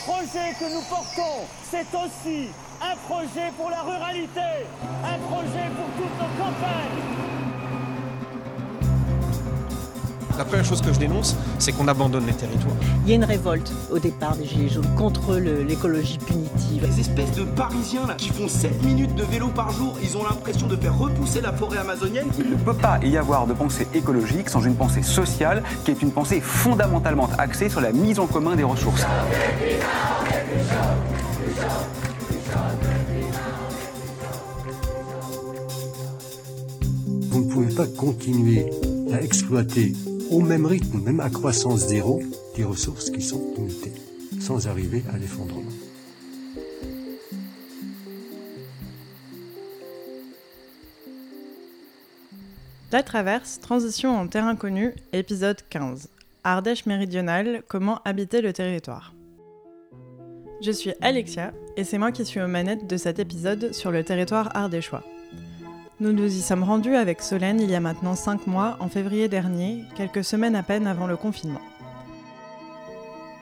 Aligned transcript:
projet 0.00 0.54
que 0.58 0.72
nous 0.72 0.82
portons, 0.88 1.44
c'est 1.70 1.86
aussi 1.94 2.48
un 2.80 2.96
projet 3.08 3.52
pour 3.56 3.70
la 3.70 3.82
ruralité, 3.82 4.66
un 5.04 5.18
projet 5.28 5.68
pour 5.76 5.86
toutes 5.96 6.18
nos 6.18 6.44
campagnes. 6.44 7.29
La 10.40 10.46
première 10.46 10.64
chose 10.64 10.80
que 10.80 10.90
je 10.90 10.98
dénonce, 10.98 11.36
c'est 11.58 11.72
qu'on 11.72 11.86
abandonne 11.86 12.24
les 12.24 12.32
territoires. 12.32 12.74
Il 13.04 13.10
y 13.10 13.12
a 13.12 13.16
une 13.16 13.24
révolte 13.24 13.70
au 13.90 13.98
départ 13.98 14.34
des 14.36 14.46
Gilets 14.46 14.70
jaunes 14.70 14.88
contre 14.96 15.36
l'écologie 15.36 16.16
punitive. 16.16 16.82
Les 16.82 16.98
espèces 16.98 17.32
de 17.32 17.42
Parisiens 17.42 18.06
là, 18.06 18.14
qui 18.14 18.30
font 18.30 18.48
7 18.48 18.82
minutes 18.82 19.14
de 19.14 19.22
vélo 19.22 19.48
par 19.48 19.70
jour, 19.70 19.98
ils 20.02 20.16
ont 20.16 20.24
l'impression 20.24 20.66
de 20.66 20.76
faire 20.76 20.96
repousser 20.96 21.42
la 21.42 21.52
forêt 21.52 21.76
amazonienne. 21.76 22.28
Il 22.38 22.52
ne 22.52 22.56
peut 22.56 22.72
pas 22.72 22.98
y 23.02 23.18
avoir 23.18 23.46
de 23.46 23.52
pensée 23.52 23.86
écologique 23.92 24.48
sans 24.48 24.62
une 24.62 24.76
pensée 24.76 25.02
sociale 25.02 25.62
qui 25.84 25.90
est 25.90 26.00
une 26.00 26.10
pensée 26.10 26.40
fondamentalement 26.40 27.28
axée 27.36 27.68
sur 27.68 27.82
la 27.82 27.92
mise 27.92 28.18
en 28.18 28.26
commun 28.26 28.56
des 28.56 28.64
ressources. 28.64 29.04
Vous 37.28 37.44
ne 37.44 37.52
pouvez 37.52 37.74
pas 37.74 37.86
continuer 37.98 38.70
à 39.12 39.20
exploiter 39.20 39.92
au 40.30 40.40
même 40.40 40.64
rythme, 40.64 41.00
même 41.02 41.20
à 41.20 41.28
croissance 41.28 41.88
zéro, 41.88 42.22
des 42.56 42.64
ressources 42.64 43.10
qui 43.10 43.20
sont 43.20 43.52
limitées, 43.56 43.92
sans 44.40 44.68
arriver 44.68 45.02
à 45.12 45.18
l'effondrement. 45.18 45.70
La 52.92 53.02
traverse, 53.02 53.60
transition 53.60 54.16
en 54.16 54.26
terrain 54.26 54.56
connu, 54.56 54.94
épisode 55.12 55.58
15. 55.68 56.08
Ardèche 56.42 56.86
méridionale, 56.86 57.62
comment 57.68 58.00
habiter 58.04 58.40
le 58.40 58.52
territoire? 58.52 59.14
Je 60.60 60.70
suis 60.70 60.92
Alexia 61.00 61.52
et 61.76 61.84
c'est 61.84 61.98
moi 61.98 62.12
qui 62.12 62.24
suis 62.24 62.40
aux 62.40 62.48
manettes 62.48 62.86
de 62.86 62.96
cet 62.96 63.18
épisode 63.18 63.72
sur 63.72 63.90
le 63.90 64.04
territoire 64.04 64.54
ardéchois. 64.56 65.04
Nous 66.00 66.12
nous 66.12 66.34
y 66.34 66.40
sommes 66.40 66.64
rendus 66.64 66.96
avec 66.96 67.20
Solène 67.20 67.60
il 67.60 67.70
y 67.70 67.74
a 67.74 67.80
maintenant 67.80 68.14
5 68.14 68.46
mois, 68.46 68.78
en 68.80 68.88
février 68.88 69.28
dernier, 69.28 69.84
quelques 69.94 70.24
semaines 70.24 70.56
à 70.56 70.62
peine 70.62 70.86
avant 70.86 71.06
le 71.06 71.18
confinement. 71.18 71.60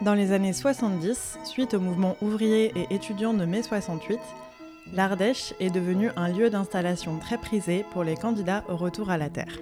Dans 0.02 0.14
les 0.14 0.32
années 0.32 0.52
70, 0.52 1.38
suite 1.44 1.74
au 1.74 1.78
mouvement 1.78 2.16
ouvrier 2.20 2.72
et 2.74 2.92
étudiant 2.92 3.32
de 3.32 3.44
mai 3.44 3.62
68, 3.62 4.18
l'Ardèche 4.92 5.54
est 5.60 5.70
devenu 5.70 6.10
un 6.16 6.32
lieu 6.32 6.50
d'installation 6.50 7.20
très 7.20 7.38
prisé 7.38 7.84
pour 7.92 8.02
les 8.02 8.16
candidats 8.16 8.64
au 8.68 8.76
retour 8.76 9.08
à 9.10 9.18
la 9.18 9.30
Terre. 9.30 9.60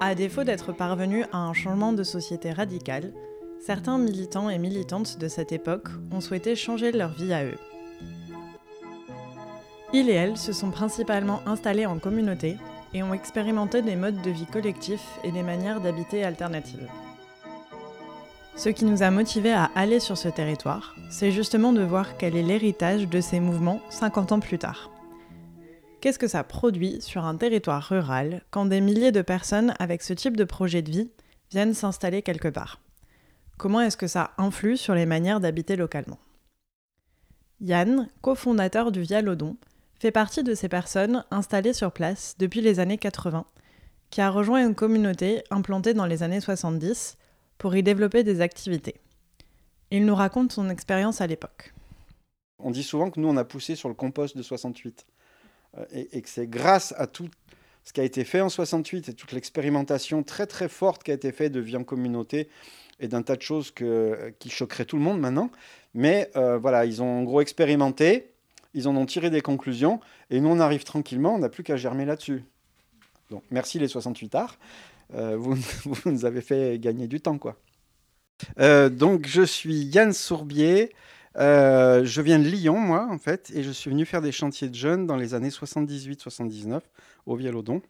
À 0.00 0.16
défaut 0.16 0.42
d'être 0.42 0.72
parvenus 0.72 1.24
à 1.30 1.38
un 1.38 1.52
changement 1.52 1.92
de 1.92 2.02
société 2.02 2.50
radical, 2.50 3.12
certains 3.64 3.98
militants 3.98 4.50
et 4.50 4.58
militantes 4.58 5.20
de 5.20 5.28
cette 5.28 5.52
époque 5.52 5.86
ont 6.10 6.20
souhaité 6.20 6.56
changer 6.56 6.90
leur 6.90 7.12
vie 7.12 7.32
à 7.32 7.44
eux. 7.44 7.58
Il 9.96 10.10
et 10.10 10.14
elle 10.14 10.36
se 10.36 10.52
sont 10.52 10.72
principalement 10.72 11.40
installés 11.46 11.86
en 11.86 12.00
communauté 12.00 12.56
et 12.94 13.04
ont 13.04 13.14
expérimenté 13.14 13.80
des 13.80 13.94
modes 13.94 14.20
de 14.22 14.30
vie 14.32 14.44
collectifs 14.44 15.20
et 15.22 15.30
des 15.30 15.44
manières 15.44 15.80
d'habiter 15.80 16.24
alternatives. 16.24 16.88
Ce 18.56 18.70
qui 18.70 18.86
nous 18.86 19.04
a 19.04 19.12
motivés 19.12 19.52
à 19.52 19.70
aller 19.76 20.00
sur 20.00 20.18
ce 20.18 20.28
territoire, 20.28 20.96
c'est 21.10 21.30
justement 21.30 21.72
de 21.72 21.82
voir 21.82 22.16
quel 22.16 22.34
est 22.34 22.42
l'héritage 22.42 23.06
de 23.06 23.20
ces 23.20 23.38
mouvements 23.38 23.80
50 23.90 24.32
ans 24.32 24.40
plus 24.40 24.58
tard. 24.58 24.90
Qu'est-ce 26.00 26.18
que 26.18 26.26
ça 26.26 26.42
produit 26.42 27.00
sur 27.00 27.24
un 27.24 27.36
territoire 27.36 27.88
rural 27.88 28.42
quand 28.50 28.66
des 28.66 28.80
milliers 28.80 29.12
de 29.12 29.22
personnes 29.22 29.74
avec 29.78 30.02
ce 30.02 30.12
type 30.12 30.36
de 30.36 30.42
projet 30.42 30.82
de 30.82 30.90
vie 30.90 31.10
viennent 31.52 31.72
s'installer 31.72 32.22
quelque 32.22 32.48
part? 32.48 32.80
Comment 33.58 33.80
est-ce 33.80 33.96
que 33.96 34.08
ça 34.08 34.32
influe 34.38 34.76
sur 34.76 34.96
les 34.96 35.06
manières 35.06 35.38
d'habiter 35.38 35.76
localement? 35.76 36.18
Yann, 37.60 38.08
cofondateur 38.22 38.90
du 38.90 39.02
Vialodon, 39.02 39.56
fait 40.04 40.12
partie 40.12 40.42
de 40.42 40.54
ces 40.54 40.68
personnes 40.68 41.24
installées 41.30 41.72
sur 41.72 41.90
place 41.90 42.34
depuis 42.38 42.60
les 42.60 42.78
années 42.78 42.98
80, 42.98 43.46
qui 44.10 44.20
a 44.20 44.28
rejoint 44.28 44.62
une 44.62 44.74
communauté 44.74 45.42
implantée 45.48 45.94
dans 45.94 46.04
les 46.04 46.22
années 46.22 46.42
70 46.42 47.16
pour 47.56 47.74
y 47.74 47.82
développer 47.82 48.22
des 48.22 48.42
activités. 48.42 48.96
Il 49.90 50.04
nous 50.04 50.14
raconte 50.14 50.52
son 50.52 50.68
expérience 50.68 51.22
à 51.22 51.26
l'époque. 51.26 51.72
On 52.58 52.70
dit 52.70 52.82
souvent 52.82 53.10
que 53.10 53.18
nous, 53.18 53.28
on 53.28 53.38
a 53.38 53.46
poussé 53.46 53.76
sur 53.76 53.88
le 53.88 53.94
compost 53.94 54.36
de 54.36 54.42
68 54.42 55.06
euh, 55.78 55.86
et, 55.90 56.20
que 56.20 56.28
c'est 56.28 56.48
grâce 56.48 56.92
à 56.98 57.06
tout 57.06 57.30
ce 57.82 57.94
qui 57.94 58.02
a 58.02 58.04
été 58.04 58.24
fait 58.24 58.42
en 58.42 58.50
68 58.50 59.08
et 59.08 59.14
toute 59.14 59.32
l'expérimentation 59.32 60.22
très 60.22 60.46
très 60.46 60.68
forte 60.68 61.02
qui 61.02 61.12
a 61.12 61.14
été 61.14 61.32
faite 61.32 61.52
de 61.52 61.60
vie 61.60 61.78
en 61.78 61.84
communauté 61.84 62.50
et 63.00 63.08
d'un 63.08 63.22
tas 63.22 63.36
de 63.36 63.42
choses 63.42 63.70
qui 63.70 64.50
choqueraient 64.50 64.84
tout 64.84 64.98
le 64.98 65.02
monde 65.02 65.18
maintenant. 65.18 65.50
Mais 65.94 66.30
euh, 66.36 66.58
voilà, 66.58 66.84
ils 66.84 67.02
ont 67.02 67.20
en 67.20 67.22
gros 67.22 67.40
expérimenté, 67.40 68.33
ils 68.74 68.88
en 68.88 68.96
ont 68.96 69.06
tiré 69.06 69.30
des 69.30 69.40
conclusions, 69.40 70.00
et 70.30 70.40
nous, 70.40 70.48
on 70.48 70.60
arrive 70.60 70.84
tranquillement, 70.84 71.34
on 71.34 71.38
n'a 71.38 71.48
plus 71.48 71.62
qu'à 71.62 71.76
germer 71.76 72.04
là-dessus. 72.04 72.44
Donc, 73.30 73.42
merci 73.50 73.78
les 73.78 73.88
68 73.88 74.34
arts. 74.34 74.58
Euh, 75.14 75.36
vous, 75.38 75.56
nous 76.06 76.24
avez 76.24 76.40
fait 76.40 76.78
gagner 76.78 77.06
du 77.06 77.20
temps, 77.20 77.38
quoi. 77.38 77.56
Euh, 78.58 78.88
donc, 78.88 79.26
je 79.26 79.42
suis 79.42 79.84
Yann 79.84 80.12
Sourbier. 80.12 80.92
Euh, 81.36 82.04
je 82.04 82.20
viens 82.20 82.38
de 82.38 82.44
Lyon, 82.44 82.78
moi, 82.78 83.08
en 83.10 83.18
fait, 83.18 83.50
et 83.54 83.62
je 83.62 83.70
suis 83.70 83.90
venu 83.90 84.04
faire 84.04 84.22
des 84.22 84.32
chantiers 84.32 84.68
de 84.68 84.74
jeunes 84.74 85.06
dans 85.06 85.16
les 85.16 85.34
années 85.34 85.48
78-79 85.48 86.80
au 87.26 87.36
Vialodon. 87.36 87.82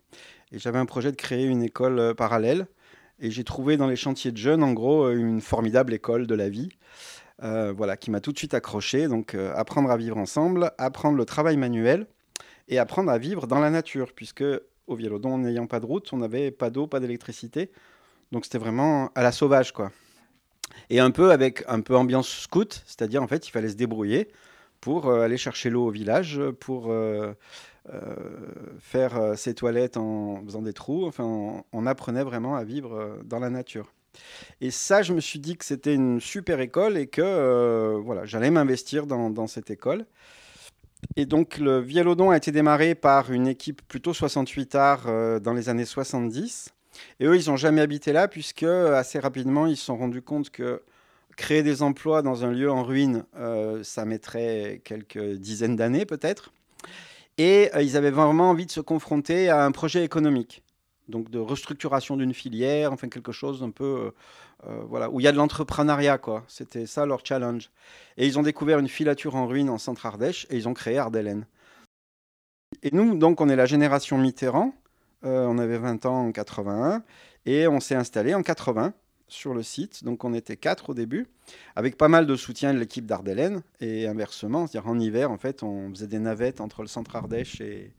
Et 0.52 0.58
j'avais 0.58 0.78
un 0.78 0.86
projet 0.86 1.10
de 1.10 1.16
créer 1.16 1.44
une 1.44 1.62
école 1.62 2.14
parallèle. 2.14 2.66
Et 3.20 3.30
j'ai 3.30 3.44
trouvé 3.44 3.76
dans 3.76 3.86
les 3.86 3.96
chantiers 3.96 4.32
de 4.32 4.36
jeunes, 4.36 4.62
en 4.62 4.72
gros, 4.72 5.10
une 5.10 5.40
formidable 5.40 5.94
école 5.94 6.26
de 6.26 6.34
la 6.34 6.48
vie. 6.48 6.70
Euh, 7.42 7.72
voilà, 7.76 7.96
qui 7.96 8.12
m'a 8.12 8.20
tout 8.20 8.32
de 8.32 8.38
suite 8.38 8.54
accroché. 8.54 9.08
Donc, 9.08 9.34
euh, 9.34 9.52
apprendre 9.56 9.90
à 9.90 9.96
vivre 9.96 10.16
ensemble, 10.18 10.70
apprendre 10.78 11.16
le 11.16 11.24
travail 11.24 11.56
manuel 11.56 12.06
et 12.68 12.78
apprendre 12.78 13.10
à 13.10 13.18
vivre 13.18 13.46
dans 13.46 13.58
la 13.58 13.70
nature, 13.70 14.12
puisque 14.14 14.44
au 14.86 14.94
Violodon, 14.94 15.38
n'ayant 15.38 15.66
pas 15.66 15.80
de 15.80 15.86
route, 15.86 16.12
on 16.12 16.18
n'avait 16.18 16.50
pas 16.50 16.70
d'eau, 16.70 16.86
pas 16.86 17.00
d'électricité. 17.00 17.70
Donc, 18.30 18.44
c'était 18.44 18.58
vraiment 18.58 19.10
à 19.14 19.22
la 19.22 19.32
sauvage, 19.32 19.72
quoi. 19.72 19.90
Et 20.90 21.00
un 21.00 21.10
peu 21.10 21.32
avec 21.32 21.64
un 21.68 21.80
peu 21.80 21.96
ambiance 21.96 22.28
scout, 22.28 22.82
c'est-à-dire 22.86 23.22
en 23.22 23.26
fait, 23.26 23.46
il 23.48 23.50
fallait 23.50 23.68
se 23.68 23.76
débrouiller 23.76 24.28
pour 24.80 25.08
euh, 25.08 25.22
aller 25.22 25.36
chercher 25.36 25.70
l'eau 25.70 25.86
au 25.86 25.90
village, 25.90 26.40
pour 26.60 26.92
faire 28.80 29.36
ses 29.36 29.54
toilettes 29.54 29.96
en 29.96 30.42
faisant 30.44 30.62
des 30.62 30.72
trous. 30.72 31.04
Enfin, 31.06 31.64
on 31.72 31.86
apprenait 31.86 32.24
vraiment 32.24 32.54
à 32.56 32.64
vivre 32.64 33.18
dans 33.24 33.40
la 33.40 33.50
nature. 33.50 33.92
Et 34.60 34.70
ça, 34.70 35.02
je 35.02 35.12
me 35.12 35.20
suis 35.20 35.38
dit 35.38 35.56
que 35.56 35.64
c'était 35.64 35.94
une 35.94 36.20
super 36.20 36.60
école 36.60 36.96
et 36.96 37.06
que 37.06 37.22
euh, 37.22 38.00
voilà, 38.02 38.24
j'allais 38.24 38.50
m'investir 38.50 39.06
dans, 39.06 39.46
cette 39.46 39.70
école. 39.70 40.06
Et 41.16 41.26
donc, 41.26 41.58
le 41.58 41.80
Vialodon 41.80 42.30
a 42.30 42.36
été 42.36 42.50
démarré 42.50 42.94
par 42.94 43.30
une 43.30 43.46
équipe 43.46 43.82
plutôt 43.86 44.14
68 44.14 44.74
arts 44.74 45.04
euh, 45.06 45.38
dans 45.38 45.52
les 45.52 45.68
années 45.68 45.84
70. 45.84 46.70
Et 47.20 47.26
eux, 47.26 47.36
ils 47.36 47.50
n'ont 47.50 47.56
jamais 47.56 47.80
habité 47.80 48.12
là, 48.12 48.28
puisque 48.28 48.62
assez 48.62 49.18
rapidement, 49.18 49.66
ils 49.66 49.76
se 49.76 49.84
sont 49.86 49.96
rendus 49.96 50.22
compte 50.22 50.50
que 50.50 50.82
créer 51.36 51.62
des 51.64 51.82
emplois 51.82 52.22
dans 52.22 52.44
un 52.44 52.52
lieu 52.52 52.70
en 52.70 52.84
ruine, 52.84 53.24
euh, 53.36 53.82
ça 53.82 54.04
mettrait 54.04 54.80
quelques 54.84 55.34
dizaines 55.34 55.74
d'années 55.74 56.06
peut-être. 56.06 56.52
Et 57.38 57.70
ils 57.80 57.96
avaient 57.96 58.12
vraiment 58.12 58.50
envie 58.50 58.66
de 58.66 58.70
se 58.70 58.80
confronter 58.80 59.48
à 59.48 59.64
un 59.64 59.72
projet 59.72 60.04
économique 60.04 60.62
donc 61.08 61.30
de 61.30 61.38
restructuration 61.38 62.16
d'une 62.16 62.34
filière, 62.34 62.92
enfin 62.92 63.08
quelque 63.08 63.32
chose 63.32 63.62
un 63.62 63.70
peu, 63.70 63.84
euh, 63.84 64.10
euh, 64.66 64.82
voilà, 64.88 65.10
où 65.10 65.20
il 65.20 65.24
y 65.24 65.26
a 65.26 65.32
de 65.32 65.36
l'entrepreneuriat, 65.36 66.18
quoi. 66.18 66.44
C'était 66.48 66.86
ça 66.86 67.06
leur 67.06 67.24
challenge. 67.24 67.70
Et 68.16 68.26
ils 68.26 68.38
ont 68.38 68.42
découvert 68.42 68.78
une 68.78 68.88
filature 68.88 69.36
en 69.36 69.46
ruine 69.46 69.68
en 69.68 69.78
Centre-Ardèche 69.78 70.46
et 70.50 70.56
ils 70.56 70.68
ont 70.68 70.74
créé 70.74 70.98
Ardellen. 70.98 71.46
Et 72.82 72.90
nous, 72.92 73.16
donc, 73.16 73.40
on 73.40 73.48
est 73.48 73.56
la 73.56 73.66
génération 73.66 74.18
Mitterrand. 74.18 74.74
Euh, 75.24 75.46
on 75.46 75.58
avait 75.58 75.78
20 75.78 76.06
ans 76.06 76.26
en 76.26 76.32
81 76.32 77.02
et 77.46 77.66
on 77.66 77.80
s'est 77.80 77.94
installé 77.94 78.34
en 78.34 78.42
80 78.42 78.92
sur 79.28 79.54
le 79.54 79.62
site. 79.62 80.04
Donc, 80.04 80.24
on 80.24 80.34
était 80.34 80.56
quatre 80.56 80.90
au 80.90 80.94
début, 80.94 81.26
avec 81.76 81.96
pas 81.96 82.08
mal 82.08 82.26
de 82.26 82.36
soutien 82.36 82.74
de 82.74 82.78
l'équipe 82.78 83.06
d'Ardellen 83.06 83.62
et 83.80 84.06
inversement, 84.06 84.66
c'est-à-dire 84.66 84.90
en 84.90 84.98
hiver, 84.98 85.30
en 85.30 85.38
fait, 85.38 85.62
on 85.62 85.90
faisait 85.90 86.06
des 86.06 86.18
navettes 86.18 86.60
entre 86.60 86.82
le 86.82 86.88
Centre 86.88 87.16
Ardèche 87.16 87.60
et, 87.60 87.92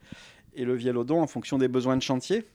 et 0.56 0.65
le 0.65 0.75
Viellodon 0.75 1.21
en 1.21 1.27
fonction 1.27 1.57
des 1.57 1.68
besoins 1.68 1.97
de 1.97 2.01
chantier. 2.01 2.45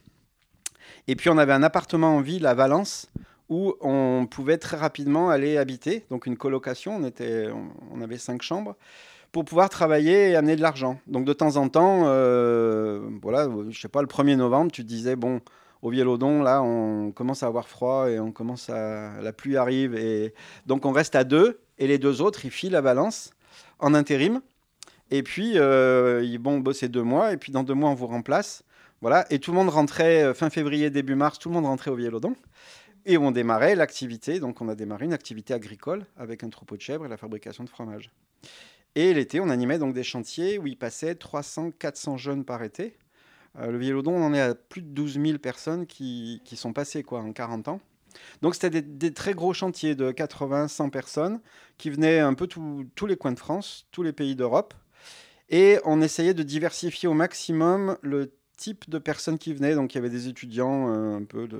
Et 1.07 1.15
puis 1.15 1.29
on 1.29 1.37
avait 1.37 1.53
un 1.53 1.63
appartement 1.63 2.15
en 2.15 2.21
ville 2.21 2.45
à 2.45 2.53
Valence 2.53 3.09
où 3.51 3.75
on 3.81 4.27
pouvait 4.31 4.57
très 4.57 4.77
rapidement 4.77 5.29
aller 5.29 5.57
habiter, 5.57 6.05
donc 6.09 6.25
une 6.25 6.37
colocation, 6.37 6.95
on, 6.95 7.03
était, 7.03 7.49
on, 7.91 8.01
avait 8.01 8.17
cinq 8.17 8.41
chambres, 8.41 8.77
pour 9.33 9.43
pouvoir 9.43 9.67
travailler 9.67 10.29
et 10.29 10.35
amener 10.37 10.55
de 10.55 10.61
l'argent. 10.61 10.99
Donc 11.05 11.25
de 11.25 11.33
temps 11.33 11.57
en 11.57 11.67
temps, 11.67 12.03
euh, 12.05 13.01
voilà, 13.21 13.49
je 13.69 13.79
sais 13.79 13.89
pas, 13.89 14.01
le 14.01 14.07
1er 14.07 14.37
novembre, 14.37 14.71
tu 14.71 14.83
te 14.83 14.87
disais, 14.87 15.17
bon, 15.17 15.41
au 15.81 15.89
Viellodon, 15.89 16.41
là, 16.43 16.61
on 16.63 17.11
commence 17.11 17.43
à 17.43 17.47
avoir 17.47 17.67
froid 17.67 18.09
et 18.09 18.19
on 18.19 18.31
commence 18.31 18.69
à... 18.69 19.21
La 19.21 19.33
pluie 19.33 19.57
arrive, 19.57 19.95
et 19.95 20.33
donc 20.65 20.85
on 20.85 20.91
reste 20.91 21.15
à 21.15 21.25
deux, 21.25 21.59
et 21.77 21.87
les 21.87 21.97
deux 21.97 22.21
autres, 22.21 22.45
ils 22.45 22.51
filent 22.51 22.75
à 22.77 22.81
Valence 22.81 23.31
en 23.79 23.93
intérim. 23.93 24.41
Et 25.09 25.23
puis, 25.23 25.57
euh, 25.57 26.23
ils 26.23 26.39
vont 26.39 26.59
bosser 26.59 26.87
deux 26.87 27.03
mois, 27.03 27.33
et 27.33 27.37
puis 27.37 27.51
dans 27.51 27.63
deux 27.63 27.73
mois, 27.73 27.89
on 27.89 27.95
vous 27.95 28.07
remplace. 28.07 28.63
Voilà, 29.01 29.25
et 29.31 29.39
tout 29.39 29.51
le 29.51 29.57
monde 29.57 29.69
rentrait 29.69 30.23
euh, 30.23 30.33
fin 30.35 30.51
février, 30.51 30.91
début 30.91 31.15
mars, 31.15 31.39
tout 31.39 31.49
le 31.49 31.55
monde 31.55 31.65
rentrait 31.65 31.89
au 31.89 31.95
Viellodon. 31.95 32.35
Et 33.07 33.17
on 33.17 33.31
démarrait 33.31 33.75
l'activité, 33.75 34.39
donc 34.39 34.61
on 34.61 34.69
a 34.69 34.75
démarré 34.75 35.05
une 35.05 35.13
activité 35.13 35.55
agricole 35.55 36.05
avec 36.17 36.43
un 36.43 36.49
troupeau 36.49 36.77
de 36.77 36.81
chèvres 36.81 37.07
et 37.07 37.09
la 37.09 37.17
fabrication 37.17 37.63
de 37.63 37.69
fromage. 37.69 38.11
Et 38.93 39.11
l'été, 39.15 39.39
on 39.39 39.49
animait 39.49 39.79
donc 39.79 39.95
des 39.95 40.03
chantiers 40.03 40.59
où 40.59 40.67
il 40.67 40.77
passait 40.77 41.13
300-400 41.13 42.17
jeunes 42.17 42.45
par 42.45 42.61
été. 42.61 42.95
Euh, 43.57 43.71
le 43.71 43.79
Villodon, 43.79 44.13
on 44.13 44.23
en 44.23 44.33
est 44.35 44.41
à 44.41 44.53
plus 44.53 44.83
de 44.83 44.89
12 44.89 45.19
000 45.19 45.37
personnes 45.39 45.87
qui, 45.87 46.43
qui 46.45 46.55
sont 46.55 46.71
passées 46.71 47.01
quoi, 47.01 47.21
en 47.21 47.31
40 47.31 47.69
ans. 47.69 47.81
Donc 48.43 48.53
c'était 48.53 48.69
des, 48.69 48.81
des, 48.83 49.13
très 49.13 49.33
gros 49.33 49.53
chantiers 49.53 49.95
de 49.95 50.11
80-100 50.11 50.91
personnes 50.91 51.39
qui 51.79 51.89
venaient 51.89 52.19
un 52.19 52.35
peu 52.35 52.45
tous 52.45 53.05
les 53.07 53.15
coins 53.15 53.31
de 53.31 53.39
France, 53.39 53.87
tous 53.91 54.03
les 54.03 54.13
pays 54.13 54.35
d'Europe. 54.35 54.75
Et 55.49 55.79
on 55.85 56.01
essayait 56.01 56.35
de 56.35 56.43
diversifier 56.43 57.09
au 57.09 57.13
maximum 57.13 57.97
le 58.01 58.31
type 58.61 58.89
de 58.89 58.99
personnes 58.99 59.37
qui 59.37 59.53
venaient. 59.53 59.75
Donc 59.75 59.93
il 59.93 59.97
y 59.97 59.99
avait 59.99 60.09
des 60.09 60.27
étudiants 60.27 60.89
euh, 60.89 61.17
un 61.17 61.23
peu 61.23 61.47
de, 61.47 61.59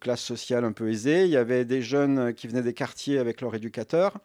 classe 0.00 0.20
sociale 0.20 0.64
un 0.64 0.72
peu 0.72 0.88
aisée, 0.90 1.24
il 1.24 1.30
y 1.30 1.36
avait 1.36 1.64
des 1.64 1.82
jeunes 1.82 2.32
qui 2.34 2.46
venaient 2.46 2.62
des 2.62 2.74
quartiers 2.74 3.18
avec 3.18 3.40
leurs 3.40 3.54
éducateurs, 3.54 4.18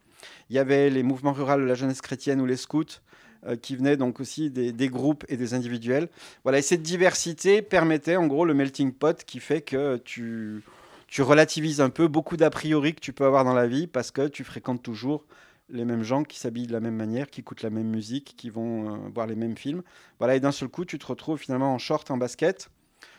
il 0.48 0.56
y 0.56 0.58
avait 0.58 0.90
les 0.90 1.02
mouvements 1.02 1.32
ruraux 1.32 1.56
de 1.56 1.64
la 1.64 1.74
jeunesse 1.74 2.00
chrétienne 2.00 2.40
ou 2.40 2.46
les 2.46 2.56
scouts 2.56 3.00
euh, 3.46 3.56
qui 3.56 3.74
venaient 3.74 3.96
donc 3.96 4.20
aussi 4.20 4.50
des, 4.50 4.72
des, 4.72 4.88
groupes 4.88 5.24
et 5.28 5.36
des 5.36 5.54
individuels. 5.54 6.08
Voilà, 6.44 6.58
et 6.58 6.62
cette 6.62 6.82
diversité 6.82 7.62
permettait 7.62 8.16
en 8.16 8.26
gros 8.26 8.44
le 8.44 8.54
melting 8.54 8.92
pot 8.92 9.24
qui 9.24 9.40
fait 9.40 9.62
que 9.62 9.96
tu, 10.04 10.62
tu 11.08 11.22
relativises 11.22 11.80
un 11.80 11.90
peu 11.90 12.08
beaucoup 12.08 12.36
d'a 12.36 12.50
priori 12.50 12.94
que 12.94 13.00
tu 13.00 13.12
peux 13.12 13.24
avoir 13.24 13.44
dans 13.44 13.54
la 13.54 13.66
vie 13.66 13.86
parce 13.86 14.10
que 14.10 14.28
tu 14.28 14.44
fréquentes 14.44 14.82
toujours 14.82 15.24
les 15.68 15.84
mêmes 15.84 16.02
gens 16.02 16.24
qui 16.24 16.38
s'habillent 16.38 16.66
de 16.66 16.72
la 16.72 16.80
même 16.80 16.96
manière, 16.96 17.30
qui 17.30 17.40
écoutent 17.40 17.62
la 17.62 17.70
même 17.70 17.88
musique, 17.88 18.34
qui 18.36 18.50
vont 18.50 18.94
euh, 18.94 19.08
voir 19.14 19.26
les 19.26 19.34
mêmes 19.34 19.56
films. 19.56 19.82
Voilà, 20.18 20.36
et 20.36 20.40
d'un 20.40 20.52
seul 20.52 20.68
coup, 20.68 20.84
tu 20.84 20.98
te 20.98 21.06
retrouves 21.06 21.38
finalement 21.38 21.72
en 21.74 21.78
short, 21.78 22.10
en 22.10 22.16
basket, 22.16 22.70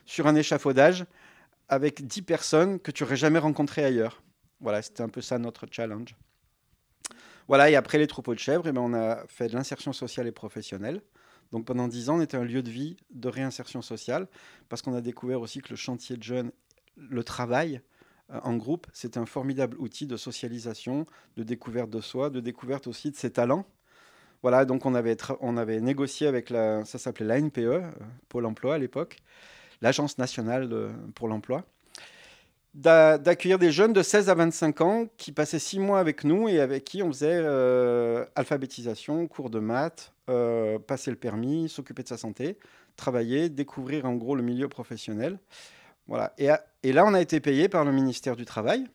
sur 0.06 0.28
un 0.28 0.36
échafaudage, 0.36 1.06
avec 1.70 2.06
10 2.06 2.22
personnes 2.22 2.80
que 2.80 2.92
tu 2.92 3.04
n'aurais 3.04 3.16
jamais 3.16 3.40
rencontrées 3.40 3.84
ailleurs. 3.84 4.22
Voilà, 4.60 4.82
c'était 4.82 5.02
un 5.02 5.10
peu 5.10 5.22
ça 5.22 5.40
notre 5.40 5.66
challenge. 5.70 6.16
Voilà, 7.48 7.70
et 7.70 7.76
après 7.76 7.98
les 7.98 8.08
troupeaux 8.08 8.34
de 8.34 8.40
chèvres, 8.40 8.68
eh 8.68 8.72
ben, 8.72 8.82
on 8.82 8.94
a 8.94 9.26
fait 9.28 9.48
de 9.48 9.54
l'insertion 9.54 9.94
sociale 9.94 10.28
et 10.28 10.32
professionnelle. 10.32 11.02
Donc 11.52 11.66
pendant 11.66 11.88
10 11.88 12.10
ans, 12.10 12.18
on 12.18 12.22
était 12.22 12.38
un 12.38 12.44
lieu 12.44 12.64
de 12.64 12.70
vie 12.70 12.98
de 13.12 13.30
réinsertion 13.30 13.82
sociale, 13.82 14.28
parce 14.70 14.82
qu'on 14.82 14.96
a 14.96 15.02
découvert 15.02 15.42
aussi 15.42 15.62
que 15.62 15.70
le 15.70 15.76
chantier 15.76 16.18
de 16.18 16.24
jeunes, 16.24 16.52
le 16.98 17.24
travail, 17.24 17.82
en 18.30 18.56
groupe, 18.56 18.88
c'est 18.94 19.18
un 19.18 19.26
formidable 19.26 19.78
outil 19.80 20.08
de 20.08 20.18
socialisation, 20.18 21.06
de 21.38 21.44
découverte 21.44 21.90
de 21.90 22.02
soi, 22.02 22.30
de 22.30 22.40
découverte 22.40 22.88
aussi 22.88 23.12
de 23.12 23.16
ses 23.16 23.32
talents. 23.32 23.66
Voilà, 24.42 24.66
donc 24.66 24.86
on 24.86 24.94
avait, 24.94 25.18
on 25.42 25.58
avait 25.58 25.82
négocié 25.82 26.28
avec 26.28 26.50
la, 26.50 26.86
ça 26.86 26.98
s'appelait 26.98 27.40
l'ANPE, 27.40 27.58
euh, 27.60 27.82
Pôle 28.30 28.46
emploi 28.46 28.76
à 28.76 28.78
l'époque, 28.78 29.18
l'Agence 29.82 30.18
nationale 30.18 30.70
de, 30.70 30.92
pour 31.16 31.28
l'emploi, 31.28 31.66
d'accueillir 32.76 33.58
des 33.58 33.72
jeunes 33.72 33.94
de 33.94 34.04
16 34.04 34.30
à 34.30 34.36
25 34.36 34.82
ans 34.82 35.06
qui 35.18 35.32
passaient 35.32 35.60
six 35.60 35.80
mois 35.80 36.00
avec 36.00 36.26
nous 36.26 36.50
et 36.50 36.60
avec 36.60 36.84
qui 36.84 37.02
on 37.02 37.08
faisait 37.08 37.30
euh, 37.32 38.26
alphabétisation, 38.36 39.28
cours 39.28 39.50
de 39.50 39.60
maths, 39.60 40.14
euh, 40.30 40.78
passer 40.78 41.10
le 41.10 41.18
permis, 41.18 41.70
s'occuper 41.70 42.04
de 42.04 42.10
sa 42.10 42.18
santé, 42.18 42.58
travailler, 42.98 43.50
découvrir 43.50 44.06
en 44.06 44.16
gros 44.16 44.36
le 44.36 44.44
milieu 44.44 44.68
professionnel. 44.68 45.40
Voilà. 46.08 46.34
Et, 46.38 46.92
là, 46.92 47.06
on 47.06 47.14
a 47.14 47.22
été 47.22 47.40
payé 47.40 47.68
par 47.70 47.84
le 47.84 47.92
ministère 47.92 48.36
du 48.36 48.46
Travail. 48.46 48.86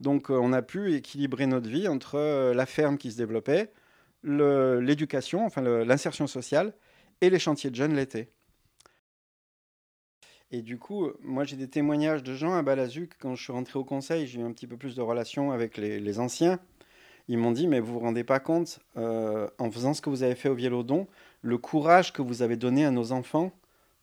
Donc, 0.00 0.30
euh, 0.30 0.34
on 0.34 0.52
a 0.52 0.62
pu 0.62 0.94
équilibrer 0.94 1.46
notre 1.46 1.68
vie 1.68 1.86
entre 1.88 2.16
euh, 2.16 2.54
la 2.54 2.66
ferme 2.66 2.98
qui 2.98 3.12
se 3.12 3.16
développait, 3.16 3.72
l'éducation, 4.24 5.44
enfin 5.44 5.60
l'insertion 5.62 6.26
sociale, 6.26 6.74
et 7.20 7.30
les 7.30 7.38
chantiers 7.38 7.70
de 7.70 7.76
jeunes 7.76 7.94
l'été. 7.94 8.30
Et 10.50 10.62
du 10.62 10.78
coup, 10.78 11.10
moi, 11.20 11.44
j'ai 11.44 11.56
des 11.56 11.68
témoignages 11.68 12.22
de 12.22 12.34
gens 12.34 12.54
à 12.54 12.62
Balazuc. 12.62 13.12
Quand 13.18 13.34
je 13.34 13.42
suis 13.42 13.52
rentré 13.52 13.78
au 13.78 13.84
conseil, 13.84 14.26
j'ai 14.26 14.40
eu 14.40 14.44
un 14.44 14.52
petit 14.52 14.66
peu 14.66 14.76
plus 14.76 14.94
de 14.94 15.02
relations 15.02 15.50
avec 15.50 15.76
les, 15.76 16.18
anciens. 16.20 16.58
Ils 17.28 17.38
m'ont 17.38 17.50
dit, 17.50 17.66
mais 17.66 17.80
vous 17.80 17.94
vous 17.94 17.98
rendez 17.98 18.24
pas 18.24 18.40
compte, 18.40 18.80
euh, 18.96 19.48
en 19.58 19.70
faisant 19.70 19.94
ce 19.94 20.00
que 20.00 20.10
vous 20.10 20.22
avez 20.22 20.34
fait 20.34 20.48
au 20.48 20.54
Vielodon, 20.54 21.06
le 21.42 21.58
courage 21.58 22.12
que 22.12 22.22
vous 22.22 22.42
avez 22.42 22.56
donné 22.56 22.84
à 22.84 22.90
nos 22.90 23.12
enfants 23.12 23.52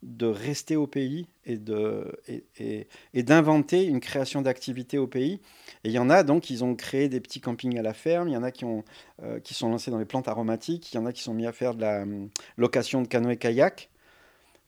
de 0.04 0.26
rester 0.26 0.76
au 0.76 0.88
pays 0.88 1.28
et 1.46 1.58
d'inventer 1.58 3.82
et, 3.82 3.84
et, 3.84 3.88
une 3.88 4.00
création 4.00 4.42
d'activités 4.42 4.98
au 4.98 5.08
pays. 5.08 5.40
Et 5.84 5.90
il 5.90 5.92
y 5.92 6.00
en 6.00 6.10
a 6.10 6.24
donc, 6.24 6.50
ils 6.50 6.64
ont 6.64 6.76
créé 6.76 7.08
des 7.08 7.20
petits 7.20 7.42
campings 7.42 7.78
à 7.78 7.82
la 7.82 7.94
ferme, 7.94 8.28
il 8.28 8.34
y 8.34 8.38
en 8.38 8.44
a 8.44 8.52
qui, 8.52 8.66
ont, 8.66 8.84
euh, 9.22 9.40
qui 9.40 9.54
sont 9.54 9.70
lancés 9.70 9.92
dans 9.92 10.00
les 10.00 10.06
plantes 10.06 10.28
aromatiques, 10.28 10.92
il 10.92 10.96
y 10.96 11.00
en 11.00 11.06
a 11.06 11.14
qui 11.14 11.22
sont 11.22 11.34
mis 11.34 11.46
à 11.46 11.52
faire 11.52 11.76
de 11.76 11.82
la 11.82 12.02
um, 12.02 12.30
location 12.58 13.02
de 13.02 13.08
canoë-kayak, 13.08 13.90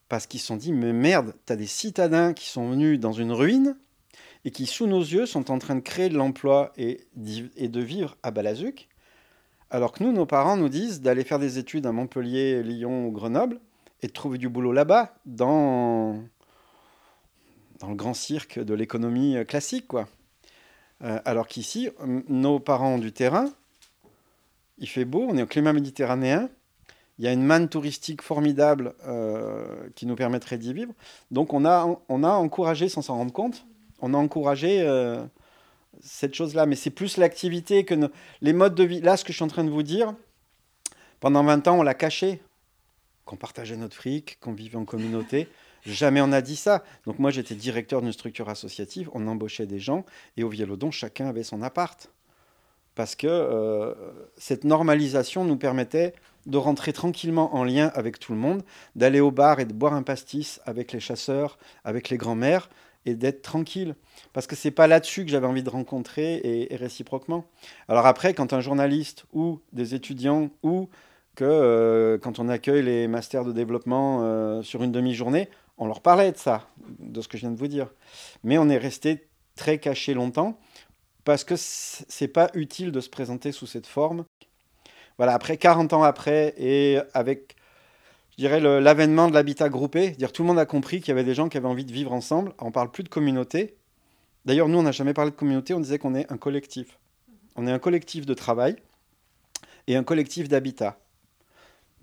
parce 0.08 0.28
qu'ils 0.28 0.40
se 0.40 0.48
sont 0.48 0.58
dit, 0.58 0.72
mais 0.72 0.94
merde, 0.94 1.34
tu 1.46 1.54
as 1.54 1.56
des 1.56 1.66
citadins 1.66 2.34
qui 2.34 2.50
sont 2.50 2.70
venus 2.70 3.00
dans 3.00 3.14
une 3.14 3.32
ruine 3.32 3.76
et 4.46 4.52
qui, 4.52 4.68
sous 4.68 4.86
nos 4.86 5.02
yeux, 5.02 5.26
sont 5.26 5.50
en 5.50 5.58
train 5.58 5.76
de 5.76 5.82
créer 5.82 6.10
de 6.10 6.18
l'emploi 6.18 6.74
et, 6.78 7.08
et 7.56 7.70
de 7.70 7.82
vivre 7.82 8.18
à 8.22 8.30
Balazuc, 8.30 8.88
alors 9.72 9.92
que 9.92 10.04
nous, 10.04 10.12
nos 10.12 10.28
parents 10.28 10.58
nous 10.58 10.70
disent 10.70 11.02
d'aller 11.02 11.24
faire 11.24 11.40
des 11.40 11.58
études 11.58 11.88
à 11.88 11.92
Montpellier, 11.92 12.62
Lyon 12.62 13.08
ou 13.08 13.12
Grenoble, 13.12 13.60
et 14.04 14.08
de 14.08 14.12
trouver 14.12 14.38
du 14.38 14.50
boulot 14.50 14.74
là-bas, 14.74 15.16
dans, 15.26 16.22
dans 17.80 17.90
le 17.90 17.96
grand 17.96 18.14
cirque 18.14 18.60
de 18.60 18.74
l'économie 18.74 19.38
classique. 19.48 19.88
Quoi. 19.88 20.08
Euh, 21.04 21.20
alors 21.26 21.48
qu'ici, 21.48 21.90
nos 22.28 22.60
parents 22.60 22.96
ont 22.96 23.00
du 23.00 23.12
terrain, 23.12 23.50
il 24.78 24.88
fait 24.88 25.06
beau, 25.06 25.26
on 25.30 25.38
est 25.38 25.44
au 25.44 25.48
climat 25.48 25.74
méditerranéen, 25.74 26.50
il 27.18 27.26
y 27.26 27.28
a 27.28 27.32
une 27.32 27.44
manne 27.44 27.70
touristique 27.70 28.22
formidable 28.22 28.94
euh, 29.06 29.88
qui 29.96 30.06
nous 30.06 30.16
permettrait 30.16 30.58
d'y 30.58 30.74
vivre. 30.74 30.94
Donc 31.32 31.54
on 31.54 31.64
a, 31.66 31.88
on 32.10 32.24
a 32.24 32.32
encouragé, 32.32 32.90
sans 32.90 33.02
s'en 33.02 33.16
rendre 33.16 33.34
compte, 33.34 33.66
on 34.02 34.14
a 34.14 34.18
encouragé 34.18 34.82
euh, 34.82 35.24
cette 36.02 36.34
chose-là. 36.34 36.66
Mais 36.66 36.76
c'est 36.76 36.90
plus 36.90 37.18
l'activité 37.18 37.86
que 37.86 37.96
les 38.42 38.54
modes 38.54 38.76
de 38.76 38.84
vie. 38.84 39.00
Là, 39.00 39.16
ce 39.16 39.24
que 39.24 39.32
je 39.32 39.38
suis 39.38 39.46
en 39.46 39.48
train 39.48 39.64
de 39.64 39.70
vous 39.70 39.84
dire, 39.84 40.14
pendant 41.20 41.44
20 41.44 41.68
ans, 41.68 41.80
on 41.80 41.84
l'a 41.84 41.94
caché 41.94 42.42
qu'on 43.26 43.38
partageait 43.38 43.78
notre 43.78 43.96
fric, 43.96 44.38
qu'on 44.40 44.54
vivait 44.54 44.78
en 44.78 44.86
communauté. 44.86 45.48
Jamais 45.86 46.22
on 46.22 46.32
a 46.32 46.42
dit 46.42 46.56
ça. 46.56 46.84
Donc 47.06 47.20
moi, 47.20 47.32
j'étais 47.32 47.56
directeur 47.56 48.02
d'une 48.02 48.14
structure 48.14 48.50
associative, 48.50 49.10
on 49.14 49.28
embauchait 49.28 49.66
des 49.66 49.80
gens, 49.80 50.06
et 50.38 50.44
au 50.44 50.50
Vielodon, 50.50 50.92
chacun 50.92 51.28
avait 51.28 51.44
son 51.44 51.62
appart. 51.62 52.10
Parce 52.96 53.16
que 53.16 53.28
euh, 53.28 53.94
cette 54.38 54.64
normalisation 54.64 55.46
nous 55.46 55.58
permettait 55.58 56.14
de 56.46 56.58
rentrer 56.58 56.94
tranquillement 56.94 57.56
en 57.56 57.64
lien 57.64 57.92
avec 57.96 58.20
tout 58.20 58.34
le 58.34 58.38
monde, 58.38 58.64
d'aller 58.96 59.20
au 59.20 59.32
bar 59.32 59.60
et 59.60 59.66
de 59.66 59.74
boire 59.74 59.94
un 59.94 60.04
pastis 60.04 60.62
avec 60.66 60.92
les 60.92 61.00
chasseurs, 61.00 61.58
avec 61.84 62.10
les 62.10 62.18
grands-mères, 62.18 62.70
et 63.06 63.16
d'être 63.16 63.42
tranquille. 63.42 63.96
Parce 64.32 64.48
que 64.48 64.56
c'est 64.56 64.72
pas 64.72 64.88
là-dessus 64.88 65.26
que 65.26 65.32
j'avais 65.32 65.48
envie 65.48 65.64
de 65.64 65.70
rencontrer, 65.70 66.40
et 66.44 66.76
réciproquement. 66.76 67.46
Alors 67.88 68.06
après, 68.06 68.34
quand 68.34 68.54
un 68.54 68.62
journaliste, 68.62 69.26
ou 69.34 69.60
des 69.74 69.96
étudiants, 69.96 70.52
ou 70.62 70.90
que 71.36 71.44
euh, 71.44 72.18
quand 72.18 72.40
on 72.40 72.50
accueille 72.50 72.84
les 72.84 73.08
masters 73.08 73.46
de 73.46 73.52
développement 73.52 74.20
euh, 74.22 74.62
sur 74.62 74.84
une 74.84 74.92
demi-journée, 74.92 75.50
on 75.78 75.88
leur 75.88 76.02
parlait 76.02 76.32
de 76.32 76.38
ça, 76.38 76.68
de 77.00 77.22
ce 77.22 77.28
que 77.28 77.38
je 77.38 77.42
viens 77.42 77.52
de 77.52 77.58
vous 77.58 77.68
dire. 77.68 77.90
Mais 78.44 78.58
on 78.58 78.70
est 78.70 78.78
resté 78.78 79.28
très 79.56 79.80
caché 79.80 80.14
longtemps 80.14 80.60
parce 81.24 81.44
que 81.44 81.56
c'est 81.58 82.28
pas 82.28 82.50
utile 82.54 82.92
de 82.92 83.00
se 83.00 83.10
présenter 83.10 83.52
sous 83.52 83.66
cette 83.66 83.88
forme. 83.88 84.26
Voilà, 85.18 85.34
après 85.34 85.58
40 85.58 85.94
ans 85.94 86.04
après 86.04 86.54
et 86.58 87.00
avec 87.14 87.56
je 88.32 88.38
dirais 88.38 88.60
l'avènement 88.60 89.28
de 89.28 89.34
l'habitat 89.34 89.70
groupé, 89.70 90.10
dire 90.12 90.32
tout 90.32 90.42
le 90.42 90.48
monde 90.48 90.58
a 90.58 90.66
compris 90.66 91.00
qu'il 91.00 91.10
y 91.10 91.12
avait 91.12 91.24
des 91.24 91.36
gens 91.36 91.50
qui 91.50 91.58
avaient 91.58 91.68
envie 91.68 91.86
de 91.86 91.94
vivre 91.94 92.12
ensemble, 92.14 92.54
on 92.60 92.72
parle 92.72 92.90
plus 92.90 93.04
de 93.04 93.10
communauté. 93.10 93.76
D'ailleurs, 94.46 94.68
nous 94.68 94.80
on 94.80 94.84
n'a 94.84 94.92
jamais 94.92 95.14
parlé 95.14 95.30
de 95.30 95.36
communauté, 95.36 95.76
on 95.76 95.80
disait 95.80 96.00
qu'on 96.00 96.16
est 96.16 96.32
un 96.32 96.38
collectif. 96.38 96.98
On 97.56 97.68
est 97.68 97.72
un 97.72 97.78
collectif 97.78 98.26
de 98.26 98.34
travail 98.34 98.76
et 99.86 99.96
un 99.96 100.04
collectif 100.04 100.48
d'habitat. 100.48 100.98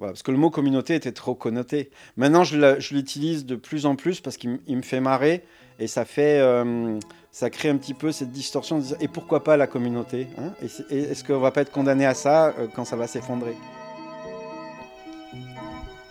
Voilà, 0.00 0.14
parce 0.14 0.22
que 0.22 0.30
le 0.30 0.38
mot 0.38 0.48
communauté 0.48 0.94
était 0.94 1.12
trop 1.12 1.34
connoté. 1.34 1.90
Maintenant, 2.16 2.42
je 2.42 2.94
l'utilise 2.94 3.44
de 3.44 3.54
plus 3.54 3.84
en 3.84 3.96
plus 3.96 4.22
parce 4.22 4.38
qu'il 4.38 4.58
me 4.66 4.82
fait 4.82 4.98
marrer 4.98 5.44
et 5.78 5.86
ça 5.86 6.06
fait, 6.06 6.40
euh, 6.40 6.98
ça 7.30 7.50
crée 7.50 7.68
un 7.68 7.76
petit 7.76 7.92
peu 7.92 8.10
cette 8.10 8.32
distorsion. 8.32 8.78
De, 8.78 8.84
et 9.00 9.08
pourquoi 9.08 9.44
pas 9.44 9.58
la 9.58 9.66
communauté 9.66 10.26
hein? 10.38 10.54
Est-ce 10.62 11.22
qu'on 11.22 11.38
va 11.38 11.50
pas 11.50 11.60
être 11.60 11.70
condamné 11.70 12.06
à 12.06 12.14
ça 12.14 12.54
euh, 12.58 12.66
quand 12.74 12.86
ça 12.86 12.96
va 12.96 13.06
s'effondrer? 13.06 13.54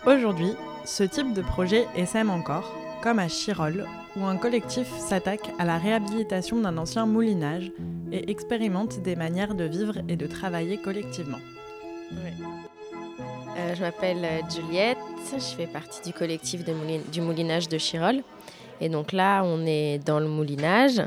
Aujourd'hui, 0.06 0.52
ce 0.84 1.02
type 1.02 1.32
de 1.32 1.42
projet 1.42 1.88
essaime 1.96 2.30
encore, 2.30 2.72
comme 3.02 3.18
à 3.18 3.26
Chirol, 3.26 3.86
où 4.16 4.24
un 4.24 4.36
collectif 4.36 4.86
s'attaque 4.98 5.50
à 5.58 5.64
la 5.64 5.78
réhabilitation 5.78 6.60
d'un 6.60 6.78
ancien 6.78 7.06
moulinage 7.06 7.72
et 8.12 8.30
expérimente 8.30 9.02
des 9.02 9.16
manières 9.16 9.56
de 9.56 9.64
vivre 9.64 9.98
et 10.08 10.14
de 10.14 10.28
travailler 10.28 10.78
collectivement. 10.78 11.38
Oui. 12.12 12.46
Euh, 13.60 13.74
je 13.74 13.80
m'appelle 13.82 14.26
Juliette, 14.54 14.98
je 15.32 15.54
fais 15.54 15.66
partie 15.66 16.00
du 16.02 16.12
collectif 16.12 16.64
de 16.64 16.72
du 17.10 17.20
moulinage 17.20 17.68
de 17.68 17.78
Chirol. 17.78 18.22
Et 18.80 18.88
donc 18.88 19.12
là, 19.12 19.42
on 19.44 19.66
est 19.66 19.98
dans 19.98 20.18
le 20.18 20.26
moulinage. 20.26 21.02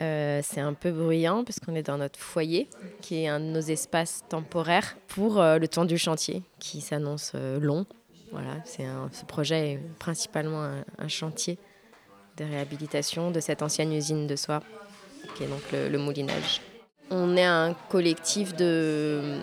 Euh, 0.00 0.40
c'est 0.44 0.60
un 0.60 0.74
peu 0.74 0.92
bruyant 0.92 1.42
parce 1.44 1.58
qu'on 1.58 1.74
est 1.74 1.82
dans 1.82 1.98
notre 1.98 2.20
foyer, 2.20 2.68
qui 3.00 3.22
est 3.22 3.28
un 3.28 3.40
de 3.40 3.46
nos 3.46 3.60
espaces 3.60 4.22
temporaires 4.28 4.96
pour 5.08 5.40
euh, 5.40 5.58
le 5.58 5.66
temps 5.66 5.84
du 5.84 5.98
chantier, 5.98 6.42
qui 6.60 6.80
s'annonce 6.80 7.32
euh, 7.34 7.58
long. 7.58 7.84
Voilà, 8.30 8.56
c'est 8.66 8.84
ce 9.12 9.24
projet 9.24 9.72
est 9.72 9.80
principalement 9.98 10.70
un, 10.98 11.08
chantier 11.08 11.58
des 12.36 12.44
réhabilitations 12.44 13.30
de 13.30 13.40
cette 13.40 13.62
ancienne 13.62 13.90
usine 13.90 14.26
de 14.26 14.36
soie, 14.36 14.62
qui 15.34 15.44
est 15.44 15.46
donc 15.46 15.62
le 15.72 15.96
moulinage. 15.96 16.60
On 17.10 17.36
est 17.36 17.44
un 17.44 17.74
collectif 17.88 18.54
de. 18.54 18.64
euh, 18.64 19.38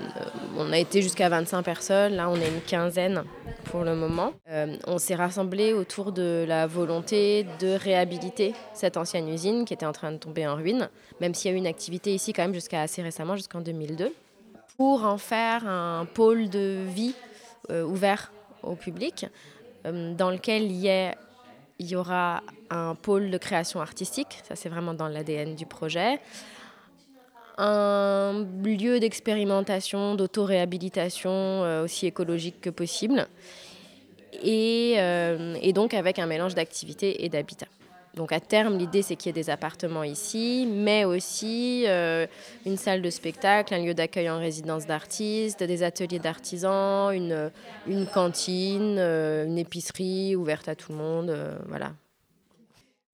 On 0.58 0.72
a 0.72 0.78
été 0.78 1.02
jusqu'à 1.02 1.30
25 1.30 1.64
personnes, 1.64 2.14
là 2.14 2.30
on 2.30 2.36
est 2.36 2.48
une 2.48 2.62
quinzaine 2.62 3.24
pour 3.66 3.84
le 3.84 3.96
moment. 3.96 4.34
Euh, 4.50 4.78
on 4.86 5.00
s'est 5.00 5.16
rassemblés 5.16 5.74
autour 5.74 6.12
de 6.12 6.46
la 6.48 6.68
volonté 6.68 7.46
de 7.60 7.76
réhabiliter 7.76 8.54
cette 8.74 8.98
ancienne 8.98 9.28
usine 9.28 9.66
qui 9.66 9.74
était 9.74 9.86
en 9.88 9.94
train 9.94 10.12
de 10.12 10.18
tomber 10.18 10.46
en 10.48 10.56
ruine, 10.56 10.90
même 11.22 11.34
s'il 11.34 11.50
y 11.50 11.54
a 11.54 11.58
eu 11.58 11.60
une 11.60 11.66
activité 11.68 12.14
ici 12.14 12.34
quand 12.34 12.44
même 12.44 12.54
jusqu'à 12.54 12.82
assez 12.82 13.02
récemment, 13.02 13.36
jusqu'en 13.36 13.62
2002, 13.62 14.14
pour 14.78 15.04
en 15.04 15.18
faire 15.18 15.68
un 15.68 16.06
pôle 16.06 16.50
de 16.50 16.78
vie 16.88 17.16
euh, 17.72 17.84
ouvert 17.84 18.32
au 18.62 18.76
public, 18.76 19.26
dans 19.84 20.32
lequel 20.32 20.64
il 20.64 20.86
y, 20.86 21.12
il 21.80 21.88
y 21.88 21.96
aura 21.96 22.42
un 22.72 22.96
pôle 22.96 23.30
de 23.30 23.38
création 23.38 23.82
artistique, 23.82 24.40
ça 24.48 24.56
c'est 24.56 24.70
vraiment 24.70 24.96
dans 24.96 25.08
l'ADN 25.08 25.54
du 25.56 25.68
projet 25.68 26.20
un 27.58 28.46
lieu 28.64 29.00
d'expérimentation, 29.00 30.16
d'auto-réhabilitation 30.16 31.32
euh, 31.32 31.84
aussi 31.84 32.06
écologique 32.06 32.62
que 32.62 32.70
possible, 32.70 33.28
et, 34.44 34.96
euh, 34.98 35.72
donc 35.72 35.94
avec 35.94 36.20
un 36.20 36.26
mélange 36.26 36.56
d'activités 36.56 37.26
et 37.26 37.30
d'habitat. 37.30 37.68
Donc 38.16 38.32
à 38.32 38.40
terme, 38.40 38.78
l'idée 38.78 39.02
c'est 39.02 39.18
qu'il 39.18 39.28
y 39.28 39.30
ait 39.32 39.44
des 39.44 39.50
appartements 39.50 40.04
ici, 40.04 40.66
mais 40.72 41.04
aussi 41.04 41.84
euh, 41.88 42.26
une 42.66 42.78
salle 42.78 43.02
de 43.02 43.10
spectacle, 43.10 43.74
un 43.74 43.84
lieu 43.84 43.94
d'accueil 43.94 44.30
en 44.30 44.40
résidence 44.40 44.86
d'artistes, 44.86 45.62
des 45.62 45.84
ateliers 45.84 46.20
d'artisans, 46.20 47.14
une, 47.14 47.52
cantine, 48.14 48.96
euh, 48.98 49.46
une 49.46 49.58
épicerie 49.58 50.36
ouverte 50.36 50.70
à 50.70 50.76
tout 50.76 50.94
le 50.94 50.98
monde, 50.98 51.38
voilà. 51.68 51.92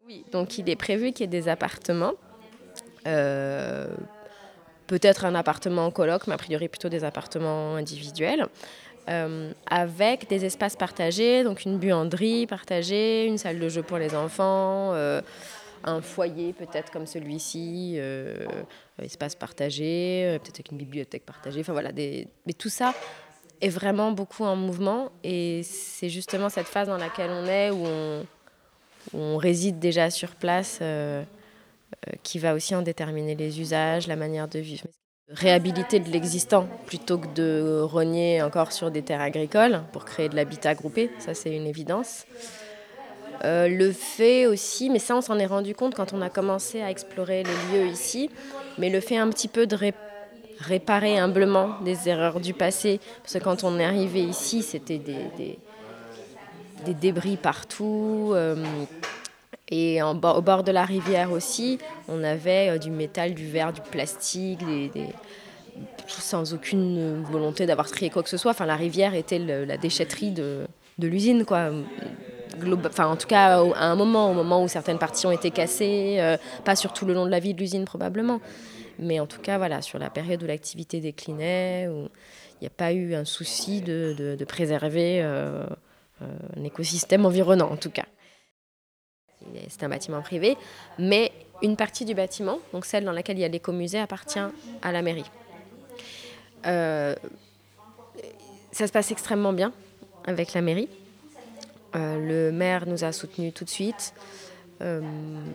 Oui, 0.06 0.24
donc 0.32 0.60
il 0.60 0.70
est 0.70 0.76
prévu 0.76 1.14
qu'il 1.14 1.22
y 1.22 1.24
ait 1.24 1.28
des 1.28 1.48
appartements. 1.48 2.14
Peut-être 4.88 5.26
un 5.26 5.36
appartement 5.36 5.86
en 5.86 5.92
coloc, 5.92 6.28
mais 6.28 6.34
a 6.34 6.38
priori 6.38 6.68
plutôt 6.68 6.90
des 6.90 7.04
appartements 7.04 7.76
individuels, 7.76 8.48
euh, 9.10 9.52
avec 9.70 10.30
des 10.30 10.46
espaces 10.46 10.76
partagés, 10.76 11.44
donc 11.44 11.66
une 11.66 11.80
buanderie 11.80 12.46
partagée, 12.46 13.26
une 13.26 13.38
salle 13.38 13.60
de 13.60 13.68
jeu 13.68 13.82
pour 13.82 13.98
les 13.98 14.16
enfants, 14.16 14.94
euh, 14.94 15.22
un 15.84 16.02
foyer 16.02 16.54
peut-être 16.54 16.92
comme 16.92 17.08
celui-ci, 17.08 17.96
euh, 17.98 18.46
espace 19.02 19.34
partagé, 19.36 20.26
euh, 20.26 20.40
peut-être 20.40 20.58
avec 20.58 20.72
une 20.72 20.78
bibliothèque 20.78 21.26
partagée, 21.26 21.62
enfin 21.62 21.74
voilà, 21.74 21.92
mais 21.96 22.54
tout 22.58 22.70
ça 22.70 22.94
est 23.60 23.70
vraiment 23.70 24.12
beaucoup 24.12 24.44
en 24.44 24.56
mouvement 24.56 25.12
et 25.24 25.62
c'est 25.64 26.10
justement 26.10 26.50
cette 26.50 26.68
phase 26.68 26.88
dans 26.88 26.98
laquelle 26.98 27.32
on 27.32 27.46
est 27.46 27.72
où 27.72 27.88
on 29.18 29.38
réside 29.38 29.80
déjà 29.80 30.10
sur 30.12 30.36
place. 30.36 30.80
Euh, 32.10 32.14
qui 32.24 32.40
va 32.40 32.54
aussi 32.54 32.76
en 32.76 32.82
déterminer 32.82 33.36
les 33.36 33.60
usages, 33.60 34.08
la 34.08 34.16
manière 34.16 34.48
de 34.48 34.60
vivre. 34.60 34.86
Réhabiliter 35.30 36.00
de 36.00 36.10
l'existant 36.10 36.68
plutôt 36.86 37.18
que 37.18 37.28
de 37.28 37.80
rogner 37.82 38.42
encore 38.42 38.72
sur 38.74 38.92
des 38.92 39.04
terres 39.04 39.22
agricoles 39.22 39.84
pour 39.94 40.04
créer 40.06 40.30
de 40.30 40.36
l'habitat 40.36 40.76
groupé, 40.76 41.16
ça 41.20 41.34
c'est 41.34 41.56
une 41.56 41.68
évidence. 41.68 42.26
Euh, 43.44 43.68
le 43.68 43.92
fait 43.92 44.46
aussi, 44.46 44.90
mais 44.90 45.00
ça 45.00 45.16
on 45.16 45.22
s'en 45.22 45.40
est 45.40 45.46
rendu 45.48 45.74
compte 45.74 45.96
quand 45.96 46.14
on 46.14 46.22
a 46.22 46.30
commencé 46.30 46.82
à 46.82 46.92
explorer 46.92 47.44
les 47.44 47.58
lieux 47.58 47.88
ici, 47.88 48.30
mais 48.78 48.90
le 48.90 49.00
fait 49.00 49.18
un 49.18 49.30
petit 49.30 49.48
peu 49.48 49.66
de 49.66 49.76
ré- 49.76 49.94
réparer 50.58 51.18
humblement 51.18 51.76
des 51.80 52.10
erreurs 52.10 52.40
du 52.40 52.54
passé, 52.54 53.00
parce 53.24 53.34
que 53.34 53.40
quand 53.40 53.64
on 53.64 53.80
est 53.80 53.86
arrivé 53.86 54.24
ici, 54.26 54.64
c'était 54.64 55.00
des 55.00 56.94
débris 56.94 57.38
partout. 57.38 58.32
euh, 58.34 58.86
et 59.72 60.04
au 60.04 60.14
bord 60.14 60.64
de 60.64 60.72
la 60.72 60.84
rivière 60.84 61.32
aussi, 61.32 61.80
on 62.08 62.24
avait 62.24 62.72
euh, 62.72 62.78
du 62.78 62.92
métal, 62.92 63.34
du 63.34 63.48
verre, 63.48 63.72
du 63.72 63.82
plastique, 63.82 64.60
sans 66.08 66.54
aucune 66.54 67.24
volonté 67.24 67.66
d'avoir 67.66 67.90
trié 67.90 68.10
quoi 68.10 68.22
que 68.22 68.30
ce 68.30 68.38
soit. 68.38 68.52
Enfin, 68.52 68.66
la 68.66 68.76
rivière 68.76 69.16
était 69.16 69.40
la 69.40 69.78
déchetterie 69.78 70.32
de, 70.32 70.68
l'usine, 71.00 71.46
quoi. 71.46 71.72
Enfin, 72.86 73.08
en 73.08 73.16
tout 73.16 73.28
cas, 73.28 73.64
à 73.76 73.86
un 73.86 73.96
moment, 73.96 74.30
au 74.30 74.34
moment 74.34 74.62
où 74.62 74.68
certaines 74.68 75.00
parties 75.00 75.26
ont 75.26 75.32
été 75.32 75.52
cassées, 75.52 76.18
euh, 76.20 76.36
pas 76.66 76.76
sur 76.76 76.92
tout 76.92 77.06
le 77.06 77.14
long 77.14 77.26
de 77.26 77.32
la 77.32 77.40
vie 77.40 77.54
de 77.54 77.60
l'usine 77.60 77.86
probablement, 77.86 78.42
mais 79.00 79.20
en 79.20 79.26
tout 79.26 79.40
cas, 79.40 79.58
voilà, 79.58 79.82
sur 79.82 79.98
la 80.00 80.10
période 80.10 80.44
où 80.44 80.48
l'activité 80.48 81.00
déclinait, 81.00 81.88
où 81.88 82.10
il 82.60 82.64
n'y 82.64 82.68
a 82.68 82.72
pas 82.76 82.92
eu 82.92 83.16
un 83.16 83.26
souci 83.26 83.82
de 83.82 84.46
préserver 84.46 85.22
euh, 85.24 85.64
euh, 86.22 86.26
un 86.58 86.64
écosystème 86.64 87.26
environnant, 87.26 87.72
en 87.72 87.78
tout 87.78 87.90
cas. 87.90 88.06
C'est 89.70 89.84
un 89.84 89.90
bâtiment 89.90 90.22
privé, 90.22 90.58
mais 90.98 91.32
une 91.62 91.76
partie 91.76 92.06
du 92.06 92.14
bâtiment, 92.14 92.60
donc 92.74 92.86
celle 92.86 93.06
dans 93.06 93.12
laquelle 93.12 93.38
il 93.38 93.42
y 93.42 93.46
a 93.46 93.48
l'écomusée, 93.48 94.00
appartient 94.00 94.40
à 94.82 94.92
la 94.92 95.02
mairie. 95.02 95.30
Euh, 96.66 97.16
ça 98.72 98.88
se 98.88 98.92
passe 98.92 99.12
extrêmement 99.12 99.54
bien 99.54 99.72
avec 100.26 100.54
la 100.54 100.62
mairie. 100.62 100.90
Euh, 101.96 102.50
le 102.50 102.52
maire 102.52 102.88
nous 102.88 103.04
a 103.04 103.12
soutenus 103.12 103.54
tout 103.54 103.66
de 103.66 103.70
suite, 103.70 104.14
euh, 104.82 105.02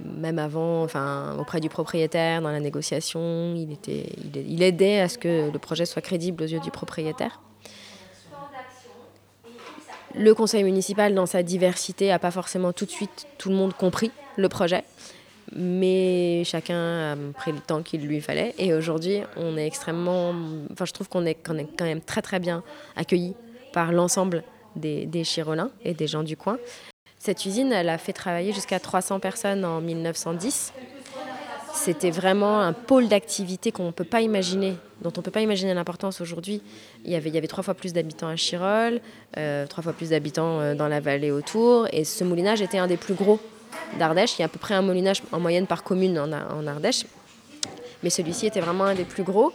même 0.05 0.38
avant, 0.38 0.83
enfin, 0.83 1.37
auprès 1.38 1.61
du 1.61 1.69
propriétaire, 1.69 2.43
dans 2.43 2.50
la 2.50 2.61
négociation. 2.61 3.55
Il, 3.57 3.73
était, 3.73 4.07
il, 4.19 4.52
il 4.52 4.62
aidait 4.62 5.00
à 5.00 5.09
ce 5.09 5.19
que 5.19 5.50
le 5.50 5.59
projet 5.59 5.87
soit 5.87 6.02
crédible 6.02 6.43
aux 6.43 6.47
yeux 6.47 6.61
du 6.61 6.71
propriétaire. 6.71 7.40
Le 10.18 10.35
conseil 10.35 10.64
municipal, 10.64 11.14
dans 11.14 11.26
sa 11.26 11.42
diversité, 11.42 12.08
n'a 12.08 12.18
pas 12.18 12.30
forcément 12.30 12.73
tout 12.73 12.87
de 12.87 12.90
suite 12.90 13.26
tout 13.37 13.50
le 13.50 13.54
monde 13.54 13.75
compris 13.75 14.11
le 14.37 14.49
projet, 14.49 14.82
mais 15.54 16.42
chacun 16.44 17.12
a 17.12 17.16
pris 17.35 17.52
le 17.52 17.61
temps 17.61 17.82
qu'il 17.82 18.06
lui 18.06 18.23
fallait. 18.23 18.54
Et 18.58 18.73
aujourd'hui, 18.73 19.20
on 19.37 19.58
est 19.58 19.66
extrêmement. 19.66 20.35
Enfin, 20.73 20.87
je 20.87 20.92
trouve 20.92 21.11
qu'on 21.11 21.26
est, 21.26 21.35
quand 21.35 21.54
même 21.85 22.00
très 22.00 22.23
très 22.23 22.40
bien 22.40 22.62
accueillis 22.96 23.35
par 23.75 23.92
l'ensemble 23.92 24.42
des, 24.75 25.04
des 25.04 25.23
Chirolins 25.23 25.70
et 25.85 25.92
des 25.92 26.06
gens 26.06 26.23
du 26.23 26.37
coin. 26.37 26.58
Cette 27.18 27.44
usine, 27.44 27.70
elle 27.73 27.90
a 27.90 27.99
fait 27.99 28.14
travailler 28.14 28.54
jusqu'à 28.54 28.80
300 28.80 29.20
personnes 29.20 29.66
en 29.66 29.82
1910. 29.82 30.73
C'était 31.75 32.11
vraiment 32.11 32.61
un 32.61 32.73
pôle 32.73 33.08
d'activité 33.08 33.70
qu'on 33.70 33.88
ne 33.88 33.90
peut 33.90 34.04
pas 34.04 34.23
imaginer, 34.23 34.76
dont 35.03 35.12
on 35.17 35.21
ne 35.21 35.25
peut 35.25 35.31
pas 35.31 35.41
imaginer 35.43 35.75
l'importance 35.75 36.21
aujourd'hui. 36.21 36.62
Il 37.05 37.11
y 37.11 37.17
avait, 37.17 37.29
il 37.29 37.35
y 37.35 37.38
avait 37.38 37.47
trois 37.49 37.62
fois 37.62 37.75
plus 37.75 37.93
d'habitants 37.93 38.29
à 38.29 38.37
Chirol, 38.37 39.00
euh, 39.37 39.67
trois 39.67 39.83
fois 39.83 39.93
plus 39.93 40.11
d'habitants 40.11 40.61
euh, 40.61 40.75
dans 40.75 40.88
la 40.88 41.00
vallée 41.00 41.31
autour, 41.31 41.87
et 41.93 42.05
ce 42.05 42.25
moulinage 42.25 42.62
était 42.62 42.79
un 42.79 42.87
des 42.87 42.97
plus 42.97 43.15
gros 43.15 43.38
d'Ardèche. 43.99 44.38
Il 44.38 44.41
y 44.41 44.43
a 44.43 44.47
à 44.47 44.49
peu 44.49 44.59
près 44.59 44.75
un 44.75 44.83
moulinage 44.83 45.23
en 45.33 45.41
moyenne 45.41 45.67
par 45.67 45.83
commune 45.85 46.19
en, 46.19 46.33
en 46.33 46.67
Ardèche, 46.67 47.05
mais 48.03 48.11
celui-ci 48.11 48.47
était 48.47 48.61
vraiment 48.61 48.85
un 48.85 48.95
des 48.95 49.05
plus 49.05 49.23
gros. 49.23 49.53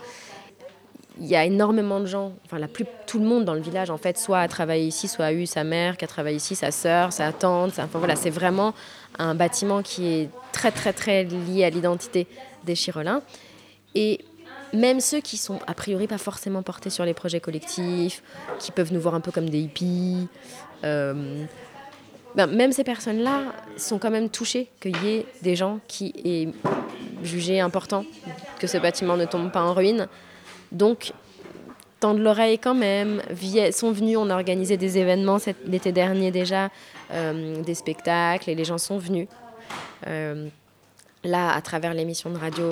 Il 1.20 1.28
y 1.28 1.36
a 1.36 1.44
énormément 1.46 2.00
de 2.00 2.06
gens, 2.06 2.34
enfin 2.46 2.58
la 2.58 2.68
plus, 2.68 2.86
tout 3.06 3.20
le 3.20 3.26
monde 3.26 3.44
dans 3.44 3.54
le 3.54 3.60
village 3.62 3.90
en 3.90 3.98
fait, 3.98 4.18
soit 4.18 4.40
a 4.40 4.48
travaillé 4.48 4.86
ici, 4.86 5.08
soit 5.08 5.26
a 5.26 5.34
eu 5.34 5.46
sa 5.46 5.64
mère 5.64 5.98
qui 5.98 6.06
a 6.06 6.08
travaillé 6.08 6.38
ici, 6.38 6.56
sa 6.56 6.72
sœur, 6.72 7.12
sa 7.14 7.32
tante. 7.34 7.74
sa- 7.74 7.84
Enfin 7.84 8.00
voilà, 8.00 8.16
c'est 8.16 8.30
vraiment 8.30 8.74
un 9.20 9.36
bâtiment 9.36 9.82
qui 9.84 10.08
est 10.08 10.30
très 10.54 10.72
très 10.72 10.94
très 10.94 11.26
lié 11.26 11.66
à 11.66 11.70
l'identité 11.70 12.28
des 12.64 12.76
Chirolins. 12.76 13.22
Et 13.94 14.22
même 14.74 15.00
ceux 15.00 15.20
qui 15.20 15.38
sont 15.38 15.60
a 15.68 15.74
priori 15.74 16.08
pas 16.08 16.18
forcément 16.18 16.64
portés 16.64 16.90
sur 16.90 17.06
les 17.06 17.14
projets 17.14 17.40
collectifs, 17.40 18.24
qui 18.60 18.72
peuvent 18.72 18.94
nous 18.94 19.02
voir 19.02 19.16
un 19.16 19.22
peu 19.22 19.32
comme 19.32 19.50
des 19.50 19.60
hippies, 19.60 20.28
euh, 20.84 21.46
ben, 22.36 22.48
même 22.48 22.72
ces 22.72 22.84
personnes-là 22.84 23.42
sont 23.78 24.00
quand 24.00 24.12
même 24.12 24.30
touchées 24.30 24.70
qu'il 24.80 24.96
y 25.04 25.10
ait 25.10 25.26
des 25.42 25.56
gens 25.56 25.80
qui 25.88 26.14
aient 26.24 26.48
jugé 27.24 27.60
important 27.60 28.06
que 28.60 28.68
ce 28.68 28.78
bâtiment 28.78 29.18
ne 29.18 29.26
tombe 29.26 29.52
pas 29.52 29.62
en 29.62 29.74
ruine. 29.74 30.08
Donc, 30.72 31.12
tendent 32.00 32.20
l'oreille 32.20 32.58
quand 32.58 32.74
même, 32.74 33.22
sont 33.72 33.92
venus, 33.92 34.18
on 34.18 34.30
a 34.30 34.34
organisé 34.34 34.78
des 34.78 34.98
événements 34.98 35.38
l'été 35.66 35.92
dernier 35.92 36.32
déjà, 36.32 36.70
euh, 37.12 37.62
des 37.62 37.76
spectacles, 37.76 38.50
et 38.50 38.56
les 38.56 38.66
gens 38.66 38.78
sont 38.78 38.98
venus. 38.98 39.28
Euh, 40.08 40.48
là, 41.24 41.54
à 41.54 41.62
travers 41.62 41.94
l'émission 41.94 42.30
de 42.32 42.38
radio 42.38 42.70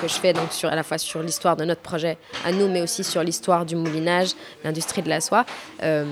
que 0.00 0.08
je 0.08 0.14
fais, 0.14 0.32
donc 0.32 0.48
à 0.62 0.74
la 0.74 0.82
fois 0.82 0.98
sur 0.98 1.22
l'histoire 1.22 1.56
de 1.56 1.64
notre 1.64 1.80
projet 1.80 2.16
à 2.44 2.52
nous, 2.52 2.68
mais 2.68 2.82
aussi 2.82 3.04
sur 3.04 3.22
l'histoire 3.22 3.66
du 3.66 3.76
moulinage, 3.76 4.30
l'industrie 4.64 5.02
de 5.02 5.08
la 5.08 5.20
soie, 5.20 5.44
euh, 5.82 6.04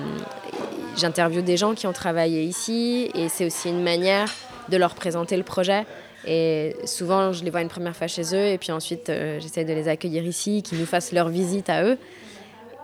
j'interviewe 0.97 1.43
des 1.43 1.57
gens 1.57 1.75
qui 1.75 1.87
ont 1.87 1.93
travaillé 1.93 2.43
ici, 2.43 3.11
et 3.15 3.29
c'est 3.29 3.47
aussi 3.47 3.69
une 3.69 3.83
manière 3.83 4.29
de 4.69 4.77
leur 4.77 4.95
présenter 4.95 5.37
le 5.37 5.45
projet. 5.45 5.87
Et 6.27 6.77
souvent, 6.85 7.33
je 7.33 7.45
les 7.45 7.51
vois 7.51 7.63
une 7.63 7.69
première 7.69 7.97
fois 7.97 8.07
chez 8.07 8.35
eux, 8.35 8.47
et 8.47 8.59
puis 8.59 8.73
ensuite, 8.73 9.09
euh, 9.09 9.41
j'essaie 9.41 9.65
de 9.65 9.73
les 9.73 9.89
accueillir 9.89 10.25
ici, 10.25 10.63
qu'ils 10.63 10.79
nous 10.79 10.87
fassent 10.87 11.13
leur 11.13 11.29
visite 11.29 11.71
à 11.71 11.85
eux. 11.85 11.99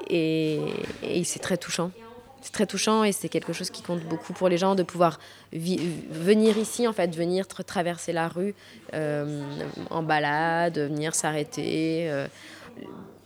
Et 0.08 0.60
c'est 1.24 1.40
très 1.40 1.56
touchant. 1.56 1.90
C'est 2.44 2.52
très 2.52 2.66
touchant 2.66 3.04
et 3.04 3.12
c'est 3.12 3.30
quelque 3.30 3.54
chose 3.54 3.70
qui 3.70 3.80
compte 3.82 4.02
beaucoup 4.04 4.34
pour 4.34 4.50
les 4.50 4.58
gens 4.58 4.74
de 4.74 4.82
pouvoir 4.82 5.18
venir 5.50 6.58
ici, 6.58 6.86
en 6.86 6.92
fait, 6.92 7.16
venir 7.16 7.46
tra- 7.46 7.64
traverser 7.64 8.12
la 8.12 8.28
rue 8.28 8.54
euh, 8.92 9.42
en 9.88 10.02
balade, 10.02 10.78
venir 10.78 11.14
s'arrêter. 11.14 12.06
euh. 12.10 12.26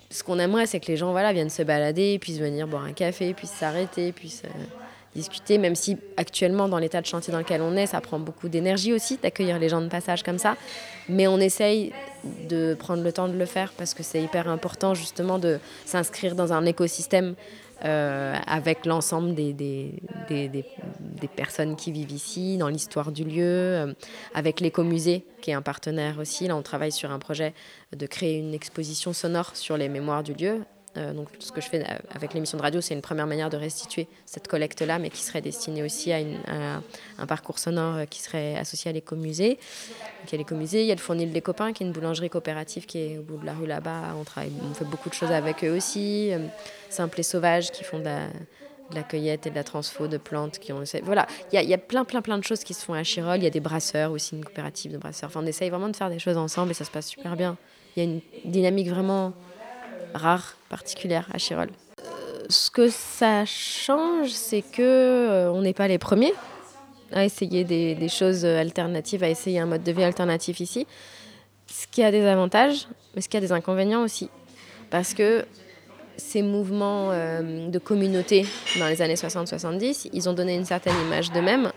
ce 0.09 0.23
qu'on 0.23 0.39
aimerait, 0.39 0.67
c'est 0.67 0.79
que 0.79 0.87
les 0.87 0.97
gens 0.97 1.13
viennent 1.33 1.51
se 1.51 1.65
balader, 1.65 2.21
puissent 2.21 2.39
venir 2.39 2.69
boire 2.69 2.85
un 2.85 2.93
café, 2.93 3.35
puissent 3.35 3.51
s'arrêter, 3.51 4.13
puissent, 4.13 4.45
euh, 4.45 4.65
discuter, 5.17 5.59
même 5.59 5.75
si 5.75 5.97
actuellement, 6.17 6.69
dans 6.69 6.79
l'état 6.79 7.01
de 7.01 7.07
chantier 7.07 7.33
dans 7.33 7.41
lequel 7.41 7.61
on 7.61 7.77
est, 7.77 7.87
ça 7.87 8.01
prend 8.01 8.21
beaucoup 8.21 8.49
d'énergie 8.49 8.93
aussi 8.93 9.17
d'accueillir 9.17 9.59
les 9.59 9.69
gens 9.69 9.81
de 9.81 9.89
passage 9.89 10.23
comme 10.23 10.39
ça. 10.39 10.57
Mais 11.09 11.27
on 11.27 11.39
essaye 11.41 11.93
de 12.49 12.75
prendre 12.75 13.03
le 13.03 13.13
temps 13.13 13.27
de 13.27 13.37
le 13.37 13.47
faire 13.47 13.73
parce 13.77 13.95
que 13.95 14.05
c'est 14.05 14.23
hyper 14.23 14.49
important 14.49 14.95
justement 14.95 15.41
de 15.41 15.59
s'inscrire 15.87 16.37
dans 16.37 16.53
un 16.53 16.65
écosystème 16.67 17.35
euh, 17.85 18.35
avec 18.47 18.87
l'ensemble 18.87 19.35
des, 19.35 20.01
personnes 21.37 21.77
qui 21.77 21.93
vivent 21.93 22.11
ici, 22.11 22.57
dans 22.57 22.69
l'histoire 22.69 23.13
du 23.13 23.25
lieu, 23.25 23.43
euh, 23.45 23.93
avec 24.35 24.61
l'écomusée, 24.61 25.25
qui 25.41 25.51
est 25.51 25.55
un 25.55 25.63
partenaire 25.63 26.19
aussi. 26.19 26.49
Là, 26.49 26.57
on 26.57 26.63
travaille 26.63 26.93
sur 26.93 27.11
un 27.11 27.19
projet 27.19 27.55
de 27.97 28.07
créer 28.07 28.39
une 28.39 28.55
exposition 28.55 29.13
sonore 29.13 29.55
sur 29.55 29.77
les 29.77 29.89
mémoires 29.89 30.23
du 30.23 30.35
lieu, 30.35 30.65
donc, 31.12 31.28
ce 31.38 31.52
que 31.52 31.61
je 31.61 31.69
fais 31.69 31.85
avec 32.14 32.35
l'émission 32.35 32.59
de 32.59 32.62
radio, 32.62 32.81
c'est 32.81 32.95
une 32.95 33.02
première 33.02 33.26
manière 33.26 33.50
de 33.50 33.57
restituer 33.57 34.09
cette 34.26 34.49
collecte-là, 34.49 34.99
mais 34.99 35.11
qui 35.11 35.23
serait 35.23 35.40
destinée 35.40 35.83
aussi 35.83 36.12
à, 36.12 36.19
un 37.19 37.26
parcours 37.26 37.59
sonore 37.59 37.97
euh, 37.97 38.05
qui 38.05 38.21
serait 38.21 38.57
associé 38.57 38.90
à 38.90 38.93
l'écomusée. 38.93 39.59
il 40.25 40.33
y 40.33 40.35
a 40.35 40.38
l'écomusée, 40.38 40.83
il 40.83 40.87
y 40.87 40.93
a 40.93 40.95
le 40.95 41.00
Fournil 41.00 41.33
des 41.33 41.40
Copains, 41.40 41.73
qui 41.73 41.83
est 41.83 41.87
une 41.87 41.93
boulangerie 41.93 42.31
coopérative 42.31 42.87
qui 42.87 42.99
est 42.99 43.19
au 43.19 43.23
bout 43.23 43.38
de 43.38 43.47
la 43.47 43.55
rue 43.55 43.67
là-bas. 43.67 44.14
On, 44.19 44.25
travaille, 44.25 44.52
on 44.69 44.75
fait 44.75 44.85
beaucoup 44.85 45.09
de 45.09 45.14
choses 45.14 45.33
avec 45.33 45.64
eux 45.64 45.76
aussi. 45.76 46.33
Euh, 46.33 46.38
Simple 46.90 47.21
et 47.21 47.23
Sauvage, 47.23 47.71
qui 47.71 47.85
font 47.85 47.99
de 47.99 48.05
la, 48.05 49.02
cueillette 49.02 49.47
et 49.47 49.50
de 49.50 49.55
la 49.55 49.64
transfo 49.64 50.09
de 50.09 50.17
plantes. 50.17 50.59
Qui 50.59 50.73
ont, 50.73 50.83
voilà, 51.02 51.26
il 51.52 51.61
y, 51.61 51.75
a, 51.75 51.78
plein, 51.78 52.05
plein, 52.05 52.23
plein 52.23 52.38
de 52.38 52.45
choses 52.45 52.64
qui 52.64 52.75
se 52.75 52.85
font 52.85 52.95
à 52.95 53.02
Chirol. 53.02 53.37
Il 53.37 53.45
y 53.45 53.47
a 53.47 53.50
des 53.50 53.61
brasseurs 53.61 54.12
aussi, 54.12 54.37
une 54.37 54.45
coopérative 54.45 54.93
de 54.93 54.99
brasseurs. 54.99 55.28
Enfin, 55.28 55.40
on 55.43 55.47
essaye 55.47 55.71
vraiment 55.71 55.88
de 55.88 55.97
faire 55.97 56.11
des 56.11 56.19
choses 56.19 56.37
ensemble 56.37 56.71
et 56.71 56.75
ça 56.75 56.85
se 56.85 56.90
passe 56.90 57.09
super 57.09 57.37
bien. 57.37 57.57
Il 57.97 58.02
y 58.02 58.07
a 58.07 58.11
une 58.11 58.21
dynamique 58.45 58.88
vraiment 58.88 59.35
rare, 60.14 60.58
particulière 60.69 61.27
à 61.33 61.39
Chirol. 61.39 61.69
Euh, 61.69 62.45
ce 62.49 62.71
que 62.71 62.89
ça 62.89 63.45
change, 63.45 64.31
c'est 64.31 64.63
que 64.63 64.83
euh, 64.83 65.53
on 65.53 65.63
n'est 65.63 65.73
pas 65.73 65.89
les 65.89 65.99
premiers 65.99 66.33
à 67.13 67.25
essayer 67.25 67.65
des, 67.65 68.09
choses 68.09 68.45
alternatives, 68.45 69.25
à 69.25 69.31
essayer 69.31 69.59
un 69.59 69.67
mode 69.67 69.83
de 69.83 69.93
vie 69.93 70.05
alternatif 70.05 70.61
ici. 70.61 70.87
Ce 71.67 71.87
qui 71.87 72.03
a 72.03 72.11
des 72.11 72.25
avantages, 72.27 72.87
mais 73.15 73.23
ce 73.23 73.31
qui 73.31 73.37
a 73.39 73.41
des 73.41 73.53
inconvénients 73.53 74.03
aussi. 74.03 74.29
Parce 74.91 75.15
que 75.15 75.47
ces 76.19 76.43
mouvements 76.43 77.09
euh, 77.11 77.69
de 77.71 77.79
communauté 77.79 78.45
dans 78.79 78.89
les 78.89 79.01
années 79.01 79.15
60-70, 79.15 80.11
ils 80.13 80.29
ont 80.29 80.35
donné 80.35 80.55
une 80.55 80.67
certaine 80.67 80.95
image 81.07 81.33
d'eux-mêmes 81.33 81.73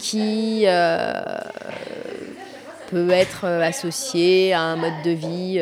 qui 0.00 0.66
peut 2.90 3.10
être 3.10 3.44
associée 3.44 4.52
à 4.52 4.62
un 4.62 4.76
mode 4.76 5.02
de 5.04 5.10
vie 5.10 5.60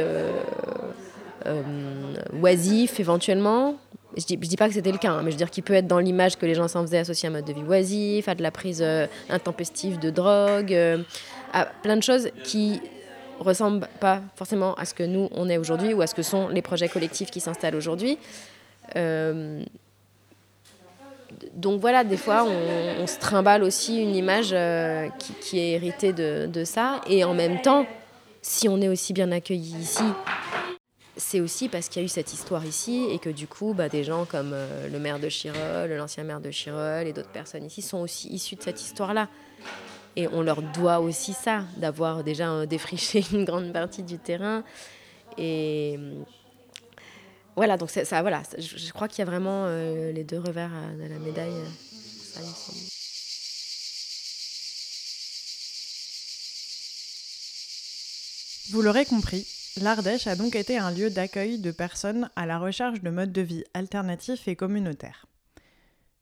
oisif 2.40 3.00
éventuellement. 3.00 3.76
Je 4.16 4.24
dis, 4.24 4.36
dis 4.36 4.56
pas 4.56 4.68
que 4.68 4.74
c'était 4.74 4.92
le 4.92 4.98
cas, 4.98 5.10
hein, 5.10 5.22
mais 5.24 5.30
je 5.30 5.34
veux 5.34 5.38
dire 5.38 5.50
qu'il 5.50 5.64
peut 5.64 5.74
être 5.74 5.88
dans 5.88 5.98
l'image 5.98 6.36
que 6.36 6.46
les 6.46 6.54
gens 6.54 6.68
s'en 6.68 6.82
faisaient 6.82 6.98
associer 6.98 7.28
à 7.28 7.32
un 7.32 7.34
mode 7.34 7.44
de 7.44 7.52
vie 7.52 7.64
oisif, 7.64 8.28
à 8.28 8.34
de 8.34 8.42
la 8.42 8.50
prise 8.50 8.80
euh, 8.82 9.06
intempestive 9.28 9.98
de 9.98 10.10
drogue, 10.10 10.72
euh, 10.72 10.98
à 11.52 11.64
plein 11.66 11.96
de 11.96 12.02
choses 12.02 12.28
qui 12.44 12.80
ressemblent 13.40 13.88
pas 13.98 14.20
forcément 14.36 14.74
à 14.74 14.84
ce 14.84 14.94
que 14.94 15.02
nous 15.02 15.28
on 15.32 15.48
est 15.48 15.58
aujourd'hui 15.58 15.92
ou 15.92 16.02
à 16.02 16.06
ce 16.06 16.14
que 16.14 16.22
sont 16.22 16.48
les 16.48 16.62
projets 16.62 16.88
collectifs 16.88 17.32
qui 17.32 17.40
s'installent 17.40 17.74
aujourd'hui. 17.74 18.16
donc 21.54 21.80
voilà, 21.80 22.04
des 22.04 22.16
fois 22.16 22.46
on, 23.00 23.06
se 23.08 23.18
trimballe 23.18 23.64
aussi 23.64 24.00
une 24.00 24.14
image 24.14 24.54
qui, 25.18 25.32
qui, 25.40 25.58
est 25.58 25.72
héritée 25.72 26.12
de, 26.12 26.46
de 26.46 26.64
ça, 26.64 27.00
et 27.08 27.24
en 27.24 27.34
même 27.34 27.60
temps, 27.60 27.86
si 28.40 28.68
on 28.68 28.80
est 28.80 28.88
aussi 28.88 29.12
bien 29.12 29.32
accueilli 29.32 29.74
ici 29.80 30.04
c'est 31.16 31.40
aussi 31.40 31.68
parce 31.68 31.88
qu'il 31.88 32.02
y 32.02 32.04
a 32.04 32.06
eu 32.06 32.08
cette 32.08 32.32
histoire 32.32 32.64
ici 32.64 33.06
et 33.10 33.18
que 33.18 33.30
du 33.30 33.46
coup, 33.46 33.74
bah, 33.74 33.88
des 33.88 34.04
gens 34.04 34.24
comme 34.24 34.52
euh, 34.52 34.88
le 34.88 34.98
maire 34.98 35.20
de 35.20 35.28
Chirol, 35.28 35.90
l'ancien 35.90 36.24
maire 36.24 36.40
de 36.40 36.50
Chirol 36.50 37.06
et 37.06 37.12
d'autres 37.12 37.30
personnes 37.30 37.64
ici 37.64 37.82
sont 37.82 37.98
aussi 37.98 38.28
issus 38.28 38.56
de 38.56 38.62
cette 38.62 38.80
histoire-là. 38.82 39.28
Et 40.16 40.28
on 40.28 40.42
leur 40.42 40.62
doit 40.62 41.00
aussi 41.00 41.32
ça, 41.32 41.64
d'avoir 41.76 42.22
déjà 42.24 42.66
défriché 42.66 43.24
une 43.32 43.44
grande 43.44 43.72
partie 43.72 44.02
du 44.02 44.18
terrain. 44.18 44.64
Et 45.38 45.98
voilà, 47.56 47.76
donc 47.76 47.90
ça, 47.90 48.22
voilà, 48.22 48.42
je, 48.58 48.92
crois 48.92 49.06
qu'il 49.08 49.20
y 49.20 49.22
a 49.22 49.30
vraiment 49.30 49.66
euh, 49.66 50.10
les 50.12 50.24
deux 50.24 50.38
revers 50.38 50.70
de 50.98 51.08
la 51.08 51.18
médaille. 51.18 51.50
Euh, 51.50 52.40
Vous 58.70 58.80
l'aurez 58.80 59.04
compris, 59.04 59.46
L'Ardèche 59.80 60.28
a 60.28 60.36
donc 60.36 60.54
été 60.54 60.78
un 60.78 60.92
lieu 60.92 61.10
d'accueil 61.10 61.58
de 61.58 61.72
personnes 61.72 62.30
à 62.36 62.46
la 62.46 62.58
recherche 62.58 63.00
de 63.00 63.10
modes 63.10 63.32
de 63.32 63.40
vie 63.40 63.64
alternatifs 63.74 64.46
et 64.46 64.54
communautaires. 64.54 65.26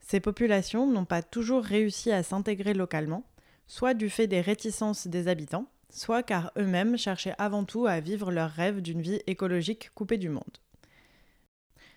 Ces 0.01 0.21
populations 0.21 0.87
n'ont 0.87 1.05
pas 1.05 1.23
toujours 1.23 1.63
réussi 1.63 2.11
à 2.13 2.23
s'intégrer 2.23 2.73
localement, 2.73 3.25
soit 3.67 3.93
du 3.93 4.09
fait 4.09 4.27
des 4.27 4.41
réticences 4.41 5.07
des 5.07 5.29
habitants, 5.29 5.67
soit 5.91 6.23
car 6.23 6.51
eux-mêmes 6.57 6.97
cherchaient 6.97 7.35
avant 7.37 7.65
tout 7.65 7.87
à 7.87 8.01
vivre 8.01 8.33
leur 8.33 8.51
rêve 8.51 8.81
d'une 8.81 9.03
vie 9.03 9.21
écologique 9.27 9.91
coupée 9.95 10.17
du 10.17 10.31
monde. 10.31 10.59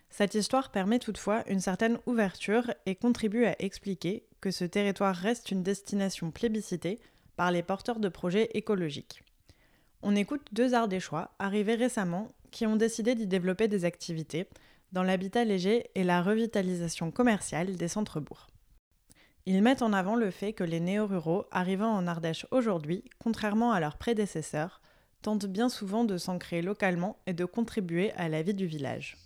Cette 0.09 0.35
histoire 0.35 0.71
permet 0.71 0.99
toutefois 0.99 1.49
une 1.49 1.61
certaine 1.61 1.99
ouverture 2.05 2.73
et 2.85 2.95
contribue 2.95 3.45
à 3.45 3.55
expliquer 3.59 4.25
que 4.41 4.51
ce 4.51 4.65
territoire 4.65 5.15
reste 5.15 5.51
une 5.51 5.63
destination 5.63 6.31
plébiscitée 6.31 6.99
par 7.37 7.51
les 7.51 7.63
porteurs 7.63 7.99
de 7.99 8.09
projets 8.09 8.49
écologiques. 8.53 9.23
On 10.07 10.15
écoute 10.15 10.49
deux 10.51 10.75
Ardéchois 10.75 11.31
arrivés 11.39 11.73
récemment 11.73 12.31
qui 12.51 12.67
ont 12.67 12.75
décidé 12.75 13.15
d'y 13.15 13.25
développer 13.25 13.67
des 13.67 13.85
activités 13.85 14.47
dans 14.91 15.01
l'habitat 15.01 15.43
léger 15.43 15.89
et 15.95 16.03
la 16.03 16.21
revitalisation 16.21 17.09
commerciale 17.09 17.75
des 17.75 17.87
centres-bourgs. 17.87 18.45
Ils 19.47 19.63
mettent 19.63 19.81
en 19.81 19.93
avant 19.93 20.15
le 20.15 20.29
fait 20.29 20.53
que 20.53 20.63
les 20.63 20.79
néo-ruraux 20.79 21.45
arrivant 21.49 21.91
en 21.91 22.05
Ardèche 22.05 22.45
aujourd'hui, 22.51 23.03
contrairement 23.17 23.71
à 23.71 23.79
leurs 23.79 23.97
prédécesseurs, 23.97 24.79
tentent 25.23 25.47
bien 25.47 25.69
souvent 25.69 26.03
de 26.03 26.19
s'ancrer 26.19 26.61
localement 26.61 27.17
et 27.25 27.33
de 27.33 27.45
contribuer 27.45 28.11
à 28.11 28.29
la 28.29 28.43
vie 28.43 28.53
du 28.53 28.67
village. 28.67 29.17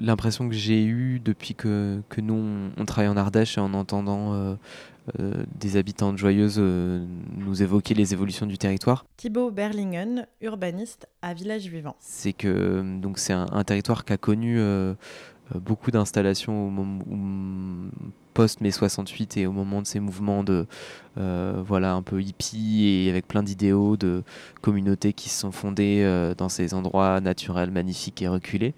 L'impression 0.00 0.48
que 0.48 0.54
j'ai 0.54 0.84
eue 0.84 1.20
depuis 1.20 1.54
que, 1.54 2.00
que 2.08 2.20
nous, 2.20 2.70
on, 2.76 2.84
travaille 2.84 3.08
en 3.08 3.16
Ardèche 3.16 3.58
et 3.58 3.60
en 3.60 3.74
entendant 3.74 4.34
euh, 4.34 4.54
euh, 5.20 5.44
des 5.58 5.76
habitants 5.76 6.12
de 6.12 6.18
Joyeuse 6.18 6.56
euh, 6.58 7.04
nous 7.36 7.62
évoquer 7.62 7.94
les 7.94 8.12
évolutions 8.12 8.46
du 8.46 8.58
territoire. 8.58 9.06
Thibaut 9.16 9.50
Berlingen, 9.50 10.26
urbaniste 10.40 11.08
à 11.22 11.34
Village 11.34 11.68
Vivant. 11.68 11.96
C'est 12.00 12.32
que 12.32 12.98
donc 13.00 13.18
c'est 13.18 13.32
un, 13.32 13.64
territoire 13.64 14.04
qui 14.04 14.12
a 14.12 14.16
connu 14.16 14.60
beaucoup 15.54 15.90
d'installations 15.90 16.66
au 16.66 16.70
moment 16.70 17.90
post 18.34 18.60
mai 18.60 18.70
68 18.70 19.38
et 19.38 19.46
au 19.46 19.52
moment 19.52 19.82
de 19.82 19.86
ces 19.86 19.98
mouvements 19.98 20.44
de 20.44 20.66
voilà 21.16 21.94
un 21.94 22.02
peu 22.02 22.22
hippie 22.22 22.86
et 22.86 23.10
avec 23.10 23.26
plein 23.26 23.42
d'idéaux 23.42 23.96
de 23.96 24.22
communautés 24.60 25.12
qui 25.12 25.28
se 25.28 25.40
sont 25.40 25.52
fondées 25.52 26.32
dans 26.36 26.48
ces 26.48 26.74
endroits 26.74 27.20
naturels 27.20 27.70
magnifiques 27.70 28.22
et 28.22 28.28
reculés 28.28 28.74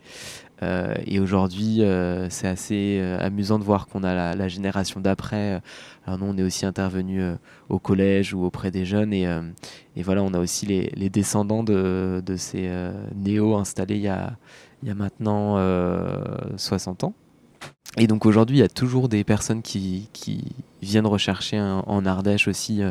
euh, 0.62 0.94
et 1.06 1.20
aujourd'hui, 1.20 1.82
euh, 1.82 2.28
c'est 2.28 2.46
assez 2.46 2.98
euh, 3.00 3.18
amusant 3.20 3.58
de 3.58 3.64
voir 3.64 3.86
qu'on 3.86 4.04
a 4.04 4.34
la, 4.34 4.48
génération 4.48 5.00
d'après. 5.00 5.62
Alors 6.06 6.18
nous, 6.18 6.26
on 6.26 6.36
est 6.36 6.42
aussi 6.42 6.66
intervenu 6.66 7.22
au 7.68 7.78
collège 7.78 8.34
ou 8.34 8.44
auprès 8.44 8.70
des 8.70 8.84
jeunes. 8.84 9.12
Et, 9.12 9.26
voilà, 10.02 10.22
on 10.22 10.34
a 10.34 10.38
aussi 10.38 10.66
les, 10.66 11.10
descendants 11.10 11.62
de, 11.62 12.22
ces 12.36 12.70
néo 13.14 13.56
installés 13.56 13.96
il 13.96 14.02
y 14.02 14.08
a, 14.08 14.36
maintenant 14.94 15.56
60 16.56 17.04
ans. 17.04 17.14
Et 17.96 18.06
donc 18.06 18.24
aujourd'hui, 18.24 18.58
il 18.58 18.60
y 18.60 18.64
a 18.64 18.68
toujours 18.68 19.08
des 19.08 19.24
personnes 19.24 19.62
qui, 19.62 20.08
qui 20.12 20.44
viennent 20.80 21.06
rechercher 21.06 21.60
en 21.60 22.06
Ardèche 22.06 22.48
aussi 22.48 22.82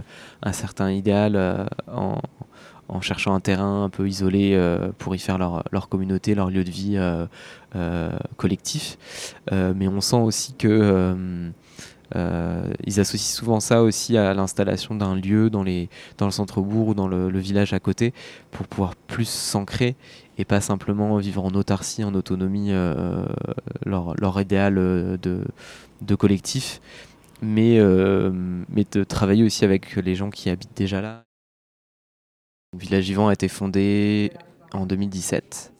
un 0.41 0.53
certain 0.53 0.91
idéal 0.91 1.67
en, 1.87 2.21
en 2.89 3.01
cherchant 3.01 3.33
un 3.33 3.39
terrain 3.39 3.83
un 3.85 3.89
peu 3.89 4.07
isolé 4.07 4.53
euh, 4.53 4.89
pour 4.97 5.15
y 5.15 5.19
faire 5.19 5.37
leur, 5.37 5.63
leur, 5.71 5.89
communauté, 5.89 6.35
leur 6.35 6.49
lieu 6.49 6.63
de 6.63 6.71
vie 6.71 6.97
euh, 6.97 7.25
euh, 7.75 8.11
collectif. 8.35 8.97
mais 9.51 9.87
on 9.87 10.01
sent 10.01 10.17
aussi 10.17 10.53
que 10.53 11.51
ils 12.15 12.99
associent 12.99 13.35
souvent 13.35 13.59
ça 13.59 13.83
aussi 13.83 14.17
à 14.17 14.33
l'installation 14.33 14.95
d'un 14.95 15.15
lieu 15.15 15.51
dans, 15.51 15.61
les, 15.61 15.89
dans 16.17 16.25
le 16.25 16.31
centre-bourg 16.31 16.89
ou 16.89 16.93
dans 16.95 17.07
le, 17.07 17.39
village 17.39 17.73
à 17.73 17.79
côté 17.79 18.13
pour 18.51 18.67
pouvoir 18.67 18.95
plus 18.95 19.29
s'ancrer 19.29 19.95
et 20.39 20.45
pas 20.45 20.61
simplement 20.61 21.17
vivre 21.17 21.43
en 21.43 21.51
autarcie, 21.51 22.03
en 22.03 22.15
autonomie, 22.15 22.71
leur, 23.85 24.15
leur, 24.19 24.41
idéal 24.41 24.75
de, 24.75 26.15
collectif, 26.15 26.81
mais 27.43 27.77
de 27.77 29.03
travailler 29.07 29.43
aussi 29.43 29.63
avec 29.63 29.95
les 29.95 30.15
gens 30.15 30.31
qui 30.31 30.49
habitent 30.49 30.75
déjà 30.75 31.01
là. 31.01 31.28
Village 32.79 33.05
Vivant 33.05 33.27
a 33.27 33.33
été 33.33 33.47
fondé 33.47 34.31
en 34.73 34.85
2017. 34.85 35.73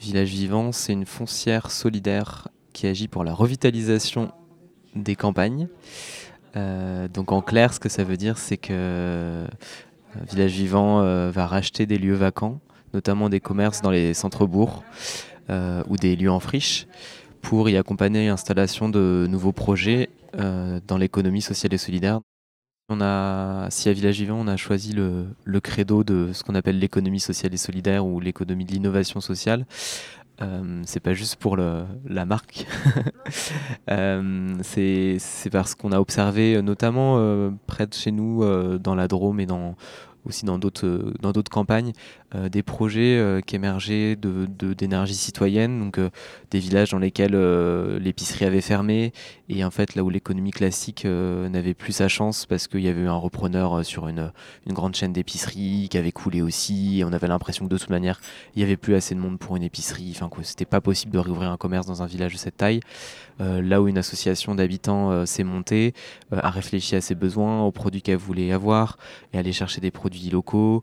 Village 0.00 0.28
Vivant, 0.28 0.72
c'est 0.72 0.92
une 0.92 1.06
foncière 1.06 1.70
solidaire 1.70 2.48
qui 2.72 2.86
agit 2.86 3.08
pour 3.08 3.24
la 3.24 3.32
revitalisation 3.32 4.30
des 4.94 5.16
campagnes. 5.16 5.68
Euh, 6.56 7.08
donc 7.08 7.32
en 7.32 7.42
clair, 7.42 7.74
ce 7.74 7.80
que 7.80 7.88
ça 7.88 8.04
veut 8.04 8.16
dire, 8.16 8.38
c'est 8.38 8.56
que 8.56 8.68
euh, 8.70 9.46
Village 10.30 10.52
Vivant 10.52 11.00
euh, 11.00 11.30
va 11.30 11.46
racheter 11.46 11.86
des 11.86 11.98
lieux 11.98 12.14
vacants 12.14 12.60
notamment 12.94 13.28
des 13.28 13.40
commerces 13.40 13.82
dans 13.82 13.90
les 13.90 14.14
centres-bourgs 14.14 14.82
ou 15.50 15.96
des 15.98 16.16
lieux 16.16 16.30
en 16.30 16.40
friche, 16.40 16.86
pour 17.42 17.68
y 17.68 17.76
accompagner 17.76 18.28
l'installation 18.28 18.88
de 18.88 19.26
nouveaux 19.28 19.52
projets 19.52 20.08
dans 20.32 20.96
l'économie 20.96 21.42
sociale 21.42 21.74
et 21.74 21.78
solidaire. 21.78 22.20
On 22.90 23.02
a, 23.02 23.68
si 23.68 23.90
à 23.90 23.92
Village 23.92 24.18
Vivant, 24.18 24.38
on 24.40 24.46
a 24.46 24.56
choisi 24.56 24.94
le, 24.94 25.60
credo 25.60 26.04
de 26.04 26.32
ce 26.32 26.42
qu'on 26.42 26.54
appelle 26.54 26.78
l'économie 26.78 27.20
sociale 27.20 27.52
et 27.52 27.58
solidaire 27.58 28.06
ou 28.06 28.18
l'économie 28.18 28.64
de 28.64 28.72
l'innovation 28.72 29.20
sociale. 29.20 29.66
Euh, 30.40 30.80
c'est 30.86 31.00
pas 31.00 31.12
juste 31.12 31.36
pour 31.36 31.58
la 31.58 32.24
marque, 32.24 32.64
euh, 33.90 34.54
c'est 34.62 35.18
parce 35.50 35.74
qu'on 35.74 35.92
a 35.92 36.00
observé 36.00 36.62
notamment 36.62 37.16
euh, 37.18 37.50
près 37.66 37.86
de 37.86 37.92
chez 37.92 38.12
nous, 38.12 38.42
dans 38.78 38.94
la 38.94 39.06
Drôme 39.06 39.40
et 39.40 39.46
aussi 40.24 40.46
dans 40.46 40.58
d'autres 40.58 41.50
campagnes 41.50 41.92
euh, 42.34 42.48
des 42.48 42.62
projets 42.62 43.16
euh, 43.18 43.40
qui 43.40 43.56
émergeaient 43.56 44.16
d'énergie 44.16 45.14
citoyenne 45.14 45.78
donc 45.78 45.98
des 46.50 46.58
villages 46.58 46.90
dans 46.90 46.98
lesquels 46.98 47.36
l'épicerie 47.98 48.44
avait 48.44 48.60
fermé 48.60 49.12
et 49.48 49.64
en 49.64 49.70
fait 49.70 49.94
là 49.94 50.04
où 50.04 50.10
l'économie 50.10 50.50
classique 50.50 51.04
n'avait 51.04 51.74
plus 51.74 51.92
sa 51.92 52.08
chance 52.08 52.46
parce 52.46 52.68
qu'il 52.68 52.80
y 52.80 52.88
avait 52.88 53.02
eu 53.02 53.08
un 53.08 53.16
repreneur 53.16 53.84
sur 53.84 54.08
une, 54.08 54.32
une 54.66 54.72
grande 54.72 54.94
chaîne 54.94 55.12
d'épicerie 55.12 55.88
qui 55.90 55.96
avait 55.96 56.12
coulé 56.12 56.42
aussi 56.42 57.00
et 57.00 57.04
on 57.04 57.12
avait 57.12 57.28
l'impression 57.28 57.64
que 57.66 57.70
de 57.70 57.78
toute 57.78 57.90
manière 57.90 58.20
il 58.54 58.60
y 58.60 58.64
avait 58.64 58.76
plus 58.76 58.94
assez 58.94 59.14
de 59.14 59.20
monde 59.20 59.38
pour 59.38 59.56
une 59.56 59.62
épicerie. 59.62 60.12
Enfin 60.14 60.28
quoi 60.28 60.44
c'était 60.44 60.64
pas 60.64 60.80
possible 60.80 61.12
de 61.12 61.18
réouvrir 61.18 61.50
un 61.50 61.56
commerce 61.56 61.86
dans 61.86 62.02
un 62.02 62.06
village 62.06 62.32
de 62.32 62.38
cette 62.38 62.56
taille. 62.56 62.80
Là 63.40 63.80
où 63.80 63.86
une 63.86 63.98
association 63.98 64.56
d'habitants 64.56 65.24
s'est 65.24 65.44
montée 65.44 65.94
a 66.32 66.50
réfléchi 66.50 66.96
à 66.96 67.00
ses 67.00 67.14
besoins 67.14 67.62
aux 67.62 67.72
produits 67.72 68.02
qu'elle 68.02 68.16
voulait 68.16 68.52
avoir 68.52 68.98
et 69.32 69.38
aller 69.38 69.52
chercher 69.52 69.80
des 69.80 69.90
produits 69.90 70.30
locaux 70.30 70.82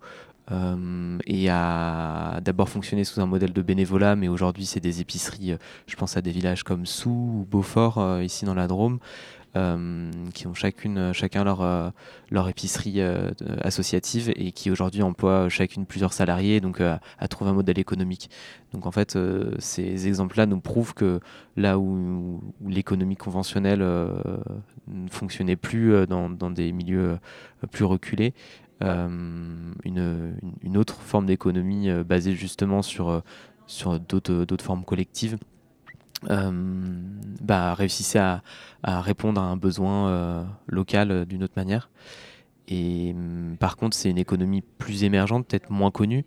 euh, 0.51 1.17
et 1.25 1.49
a 1.49 2.39
d'abord 2.41 2.69
fonctionné 2.69 3.03
sous 3.03 3.19
un 3.19 3.25
modèle 3.25 3.53
de 3.53 3.61
bénévolat, 3.61 4.15
mais 4.15 4.27
aujourd'hui 4.27 4.65
c'est 4.65 4.79
des 4.79 5.01
épiceries, 5.01 5.53
euh, 5.53 5.57
je 5.87 5.95
pense 5.95 6.17
à 6.17 6.21
des 6.21 6.31
villages 6.31 6.63
comme 6.63 6.85
Sous 6.85 7.09
ou 7.09 7.47
Beaufort, 7.49 7.97
euh, 7.97 8.23
ici 8.23 8.45
dans 8.45 8.53
la 8.53 8.67
Drôme, 8.67 8.99
qui 10.33 10.47
ont 10.47 10.53
chacune, 10.53 11.13
chacun 11.13 11.45
leur, 11.45 11.93
leur 12.29 12.49
épicerie 12.49 12.99
associative 13.61 14.33
et 14.35 14.51
qui 14.51 14.69
aujourd'hui 14.69 15.01
emploient 15.01 15.47
chacune 15.47 15.85
plusieurs 15.85 16.11
salariés, 16.11 16.59
donc 16.59 16.81
à, 16.81 16.99
trouver 17.29 17.51
un 17.51 17.53
modèle 17.53 17.79
économique. 17.79 18.29
Donc 18.73 18.85
en 18.85 18.91
fait, 18.91 19.17
ces 19.59 20.07
exemples-là 20.09 20.45
nous 20.45 20.59
prouvent 20.59 20.93
que 20.93 21.21
là 21.55 21.79
où, 21.79 22.41
où 22.59 22.69
l'économie 22.69 23.15
conventionnelle 23.15 23.79
ne 23.79 25.07
fonctionnait 25.09 25.55
plus 25.55 26.05
dans, 26.05 26.29
dans 26.29 26.51
des 26.51 26.73
milieux 26.73 27.17
plus 27.71 27.85
reculés, 27.85 28.33
une, 28.81 30.35
une, 30.61 30.77
autre 30.77 30.95
forme 31.01 31.25
d'économie 31.25 31.89
euh, 31.89 32.03
basée 32.03 32.33
justement 32.33 32.81
sur, 32.81 33.09
euh, 33.09 33.19
sur 33.67 33.99
d'autres 33.99 34.63
formes 34.63 34.83
collectives. 34.83 35.37
Euh, 36.29 36.51
bah, 37.41 37.73
réussissait 37.73 38.19
à, 38.19 38.41
répondre 39.01 39.41
à 39.41 39.45
un 39.45 39.57
besoin 39.57 40.09
euh, 40.09 40.43
local 40.67 41.25
d'une 41.25 41.43
autre 41.43 41.53
manière. 41.55 41.89
Et 42.67 43.11
hum, 43.15 43.57
par 43.59 43.77
contre, 43.77 43.95
c'est 43.95 44.09
une 44.09 44.17
économie 44.17 44.61
plus 44.61 45.03
émergente, 45.03 45.47
peut-être 45.47 45.69
moins 45.69 45.91
connue, 45.91 46.25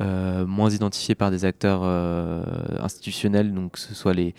euh, 0.00 0.46
moins 0.46 0.70
identifiée 0.70 1.14
par 1.14 1.30
des 1.30 1.44
acteurs 1.44 1.82
euh, 1.84 2.42
institutionnels, 2.80 3.54
donc 3.54 3.72
que 3.72 3.78
ce 3.78 3.94
soit 3.94 4.14
les, 4.14 4.34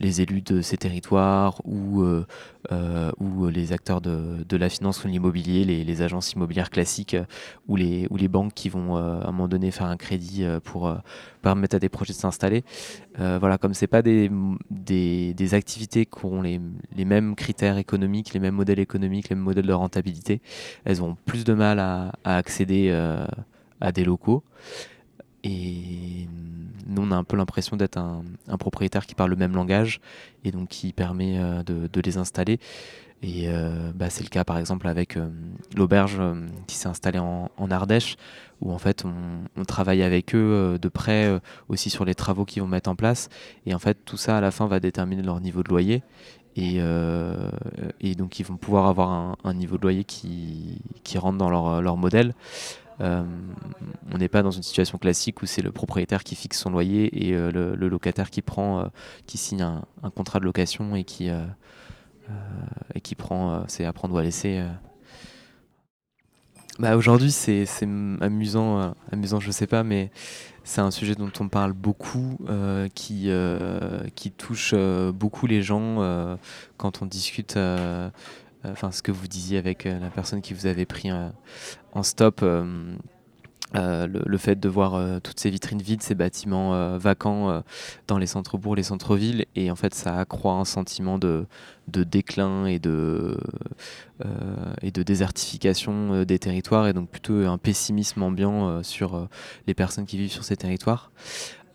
les 0.00 0.20
élus 0.20 0.42
de 0.42 0.62
ces 0.62 0.76
territoires 0.76 1.60
ou, 1.64 2.02
euh, 2.02 2.26
euh, 2.72 3.10
les 3.50 3.72
acteurs 3.72 4.00
de, 4.00 4.56
la 4.56 4.68
finance 4.68 5.04
ou 5.04 5.06
de 5.06 5.12
l'immobilier, 5.12 5.64
les, 5.64 6.02
agences 6.02 6.32
immobilières 6.32 6.70
classiques 6.70 7.16
ou, 7.68 7.76
les, 7.76 8.28
banques 8.28 8.54
qui 8.54 8.68
vont 8.68 8.96
euh, 8.96 9.20
à 9.20 9.28
un 9.28 9.32
moment 9.32 9.48
donné 9.48 9.70
faire 9.70 9.86
un 9.86 9.96
crédit 9.96 10.44
pour 10.64 10.94
permettre 11.42 11.76
à 11.76 11.78
des 11.78 11.88
projets 11.88 12.12
de 12.12 12.18
s'installer. 12.18 12.64
voilà, 13.18 13.58
comme 13.58 13.74
c'est 13.74 13.86
pas 13.86 14.02
des, 14.02 14.30
des, 14.70 15.54
activités 15.54 16.06
qui 16.06 16.24
auront 16.24 16.42
les, 16.42 16.60
mêmes 17.04 17.34
critères 17.34 17.78
économiques, 17.78 18.32
les 18.32 18.40
mêmes 18.40 18.54
modèles 18.54 18.80
économiques, 18.80 19.28
les 19.28 19.36
mêmes 19.36 19.44
modèles 19.44 19.66
de 19.66 19.72
rentabilité, 19.72 20.40
elles 20.84 21.02
ont 21.02 21.16
plus 21.26 21.44
de 21.44 21.52
mal 21.52 21.78
à 21.78 22.12
accéder 22.24 22.90
à 23.80 23.92
des 23.92 24.04
locaux. 24.04 24.42
Et 25.44 26.28
nous, 26.86 27.02
on 27.02 27.10
a 27.10 27.16
un 27.16 27.24
peu 27.24 27.36
l'impression 27.36 27.76
d'être 27.76 27.98
un, 27.98 28.22
propriétaire 28.58 29.06
qui 29.06 29.14
parle 29.14 29.30
le 29.30 29.36
même 29.36 29.54
langage 29.54 30.00
et 30.44 30.50
donc 30.50 30.68
qui 30.68 30.92
permet 30.92 31.38
euh, 31.38 31.62
de, 31.62 32.00
les 32.00 32.16
installer. 32.16 32.58
Et 33.22 33.44
euh, 33.46 33.92
bah, 33.94 34.10
c'est 34.10 34.24
le 34.24 34.28
cas 34.28 34.42
par 34.42 34.58
exemple 34.58 34.88
avec 34.88 35.16
euh, 35.16 35.28
l'auberge 35.76 36.20
qui 36.66 36.76
s'est 36.76 36.88
installée 36.88 37.20
en, 37.20 37.48
Ardèche, 37.70 38.16
où 38.60 38.72
en 38.72 38.78
fait 38.78 39.04
on, 39.04 39.64
travaille 39.64 40.02
avec 40.02 40.34
eux 40.34 40.78
de 40.80 40.88
près 40.88 41.40
aussi 41.68 41.88
sur 41.88 42.04
les 42.04 42.14
travaux 42.14 42.44
qu'ils 42.44 42.62
vont 42.62 42.68
mettre 42.68 42.90
en 42.90 42.96
place. 42.96 43.28
Et 43.64 43.74
en 43.74 43.78
fait 43.78 43.98
tout 44.04 44.16
ça 44.16 44.38
à 44.38 44.40
la 44.40 44.50
fin 44.50 44.66
va 44.66 44.80
déterminer 44.80 45.22
leur 45.22 45.40
niveau 45.40 45.62
de 45.62 45.68
loyer. 45.68 46.02
Et, 46.56 46.80
donc 48.16 48.40
ils 48.40 48.44
vont 48.44 48.56
pouvoir 48.56 48.86
avoir 48.86 49.36
un, 49.44 49.54
niveau 49.54 49.78
de 49.78 49.82
loyer 49.82 50.04
qui, 50.04 50.80
rentre 51.16 51.38
dans 51.38 51.48
leur 51.80 51.96
modèle. 51.96 52.34
Euh, 53.00 53.24
on 54.12 54.18
n'est 54.18 54.28
pas 54.28 54.42
dans 54.42 54.50
une 54.50 54.62
situation 54.62 54.98
classique 54.98 55.42
où 55.42 55.46
c'est 55.46 55.62
le 55.62 55.72
propriétaire 55.72 56.24
qui 56.24 56.34
fixe 56.34 56.58
son 56.58 56.70
loyer 56.70 57.26
et 57.26 57.34
euh, 57.34 57.50
le, 57.50 57.88
locataire 57.88 58.30
qui 58.30 58.42
prend, 58.42 58.80
euh, 58.80 58.84
qui 59.26 59.38
signe 59.38 59.62
un, 59.62 60.10
contrat 60.14 60.40
de 60.40 60.44
location 60.44 60.94
et 60.94 61.04
qui, 61.04 61.28
et 62.94 63.00
qui 63.00 63.14
prend, 63.14 63.64
c'est 63.68 63.84
à 63.84 63.92
prendre 63.92 64.14
ou 64.14 64.18
à 64.18 64.22
laisser. 64.22 64.62
Bah 66.78 66.96
aujourd'hui 66.96 67.30
c'est 67.30 67.66
amusant, 68.20 68.94
amusant 69.10 69.40
je 69.40 69.50
sais 69.50 69.66
pas, 69.66 69.84
mais 69.84 70.10
c'est 70.64 70.80
un 70.80 70.90
sujet 70.90 71.14
dont 71.14 71.30
on 71.40 71.48
parle 71.48 71.72
beaucoup, 71.72 72.38
qui, 72.94 73.30
qui 74.14 74.30
touche 74.30 74.74
beaucoup 75.14 75.46
les 75.46 75.62
gens 75.62 76.38
quand 76.76 77.02
on 77.02 77.06
discute 77.06 77.58
enfin 78.64 78.90
ce 78.90 79.02
que 79.02 79.12
vous 79.12 79.28
disiez 79.28 79.58
avec 79.58 79.86
euh, 79.86 79.98
la 79.98 80.10
personne 80.10 80.40
qui 80.40 80.54
vous 80.54 80.66
avait 80.66 80.86
pris 80.86 81.10
euh, 81.10 81.28
en 81.92 82.02
stop. 82.02 82.40
Euh, 82.42 82.94
le, 83.74 84.22
le, 84.26 84.36
fait 84.36 84.60
de 84.60 84.68
voir 84.68 85.22
toutes 85.22 85.40
ces 85.40 85.48
vitrines 85.48 85.80
vides, 85.80 86.02
ces 86.02 86.14
bâtiments 86.14 86.98
vacants 86.98 87.62
dans 88.06 88.18
les 88.18 88.26
centres-bourgs, 88.26 88.76
les 88.76 88.82
centres-villes, 88.82 89.46
et 89.56 89.70
en 89.70 89.76
fait 89.76 89.94
ça 89.94 90.18
accroît 90.18 90.52
un 90.52 90.66
sentiment 90.66 91.16
de, 91.16 91.46
déclin 91.88 92.66
et 92.66 92.78
de 92.78 93.38
désertification 94.82 96.24
des 96.24 96.38
territoires, 96.38 96.86
et 96.86 96.92
donc 96.92 97.08
plutôt 97.08 97.46
un 97.46 97.56
pessimisme 97.56 98.22
ambiant 98.22 98.82
sur 98.82 99.26
les 99.66 99.72
personnes 99.72 100.04
qui 100.04 100.18
vivent 100.18 100.32
sur 100.32 100.44
ces 100.44 100.56
territoires. 100.56 101.10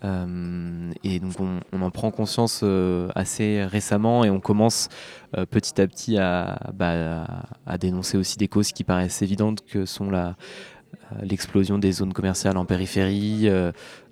Euh, 0.04 0.92
et 1.04 1.20
donc 1.20 1.34
on, 1.40 1.82
en 1.82 1.90
prend 1.90 2.12
conscience 2.12 2.62
euh, 2.64 3.10
assez 3.16 3.64
récemment 3.66 4.24
et 4.24 4.30
on 4.30 4.40
commence 4.40 4.90
euh, 5.36 5.46
petit 5.46 5.82
à 5.82 5.88
petit 5.88 6.18
à, 6.18 6.72
bah, 6.74 7.26
à, 7.66 7.78
dénoncer 7.80 8.18
aussi 8.18 8.38
des 8.38 8.48
causes 8.48 8.72
qui 8.72 8.84
paraissent 8.84 9.22
évidentes 9.22 9.66
que 9.66 9.86
sont 9.86 10.10
la 10.10 10.36
l'explosion 11.22 11.78
des 11.78 11.94
zones 11.94 12.12
commerciales 12.12 12.58
en 12.58 12.66
périphérie, 12.66 13.50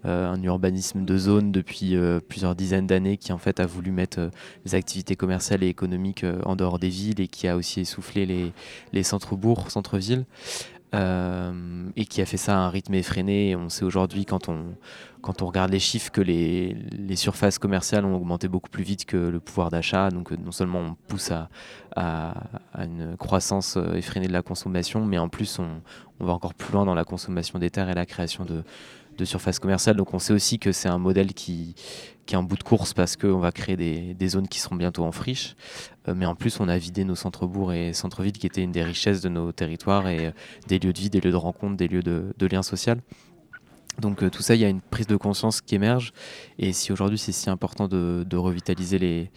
un 0.04 0.44
urbanisme 0.44 1.04
de 1.04 1.18
zone 1.18 1.52
depuis 1.52 1.96
plusieurs 2.30 2.56
dizaines 2.56 2.88
d'années 2.88 3.18
qui 3.18 3.34
en 3.34 3.38
fait 3.38 3.60
a 3.60 3.66
voulu 3.66 3.92
mettre 3.92 4.30
les 4.66 4.76
activités 4.76 5.16
commerciales 5.16 5.64
et 5.64 5.68
économiques 5.68 6.26
en 6.46 6.56
dehors 6.56 6.80
des 6.80 6.90
villes 6.90 7.20
et 7.20 7.28
qui 7.28 7.50
a 7.50 7.58
aussi 7.58 7.82
essoufflé 7.82 8.26
les, 8.26 8.54
les 8.94 9.04
centres-bourgs, 9.04 9.70
centres-villes. 9.70 10.26
Euh, 10.96 11.90
et 11.96 12.06
qui 12.06 12.22
a 12.22 12.26
fait 12.26 12.38
ça 12.38 12.56
à 12.56 12.60
un 12.60 12.70
rythme 12.70 12.94
effréné. 12.94 13.56
On 13.56 13.70
sait 13.70 13.86
aujourd'hui, 13.86 14.26
quand 14.26 14.50
on, 14.50 14.76
quand 15.22 15.42
on 15.42 15.48
regarde 15.48 15.72
les 15.72 15.80
chiffres, 15.80 16.12
que 16.12 16.22
les, 16.22 16.74
les, 16.92 17.16
surfaces 17.16 17.60
commerciales 17.60 18.06
ont 18.06 18.16
augmenté 18.16 18.48
beaucoup 18.48 18.70
plus 18.70 18.84
vite 18.84 19.06
que 19.06 19.18
le 19.18 19.40
pouvoir 19.40 19.70
d'achat. 19.70 20.10
Donc 20.10 20.32
non 20.32 20.52
seulement 20.52 20.80
on 20.80 20.96
pousse 21.08 21.32
à, 21.32 21.50
à, 21.96 22.34
une 22.78 23.16
croissance 23.18 23.78
effrénée 23.94 24.28
de 24.28 24.34
la 24.34 24.42
consommation, 24.42 25.06
mais 25.06 25.18
en 25.18 25.30
plus 25.30 25.60
on, 25.60 25.82
on 26.20 26.26
va 26.26 26.34
encore 26.34 26.54
plus 26.54 26.74
loin 26.74 26.86
dans 26.86 26.96
la 26.96 27.06
consommation 27.06 27.60
des 27.60 27.70
terres 27.70 27.90
et 27.90 27.94
la 27.94 28.06
création 28.06 28.46
de, 28.46 28.64
de 29.18 29.26
surfaces 29.26 29.60
commerciales. 29.60 29.96
Donc 29.96 30.14
on 30.14 30.20
sait 30.20 30.34
aussi 30.34 30.60
que 30.60 30.72
c'est 30.72 30.90
un 30.90 30.98
modèle 30.98 31.34
qui, 31.34 31.76
qui 32.26 32.36
est 32.36 32.38
en 32.38 32.44
bout 32.44 32.58
de 32.58 32.64
course 32.64 32.94
parce 32.94 33.16
qu'on 33.16 33.40
va 33.40 33.52
créer 33.52 33.76
des, 33.76 34.14
des, 34.14 34.28
zones 34.28 34.48
qui 34.48 34.60
seront 34.60 34.76
bientôt 34.76 35.04
en 35.04 35.12
friche. 35.12 35.56
Euh, 36.08 36.14
mais 36.16 36.26
en 36.26 36.36
plus, 36.36 36.60
on 36.60 36.68
a 36.68 36.78
vidé 36.78 37.04
nos 37.04 37.16
centres-bourgs 37.16 37.74
et 37.74 37.94
centres-villes 37.94 38.38
qui 38.38 38.48
étaient 38.48 38.64
une 38.64 38.72
des 38.72 38.84
richesses 38.84 39.22
de 39.22 39.30
nos 39.30 39.52
territoires 39.52 40.08
et 40.08 40.28
euh, 40.28 40.32
des 40.68 40.80
lieux 40.80 40.94
de 40.94 41.00
vie, 41.00 41.10
des 41.10 41.22
lieux 41.22 41.32
de 41.32 41.36
rencontre, 41.36 41.78
des 41.78 41.88
lieux 41.88 42.04
de, 42.04 42.48
lien 42.48 42.64
social. 42.64 43.02
Donc 44.00 44.24
euh, 44.24 44.30
tout 44.30 44.42
ça, 44.42 44.56
il 44.56 44.62
y 44.62 44.66
a 44.66 44.70
une 44.70 44.82
prise 44.82 45.08
de 45.08 45.16
conscience 45.16 45.62
qui 45.62 45.76
émerge. 45.76 46.14
Et 46.60 46.74
si 46.74 46.92
aujourd'hui 46.92 47.18
c'est 47.18 47.32
si 47.32 47.50
important 47.50 47.88
de 47.88 48.36
revitaliser 48.36 49.00
les, 49.00 49.32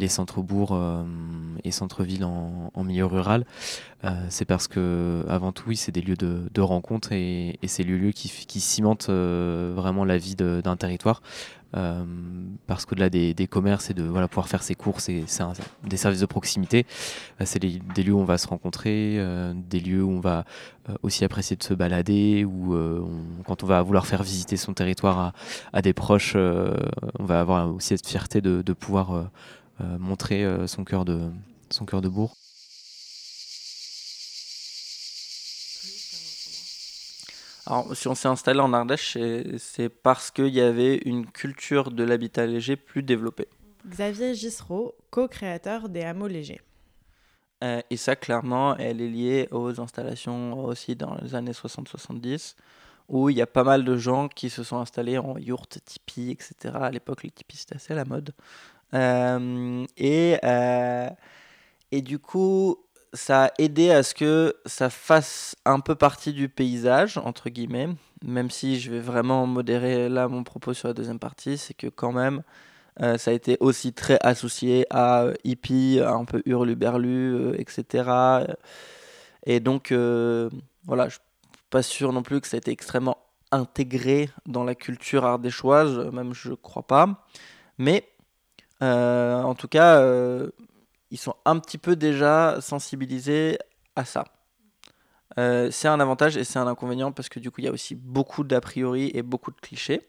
les 0.00 0.08
centres-bourgs 0.08 0.78
et 1.64 1.70
centres-villes 1.70 2.24
en, 2.24 2.84
milieu 2.84 3.06
rural. 3.06 3.44
c'est 4.28 4.44
parce 4.44 4.66
que, 4.66 5.24
avant 5.28 5.52
tout, 5.52 5.64
oui, 5.68 5.76
c'est 5.76 5.92
des 5.92 6.00
lieux 6.00 6.16
de, 6.16 6.60
rencontre 6.60 7.12
et, 7.12 7.58
c'est 7.66 7.84
le 7.84 7.96
lieu 7.96 8.10
qui, 8.12 8.28
qui 8.28 8.60
cimente 8.60 9.08
vraiment 9.08 10.04
la 10.04 10.18
vie 10.18 10.34
d'un 10.36 10.76
territoire. 10.76 11.22
Euh, 11.76 12.04
parce 12.66 12.84
qu'au-delà 12.84 13.10
des, 13.10 13.46
commerces 13.48 13.90
et 13.90 13.94
de 13.94 14.02
pouvoir 14.02 14.48
faire 14.48 14.62
ses 14.62 14.74
courses 14.74 15.08
et 15.08 15.24
des 15.84 15.96
services 15.96 16.20
de 16.20 16.26
proximité, 16.26 16.84
euh, 17.40 17.44
c'est 17.46 17.60
des 17.60 18.02
lieux 18.02 18.12
où 18.12 18.18
on 18.18 18.24
va 18.24 18.38
se 18.38 18.48
rencontrer, 18.48 19.16
euh, 19.18 19.52
des 19.54 19.80
lieux 19.80 20.02
où 20.02 20.10
on 20.10 20.20
va 20.20 20.44
aussi 21.02 21.24
apprécier 21.24 21.54
de 21.54 21.62
se 21.62 21.72
balader, 21.72 22.44
ou 22.44 22.74
quand 23.46 23.62
on 23.62 23.66
va 23.66 23.80
vouloir 23.80 24.08
faire 24.08 24.24
visiter 24.24 24.56
son 24.56 24.74
territoire 24.74 25.32
à, 25.72 25.82
des 25.82 25.92
proches, 25.92 26.34
on 26.34 27.24
va 27.24 27.38
avoir 27.38 27.72
aussi 27.72 27.88
cette 27.88 28.08
fierté 28.08 28.40
de 28.40 28.72
pouvoir 28.72 29.30
montrer 29.98 30.46
son 30.66 30.84
cœur 30.84 31.04
de, 31.04 31.30
son 31.70 31.84
cœur 31.86 32.00
de 32.00 32.08
bourg. 32.08 32.34
Alors, 37.66 37.94
si 37.94 38.08
on 38.08 38.14
s'est 38.14 38.28
installé 38.28 38.60
en 38.60 38.72
Ardèche, 38.72 39.16
c'est 39.58 39.88
parce 39.88 40.30
qu'il 40.30 40.48
y 40.48 40.60
avait 40.60 40.96
une 41.04 41.26
culture 41.26 41.90
de 41.90 42.02
l'habitat 42.02 42.46
léger 42.46 42.76
plus 42.76 43.02
développée. 43.02 43.48
Xavier 43.86 44.34
Gissereau, 44.34 44.94
co-créateur 45.10 45.88
des 45.88 46.02
hameaux 46.02 46.28
légers. 46.28 46.60
Euh, 47.62 47.80
et 47.90 47.96
ça, 47.96 48.16
clairement, 48.16 48.76
elle 48.76 49.00
est 49.00 49.08
liée 49.08 49.48
aux 49.50 49.80
installations 49.80 50.64
aussi 50.64 50.96
dans 50.96 51.14
les 51.22 51.34
années 51.34 51.52
60-70, 51.52 52.54
où 53.08 53.28
il 53.28 53.36
y 53.36 53.42
a 53.42 53.46
pas 53.46 53.64
mal 53.64 53.84
de 53.84 53.96
gens 53.96 54.28
qui 54.28 54.50
se 54.50 54.62
sont 54.62 54.78
installés 54.78 55.18
en 55.18 55.36
yourte, 55.36 55.78
tipi, 55.84 56.30
etc. 56.30 56.74
À 56.74 56.90
l'époque, 56.90 57.22
les 57.22 57.30
tipis, 57.30 57.58
c'était 57.58 57.76
assez 57.76 57.94
la 57.94 58.04
mode. 58.04 58.32
Euh, 58.94 59.86
et, 59.96 60.38
euh, 60.44 61.08
et 61.92 62.02
du 62.02 62.18
coup, 62.18 62.76
ça 63.12 63.46
a 63.46 63.50
aidé 63.58 63.90
à 63.90 64.02
ce 64.02 64.14
que 64.14 64.54
ça 64.66 64.90
fasse 64.90 65.56
un 65.64 65.80
peu 65.80 65.94
partie 65.94 66.32
du 66.32 66.48
paysage, 66.48 67.18
entre 67.18 67.50
guillemets, 67.50 67.88
même 68.24 68.50
si 68.50 68.80
je 68.80 68.90
vais 68.90 69.00
vraiment 69.00 69.46
modérer 69.46 70.08
là 70.08 70.28
mon 70.28 70.44
propos 70.44 70.74
sur 70.74 70.88
la 70.88 70.94
deuxième 70.94 71.18
partie, 71.18 71.58
c'est 71.58 71.74
que 71.74 71.88
quand 71.88 72.12
même, 72.12 72.42
euh, 73.02 73.18
ça 73.18 73.30
a 73.30 73.34
été 73.34 73.56
aussi 73.60 73.92
très 73.92 74.18
associé 74.22 74.86
à 74.90 75.26
hippie, 75.44 76.00
un 76.04 76.24
peu 76.24 76.42
hurluberlu, 76.46 77.34
euh, 77.34 77.60
etc. 77.60 78.44
Et 79.46 79.60
donc, 79.60 79.92
voilà, 80.84 81.08
je 81.08 81.14
suis 81.14 81.20
pas 81.70 81.82
sûr 81.82 82.12
non 82.12 82.22
plus 82.22 82.40
que 82.40 82.46
ça 82.46 82.56
a 82.56 82.58
été 82.58 82.70
extrêmement 82.70 83.18
intégré 83.52 84.30
dans 84.46 84.64
la 84.64 84.74
culture 84.74 85.24
ardéchoise, 85.24 85.98
même 86.12 86.34
je 86.34 86.52
crois 86.52 86.86
pas. 86.86 87.26
Mais 87.78 88.04
en 88.80 89.54
tout 89.54 89.68
cas, 89.68 90.02
ils 91.10 91.18
sont 91.18 91.34
un 91.44 91.58
petit 91.58 91.78
peu 91.78 91.96
déjà 91.96 92.60
sensibilisés 92.60 93.58
à 93.96 94.04
ça. 94.04 94.24
Euh, 95.38 95.70
c'est 95.70 95.88
un 95.88 96.00
avantage 96.00 96.36
et 96.36 96.44
c'est 96.44 96.58
un 96.58 96.66
inconvénient 96.66 97.12
parce 97.12 97.28
que 97.28 97.38
du 97.38 97.50
coup 97.50 97.60
il 97.60 97.64
y 97.64 97.68
a 97.68 97.72
aussi 97.72 97.94
beaucoup 97.94 98.42
d'a 98.42 98.60
priori 98.60 99.10
et 99.14 99.22
beaucoup 99.22 99.50
de 99.50 99.60
clichés. 99.60 100.08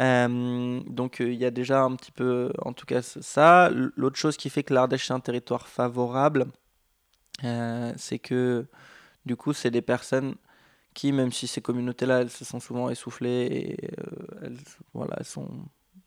Euh, 0.00 0.80
donc 0.86 1.20
euh, 1.20 1.32
il 1.32 1.38
y 1.38 1.44
a 1.44 1.50
déjà 1.50 1.82
un 1.82 1.94
petit 1.96 2.12
peu, 2.12 2.52
en 2.62 2.72
tout 2.72 2.86
cas 2.86 3.02
ça. 3.02 3.70
L'autre 3.70 4.16
chose 4.16 4.36
qui 4.36 4.50
fait 4.50 4.62
que 4.64 4.74
l'Ardèche 4.74 5.10
est 5.10 5.14
un 5.14 5.20
territoire 5.20 5.68
favorable, 5.68 6.46
c'est 7.96 8.18
que 8.18 8.66
du 9.26 9.36
coup 9.36 9.52
c'est 9.52 9.70
des 9.70 9.82
personnes 9.82 10.36
qui, 10.94 11.12
même 11.12 11.32
si 11.32 11.46
ces 11.46 11.62
communautés-là, 11.62 12.22
elles 12.22 12.30
se 12.30 12.44
sont 12.44 12.60
souvent 12.60 12.90
essoufflées 12.90 13.46
et 13.50 13.90
elles, 14.42 14.58
voilà, 14.94 15.16
elles 15.18 15.24
sont 15.24 15.48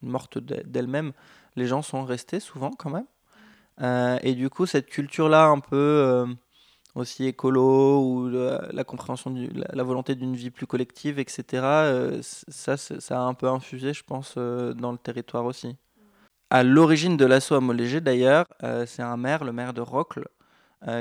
mortes 0.06 0.38
d'elles-mêmes, 0.39 1.12
les 1.56 1.68
gens 1.68 1.82
sont 1.82 2.04
restés 2.04 2.39
souvent 2.39 2.72
quand 2.72 2.89
même. 2.89 3.06
Euh, 3.82 4.18
et 4.22 4.36
du 4.36 4.50
coup, 4.50 4.65
cette 4.65 4.88
culture-là, 4.88 5.46
un 5.48 5.60
peu 5.60 5.76
euh, 5.76 6.26
aussi 6.96 7.26
écolo, 7.26 8.02
ou 8.02 8.30
la, 8.30 8.84
compréhension, 8.84 9.32
de 9.32 9.50
la, 9.54 9.84
volonté 9.84 10.15
d'une 10.15 10.36
vie 10.36 10.52
plus 10.52 10.68
collective, 10.68 11.20
etc., 11.20 11.44
euh, 11.63 12.20
ça, 12.22 12.78
ça 12.78 13.20
a 13.20 13.24
un 13.24 13.34
peu 13.34 13.48
infusé, 13.48 13.94
je 13.94 14.04
pense, 14.04 14.38
dans 14.38 14.91
le 14.91 14.98
territoire 14.98 15.46
aussi. 15.46 15.76
À 16.50 16.63
l'origine 16.63 17.18
de 17.18 17.26
l'assaut 17.26 17.56
à 17.56 17.60
Molégé, 17.60 18.02
d'ailleurs, 18.02 18.46
c'est 18.86 19.02
un 19.02 19.18
maire, 19.18 19.44
le 19.44 19.52
maire 19.52 19.74
de 19.74 19.82
Rocle, 19.82 20.28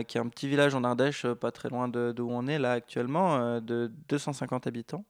qui 0.09 0.17
est 0.17 0.21
un 0.21 0.29
petit 0.29 0.49
village 0.49 0.75
en 0.75 0.83
Ardèche, 0.85 1.27
pas 1.27 1.53
très 1.53 1.69
loin 1.69 1.87
de, 1.87 2.12
de 2.12 2.23
on 2.23 2.47
est 2.47 2.59
là 2.59 2.73
actuellement, 2.73 3.61
de 3.61 3.93
250 4.09 4.67
habitants, 4.67 5.05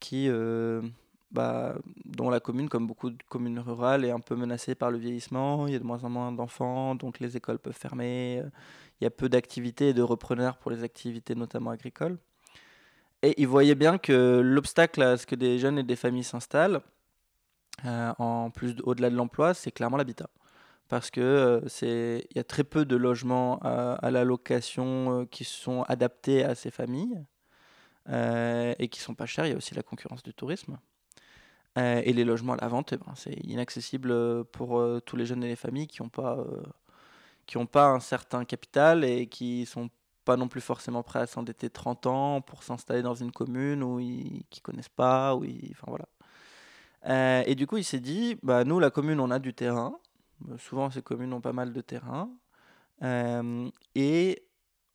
qui 0.00 0.28
bah, 1.30 1.76
dont 2.04 2.30
la 2.30 2.40
commune, 2.40 2.68
comme 2.68 2.86
beaucoup 2.86 3.10
de 3.10 3.22
communes 3.28 3.58
rurales, 3.58 4.04
est 4.04 4.10
un 4.10 4.20
peu 4.20 4.36
menacée 4.36 4.74
par 4.74 4.90
le 4.90 4.98
vieillissement. 4.98 5.66
Il 5.66 5.72
y 5.72 5.76
a 5.76 5.78
de 5.78 5.84
moins 5.84 6.04
en 6.04 6.10
moins 6.10 6.32
d'enfants, 6.32 6.94
donc 6.94 7.20
les 7.20 7.36
écoles 7.36 7.58
peuvent 7.58 7.76
fermer. 7.76 8.42
Il 9.00 9.04
y 9.04 9.06
a 9.06 9.10
peu 9.10 9.28
d'activités 9.28 9.90
et 9.90 9.94
de 9.94 10.02
repreneurs 10.02 10.56
pour 10.58 10.70
les 10.70 10.82
activités, 10.84 11.34
notamment 11.34 11.70
agricoles. 11.70 12.18
Et 13.22 13.34
ils 13.40 13.48
voyaient 13.48 13.74
bien 13.74 13.96
que 13.98 14.40
l'obstacle 14.44 15.02
à 15.02 15.16
ce 15.16 15.26
que 15.26 15.34
des 15.34 15.58
jeunes 15.58 15.78
et 15.78 15.82
des 15.82 15.96
familles 15.96 16.24
s'installent, 16.24 16.82
euh, 17.84 18.12
en 18.18 18.50
plus 18.50 18.76
au-delà 18.82 19.10
de 19.10 19.16
l'emploi, 19.16 19.54
c'est 19.54 19.70
clairement 19.70 19.96
l'habitat. 19.96 20.28
Parce 20.88 21.10
que 21.10 21.20
euh, 21.20 22.20
y 22.34 22.38
a 22.38 22.44
très 22.44 22.64
peu 22.64 22.84
de 22.84 22.96
logements 22.96 23.58
à, 23.62 24.10
la 24.10 24.24
location 24.24 25.22
euh, 25.22 25.24
qui 25.24 25.44
sont 25.44 25.82
adaptés 25.84 26.44
à 26.44 26.54
ces 26.54 26.70
familles 26.70 27.24
et 28.78 28.88
qui 28.88 29.00
sont 29.00 29.14
pas 29.14 29.24
chers. 29.24 29.46
Il 29.46 29.50
y 29.50 29.54
a 29.54 29.56
aussi 29.56 29.74
la 29.74 29.82
concurrence 29.82 30.22
du 30.22 30.34
tourisme. 30.34 30.78
Euh, 31.76 32.02
et 32.04 32.12
les 32.12 32.24
logements 32.24 32.52
à 32.52 32.56
la 32.56 32.68
vente, 32.68 32.92
eh 32.92 32.98
ben, 32.98 33.12
c'est 33.16 33.34
inaccessible 33.44 34.10
euh, 34.12 34.44
pour 34.44 34.78
euh, 34.78 35.00
tous 35.00 35.16
les 35.16 35.26
jeunes 35.26 35.42
et 35.42 35.48
les 35.48 35.56
familles 35.56 35.88
qui 35.88 36.02
n'ont 36.02 36.08
pas, 36.08 36.38
pas 37.72 37.86
un 37.88 38.00
certain 38.00 38.44
capital 38.44 39.04
et 39.04 39.26
qui 39.26 39.66
sont 39.66 39.90
pas 40.24 40.36
non 40.36 40.48
plus 40.48 40.60
forcément 40.60 41.02
prêts 41.02 41.20
à 41.20 41.26
s'endetter 41.26 41.68
30 41.70 42.06
ans 42.06 42.40
pour 42.40 42.62
s'installer 42.62 43.02
dans 43.02 43.14
une 43.14 43.32
commune 43.32 43.82
où 43.82 43.98
ils 44.00 44.44
ne 44.54 44.60
connaissent 44.62 44.88
pas. 44.88 45.34
Où 45.34 45.44
enfin, 45.72 45.86
voilà. 47.06 47.46
et 47.46 47.54
du 47.54 47.66
coup, 47.66 47.76
il 47.76 47.84
s'est 47.84 48.00
dit, 48.00 48.38
bah, 48.42 48.64
nous, 48.64 48.78
la 48.78 48.90
commune, 48.90 49.20
on 49.20 49.30
a 49.30 49.38
du 49.38 49.52
terrain. 49.52 49.98
Souvent, 50.58 50.90
ces 50.90 51.02
communes 51.02 51.32
ont 51.32 51.40
pas 51.40 51.52
mal 51.52 51.72
de 51.72 51.80
terrain. 51.80 52.30
et 53.94 54.42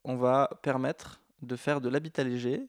on 0.03 0.15
va 0.15 0.49
permettre 0.61 1.21
de 1.41 1.55
faire 1.55 1.81
de 1.81 1.89
l'habitat 1.89 2.23
léger 2.23 2.67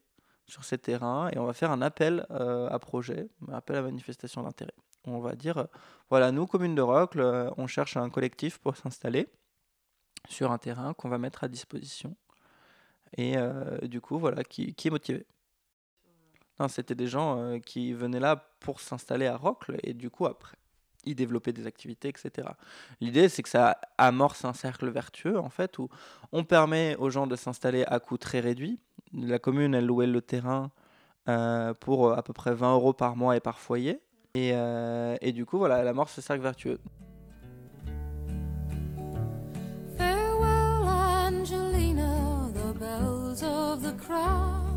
sur 0.51 0.65
ces 0.65 0.79
terrains 0.79 1.31
et 1.31 1.39
on 1.39 1.47
va 1.47 1.53
faire 1.53 1.71
un 1.71 1.81
appel 1.81 2.27
euh, 2.31 2.69
à 2.69 2.79
projet, 2.79 3.29
un 3.49 3.55
appel 3.55 3.77
à 3.77 3.83
manifestation 3.83 4.43
d'intérêt. 4.43 4.75
On 5.05 5.21
va 5.21 5.35
dire, 5.35 5.59
euh, 5.59 5.65
voilà, 6.11 6.33
nous, 6.33 6.47
commune 6.47 6.75
de 6.75 6.83
Rocle, 6.83 7.21
euh, 7.21 7.51
on 7.57 7.67
cherche 7.67 7.97
un 7.97 8.11
collectif 8.11 8.59
pour 8.59 8.77
s'installer 8.77 9.29
sur 10.29 10.51
un 10.53 10.59
terrain 10.59 10.93
qu'on 10.93 11.09
va 11.09 11.19
mettre 11.19 11.45
à 11.45 11.49
disposition. 11.49 12.17
Et 13.17 13.37
du 13.83 14.01
coup, 14.01 14.21
voilà, 14.21 14.45
qui, 14.45 14.73
qui 14.75 14.87
est 14.87 14.91
motivé. 14.91 15.27
C'était 16.69 16.95
des 16.95 17.09
gens 17.09 17.59
qui 17.59 17.93
venaient 17.93 18.21
là 18.21 18.37
pour 18.61 18.81
s'installer 18.81 19.27
à 19.27 19.37
Rocle 19.37 19.79
et 19.83 19.95
du 19.95 20.11
coup, 20.11 20.27
après, 20.27 20.57
y 21.05 21.15
développer 21.15 21.53
des 21.53 21.67
activités, 21.67 22.09
etc. 22.09 22.49
L'idée, 23.01 23.29
c'est 23.29 23.43
que 23.43 23.49
ça 23.49 23.81
amorce 23.99 24.45
un 24.45 24.53
cercle 24.53 24.89
vertueux, 24.91 25.39
en 25.39 25.51
fait, 25.51 25.79
où 25.79 25.89
on 26.33 26.45
permet 26.45 26.97
aux 26.97 27.11
gens 27.11 27.27
de 27.27 27.37
s'installer 27.37 27.85
à 27.87 28.01
coût 28.01 28.19
très 28.19 28.41
réduit, 28.41 28.79
la 29.13 29.39
commune, 29.39 29.75
elle 29.75 29.87
louait 29.87 30.07
le 30.07 30.21
terrain 30.21 30.71
euh, 31.29 31.75
pour 31.75 32.09
euh, 32.09 32.15
à 32.17 32.23
peu 32.23 32.33
près 32.33 32.55
20 32.55 32.75
euros 32.75 32.93
par 32.93 33.17
mois 33.17 33.37
et 33.37 33.41
par 33.41 33.59
foyer. 33.59 34.01
Et, 34.35 34.53
euh, 34.55 35.17
du 35.33 35.45
coup, 35.45 35.59
voilà, 35.59 35.79
elle 35.79 35.89
amorce 35.89 36.13
ce 36.15 36.21
cercle 36.21 36.43
vertueux. 36.43 36.79
Farewell, 39.99 40.87
Angelina, 40.87 42.49
the 42.55 42.79
bells 42.79 43.43
of 43.43 43.83
the 43.83 43.97
crown 43.97 44.71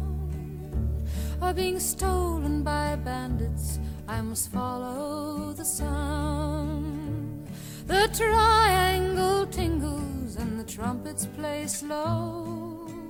are 1.41 1.53
being 1.53 1.79
stolen 1.79 2.63
by 2.63 2.95
bandits. 2.95 3.79
I 4.07 4.21
must 4.21 4.51
follow 4.51 5.53
the 5.53 5.63
sound. 5.63 7.47
The 7.85 8.09
triangle 8.13 9.45
tingles 9.47 10.37
and 10.37 10.59
the 10.59 10.63
trumpets 10.65 11.25
play 11.25 11.67
slow. 11.67 13.02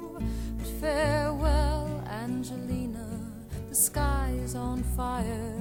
Farewell, 0.83 2.03
Angelina, 2.09 3.07
the 3.69 3.75
sky 3.75 4.33
is 4.43 4.53
on 4.53 4.83
fire, 4.97 5.55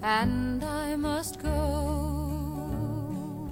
and 0.00 0.62
I 0.62 0.94
must 0.94 1.42
go. 1.42 3.50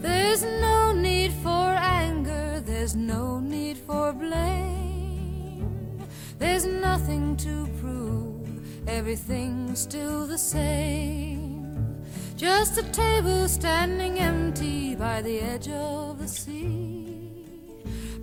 There's 0.00 0.44
no 0.44 0.92
need 0.92 1.30
for 1.42 1.74
anger, 1.76 2.62
there's 2.64 2.96
no 2.96 3.38
need 3.38 3.76
for 3.76 4.14
blame. 4.14 6.00
There's 6.38 6.64
nothing 6.64 7.36
to 7.36 7.68
prove, 7.82 8.88
everything's 8.88 9.80
still 9.80 10.26
the 10.26 10.38
same. 10.38 12.02
Just 12.34 12.78
a 12.78 12.82
table 12.92 13.46
standing 13.46 14.18
empty 14.18 14.94
by 14.94 15.20
the 15.20 15.38
edge 15.38 15.68
of 15.68 16.18
the 16.18 16.28
sea 16.28 16.99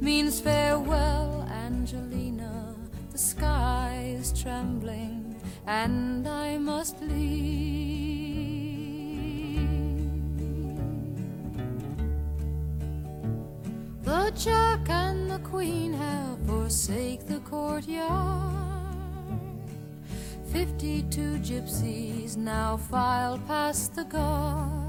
means 0.07 0.39
farewell, 0.39 1.45
Angelina. 1.51 2.73
The 3.11 3.17
sky 3.17 4.15
is 4.17 4.31
trembling, 4.31 5.35
and 5.65 6.25
I 6.25 6.57
must 6.57 7.01
leave. 7.01 8.39
The 14.03 14.31
Jack 14.37 14.87
and 14.87 15.29
the 15.29 15.39
Queen 15.39 15.91
have 15.91 16.39
forsake 16.47 17.25
the 17.25 17.39
courtyard. 17.39 18.55
Fifty-two 20.53 21.39
gypsies 21.49 22.37
now 22.37 22.77
file 22.77 23.39
past 23.39 23.93
the 23.93 24.05
guard 24.05 24.86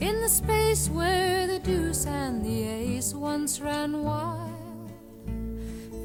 in 0.00 0.20
the 0.20 0.28
space 0.28 0.88
where 0.88 1.46
the 1.46 1.58
deuce 1.58 2.06
and 2.06 2.44
the 2.44 2.62
ace 2.68 3.12
once 3.14 3.60
ran 3.60 4.02
wild. 4.02 4.92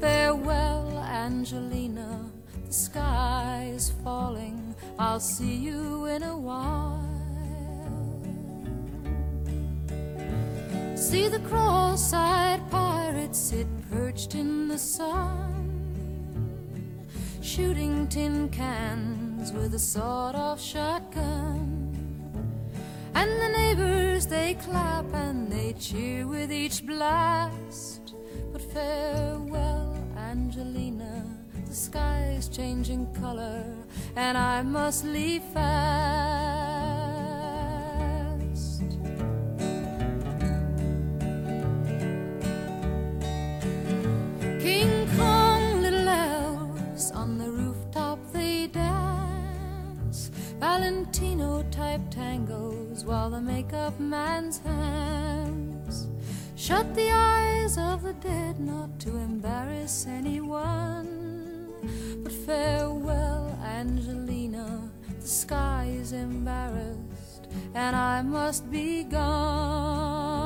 Farewell, 0.00 0.98
Angelina, 0.98 2.30
the 2.66 2.72
sky 2.72 3.70
is 3.74 3.92
falling. 4.02 4.74
I'll 4.98 5.20
see 5.20 5.54
you 5.54 6.06
in 6.06 6.22
a 6.22 6.36
while. 6.36 7.02
See 10.96 11.28
the 11.28 11.40
cross-eyed 11.40 12.68
pirates 12.70 13.38
sit 13.38 13.66
perched 13.90 14.34
in 14.34 14.68
the 14.68 14.78
sun, 14.78 15.46
shooting 17.40 18.08
tin 18.08 18.48
cans 18.48 19.52
with 19.52 19.74
a 19.74 19.78
sawed-off 19.78 20.60
shotgun. 20.60 21.83
And 23.14 23.30
the 23.40 23.48
neighbors 23.48 24.26
they 24.26 24.54
clap 24.54 25.12
and 25.14 25.50
they 25.50 25.74
cheer 25.74 26.26
with 26.26 26.50
each 26.52 26.84
blast. 26.84 28.14
But 28.52 28.62
farewell, 28.72 29.96
Angelina, 30.16 31.24
the 31.66 31.74
sky's 31.74 32.48
changing 32.48 33.12
color, 33.14 33.64
and 34.16 34.36
I 34.36 34.62
must 34.62 35.04
leave 35.04 35.42
fast. 35.42 35.64
King 44.60 45.08
Kong, 45.16 45.82
little 45.82 46.08
elves 46.08 47.10
on 47.12 47.38
the 47.38 47.50
rooftop 47.50 48.18
they 48.32 48.66
dance. 48.66 50.30
Valentino 50.58 51.62
type 51.70 52.08
while 53.02 53.30
the 53.30 53.40
makeup 53.40 53.98
man's 53.98 54.58
hands 54.58 56.06
shut 56.54 56.94
the 56.94 57.10
eyes 57.10 57.76
of 57.76 58.02
the 58.02 58.12
dead 58.14 58.60
not 58.60 59.00
to 59.00 59.16
embarrass 59.16 60.06
anyone. 60.06 61.72
But 62.22 62.32
farewell, 62.32 63.58
Angelina, 63.64 64.88
the 65.20 65.26
sky 65.26 65.88
is 65.98 66.12
embarrassed 66.12 67.48
and 67.74 67.96
I 67.96 68.22
must 68.22 68.70
be 68.70 69.02
gone. 69.02 70.44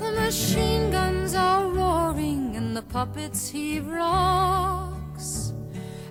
The 0.00 0.12
machine 0.12 0.90
guns 0.90 1.34
are 1.34 1.66
roaring 1.66 2.56
and 2.56 2.74
the 2.76 2.82
puppets 2.82 3.50
heave 3.50 3.86
rocks. 3.86 4.89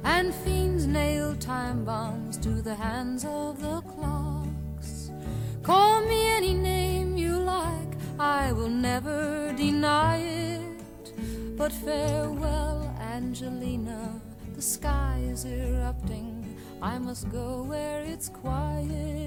And 0.03 0.33
fiends 0.33 0.87
nail 0.87 1.35
time 1.35 1.85
bombs 1.85 2.37
to 2.39 2.61
the 2.61 2.75
hands 2.75 3.25
of 3.25 3.61
the 3.61 3.81
clocks. 3.81 5.11
Call 5.63 6.01
me 6.01 6.27
any 6.27 6.53
name 6.53 7.17
you 7.17 7.37
like, 7.39 7.93
I 8.19 8.51
will 8.53 8.69
never 8.69 9.53
deny 9.57 10.17
it. 10.17 11.13
But 11.57 11.71
farewell, 11.71 12.95
Angelina, 12.99 14.19
the 14.55 14.61
sky 14.61 15.21
is 15.31 15.45
erupting. 15.45 16.57
I 16.81 16.97
must 16.97 17.29
go 17.29 17.63
where 17.63 18.03
it's 18.03 18.29
quiet. 18.29 19.19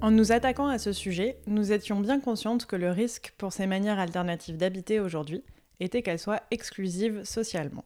En 0.00 0.12
nous 0.12 0.30
attaquant 0.30 0.68
à 0.68 0.78
ce 0.78 0.92
sujet, 0.92 1.38
nous 1.48 1.72
étions 1.72 1.98
bien 1.98 2.20
conscientes 2.20 2.66
que 2.66 2.76
le 2.76 2.92
risque 2.92 3.34
pour 3.36 3.52
ces 3.52 3.66
manières 3.66 3.98
alternatives 3.98 4.56
d'habiter 4.56 5.00
aujourd'hui 5.00 5.42
était 5.80 6.02
qu'elles 6.02 6.18
soient 6.18 6.42
exclusives 6.50 7.24
socialement. 7.24 7.84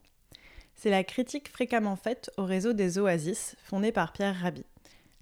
C'est 0.74 0.90
la 0.90 1.04
critique 1.04 1.48
fréquemment 1.48 1.96
faite 1.96 2.30
au 2.36 2.44
réseau 2.44 2.72
des 2.72 2.98
oasis, 2.98 3.56
fondé 3.64 3.92
par 3.92 4.12
Pierre 4.12 4.36
Rabhi. 4.40 4.64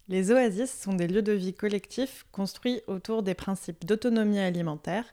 Les 0.08 0.30
oasis 0.32 0.72
sont 0.72 0.94
des 0.94 1.06
lieux 1.06 1.22
de 1.22 1.32
vie 1.32 1.54
collectifs 1.54 2.26
construits 2.32 2.80
autour 2.86 3.22
des 3.22 3.34
principes 3.34 3.84
d'autonomie 3.84 4.40
alimentaire, 4.40 5.04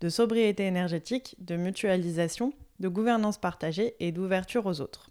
de 0.00 0.08
sobriété 0.08 0.66
énergétique, 0.66 1.36
de 1.38 1.56
mutualisation, 1.56 2.52
de 2.80 2.88
gouvernance 2.88 3.38
partagée 3.38 3.94
et 4.00 4.12
d'ouverture 4.12 4.66
aux 4.66 4.80
autres. 4.80 5.10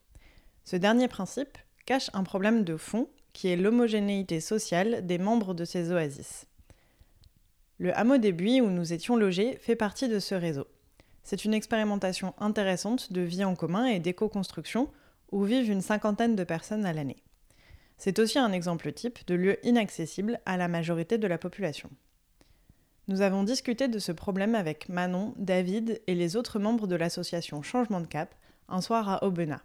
Ce 0.65 0.75
dernier 0.75 1.07
principe 1.07 1.57
cache 1.85 2.09
un 2.13 2.23
problème 2.23 2.63
de 2.63 2.77
fond 2.77 3.07
qui 3.33 3.47
est 3.47 3.55
l'homogénéité 3.55 4.41
sociale 4.41 5.05
des 5.05 5.17
membres 5.17 5.53
de 5.53 5.65
ces 5.65 5.91
oasis. 5.91 6.45
Le 7.77 7.97
hameau 7.97 8.17
des 8.17 8.33
Buis 8.33 8.61
où 8.61 8.69
nous 8.69 8.93
étions 8.93 9.15
logés 9.15 9.57
fait 9.57 9.75
partie 9.75 10.07
de 10.07 10.19
ce 10.19 10.35
réseau. 10.35 10.67
C'est 11.23 11.45
une 11.45 11.53
expérimentation 11.53 12.33
intéressante 12.39 13.13
de 13.13 13.21
vie 13.21 13.43
en 13.43 13.55
commun 13.55 13.85
et 13.85 13.99
d'éco-construction 13.99 14.89
où 15.31 15.43
vivent 15.43 15.69
une 15.69 15.81
cinquantaine 15.81 16.35
de 16.35 16.43
personnes 16.43 16.85
à 16.85 16.93
l'année. 16.93 17.23
C'est 17.97 18.19
aussi 18.19 18.39
un 18.39 18.51
exemple 18.51 18.91
type 18.91 19.19
de 19.27 19.35
lieu 19.35 19.65
inaccessible 19.65 20.39
à 20.45 20.57
la 20.57 20.67
majorité 20.67 21.17
de 21.17 21.27
la 21.27 21.37
population. 21.37 21.89
Nous 23.07 23.21
avons 23.21 23.43
discuté 23.43 23.87
de 23.87 23.99
ce 23.99 24.11
problème 24.11 24.55
avec 24.55 24.89
Manon, 24.89 25.33
David 25.37 26.01
et 26.07 26.15
les 26.15 26.35
autres 26.35 26.59
membres 26.59 26.87
de 26.87 26.95
l'association 26.95 27.61
Changement 27.61 28.01
de 28.01 28.07
Cap 28.07 28.33
un 28.69 28.81
soir 28.81 29.09
à 29.09 29.23
Aubenas. 29.23 29.61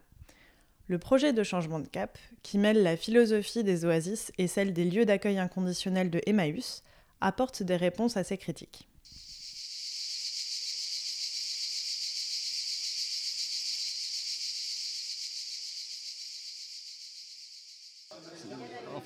Le 0.89 0.99
projet 0.99 1.33
de 1.33 1.43
changement 1.43 1.81
de 1.81 1.89
cap, 1.89 2.19
qui 2.43 2.59
mêle 2.59 2.83
la 2.83 2.97
philosophie 2.97 3.65
des 3.65 3.85
oasis 3.85 4.31
et 4.39 4.47
celle 4.47 4.73
des 4.73 4.85
lieux 4.85 5.05
d'accueil 5.05 5.39
inconditionnel 5.39 6.11
de 6.11 6.21
Emmaüs, 6.27 6.83
apporte 7.21 7.63
des 7.63 7.77
réponses 7.77 8.17
à 8.17 8.25
ces 8.25 8.37
critiques. 8.37 8.89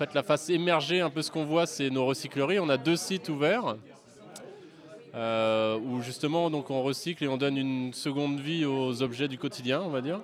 Fait, 0.06 0.14
la 0.14 0.22
face 0.22 0.48
émergée, 0.48 1.00
un 1.00 1.10
peu 1.10 1.20
ce 1.20 1.30
qu'on 1.30 1.44
voit, 1.44 1.66
c'est 1.66 1.90
nos 1.90 2.06
recycleries. 2.06 2.58
On 2.58 2.70
a 2.70 2.78
deux 2.78 2.96
sites 2.96 3.28
ouverts 3.28 3.76
euh, 5.14 5.78
où 5.78 6.00
justement 6.00 6.50
donc 6.50 6.70
on 6.70 6.82
recycle 6.82 7.24
et 7.24 7.28
on 7.28 7.36
donne 7.36 7.58
une 7.58 7.92
seconde 7.92 8.40
vie 8.40 8.64
aux 8.64 9.02
objets 9.02 9.28
du 9.28 9.36
quotidien, 9.36 9.82
on 9.82 9.90
va 9.90 10.00
dire. 10.00 10.20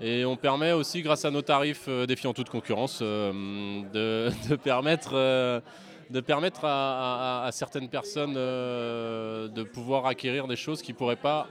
Et 0.00 0.24
on 0.24 0.36
permet 0.36 0.72
aussi, 0.72 1.02
grâce 1.02 1.24
à 1.24 1.30
nos 1.30 1.42
tarifs 1.42 1.86
euh, 1.88 2.06
défiant 2.06 2.32
toute 2.32 2.48
concurrence, 2.48 3.00
euh, 3.02 3.82
de, 3.92 4.56
permettre, 4.64 5.62
de 6.10 6.20
permettre 6.20 6.60
à, 6.64 7.48
certaines 7.52 7.88
personnes 7.88 8.34
de 8.34 9.62
pouvoir 9.64 10.06
acquérir 10.06 10.46
des 10.46 10.56
choses 10.56 10.80
qu'ils 10.80 10.94
ne 10.94 10.98
pourraient 10.98 11.16
pas 11.16 11.46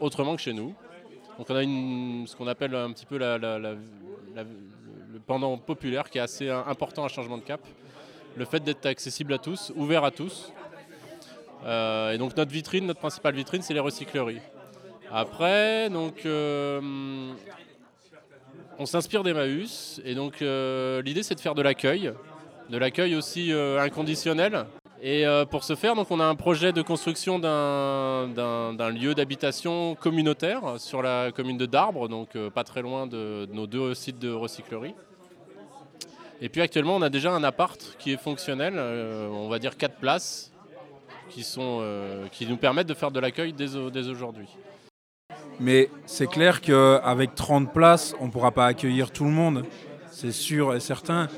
autrement 0.00 0.36
que 0.36 0.42
chez 0.42 0.54
nous. 0.54 0.74
Donc 1.36 1.50
on 1.50 1.54
a 1.54 1.62
ce 1.62 2.34
qu'on 2.34 2.46
appelle 2.46 2.74
un 2.74 2.92
petit 2.92 3.04
peu 3.04 3.18
la- 3.18 3.76
pendant 5.26 5.56
populaire 5.58 6.08
qui 6.08 6.18
est 6.18 6.20
assez 6.20 6.48
euh, 6.48 6.62
important 6.66 7.04
à 7.04 7.08
changement 7.08 7.38
de 7.38 7.42
cap. 7.42 7.60
Le 8.36 8.44
fait 8.44 8.60
d'être 8.60 8.86
accessible 8.86 9.32
à 9.32 9.38
tous, 9.38 9.72
ouvert 9.76 10.04
à 10.04 10.10
tous. 10.10 10.52
Euh, 11.64 12.12
et 12.12 12.18
donc 12.18 12.36
notre 12.36 12.52
vitrine, 12.52 12.86
notre 12.86 13.00
principale 13.00 13.34
vitrine, 13.34 13.62
c'est 13.62 13.74
les 13.74 13.80
recycleries. 13.80 14.40
Après, 15.10 15.88
euh, 16.24 17.32
on 18.78 18.86
s'inspire 18.86 19.22
d'Emmaüs 19.22 20.00
et 20.04 20.14
donc 20.14 20.40
l'idée 20.40 21.22
c'est 21.22 21.34
de 21.34 21.40
faire 21.40 21.54
de 21.54 21.62
l'accueil, 21.62 22.12
de 22.68 22.78
l'accueil 22.78 23.14
aussi 23.16 23.52
inconditionnel. 23.52 24.66
Et 25.02 25.24
pour 25.50 25.62
ce 25.64 25.74
faire, 25.76 25.94
on 26.10 26.20
a 26.20 26.24
un 26.24 26.34
projet 26.34 26.72
de 26.72 26.82
construction 26.82 27.38
d'un- 27.38 28.90
lieu 28.90 29.14
d'habitation 29.14 29.94
communautaire 29.94 30.62
sur 30.78 31.00
la 31.02 31.30
commune 31.32 31.56
de 31.58 31.66
Darbre, 31.66 32.08
donc 32.08 32.36
pas 32.54 32.64
très 32.64 32.82
loin 32.82 33.06
de 33.06 33.48
nos 33.52 33.66
deux 33.66 33.94
sites 33.94 34.18
de 34.18 34.30
recyclerie. 34.32 34.94
Et 36.40 36.48
puis 36.48 36.60
actuellement, 36.60 36.96
on 36.96 37.02
a 37.02 37.08
déjà 37.08 37.32
un 37.32 37.42
appart 37.44 37.96
qui 37.98 38.12
est 38.12 38.20
fonctionnel, 38.22 38.74
euh, 38.76 39.28
on 39.28 39.48
va 39.48 39.58
dire 39.58 39.76
quatre 39.76 39.96
places, 39.96 40.52
qui, 41.30 41.42
sont, 41.42 41.78
euh, 41.80 42.26
qui 42.30 42.46
nous 42.46 42.56
permettent 42.56 42.86
de 42.88 42.94
faire 42.94 43.10
de 43.10 43.20
l'accueil 43.20 43.52
dès, 43.52 43.74
au- 43.74 43.90
dès 43.90 44.06
aujourd'hui. 44.08 44.48
Mais 45.58 45.88
c'est 46.04 46.26
clair 46.26 46.60
qu'avec 46.60 47.34
30 47.34 47.72
places, 47.72 48.14
on 48.20 48.26
ne 48.26 48.30
pourra 48.30 48.52
pas 48.52 48.66
accueillir 48.66 49.10
tout 49.10 49.24
le 49.24 49.30
monde. 49.30 49.64
C'est 50.10 50.32
sûr 50.32 50.74
et 50.74 50.80
certain. 50.80 51.28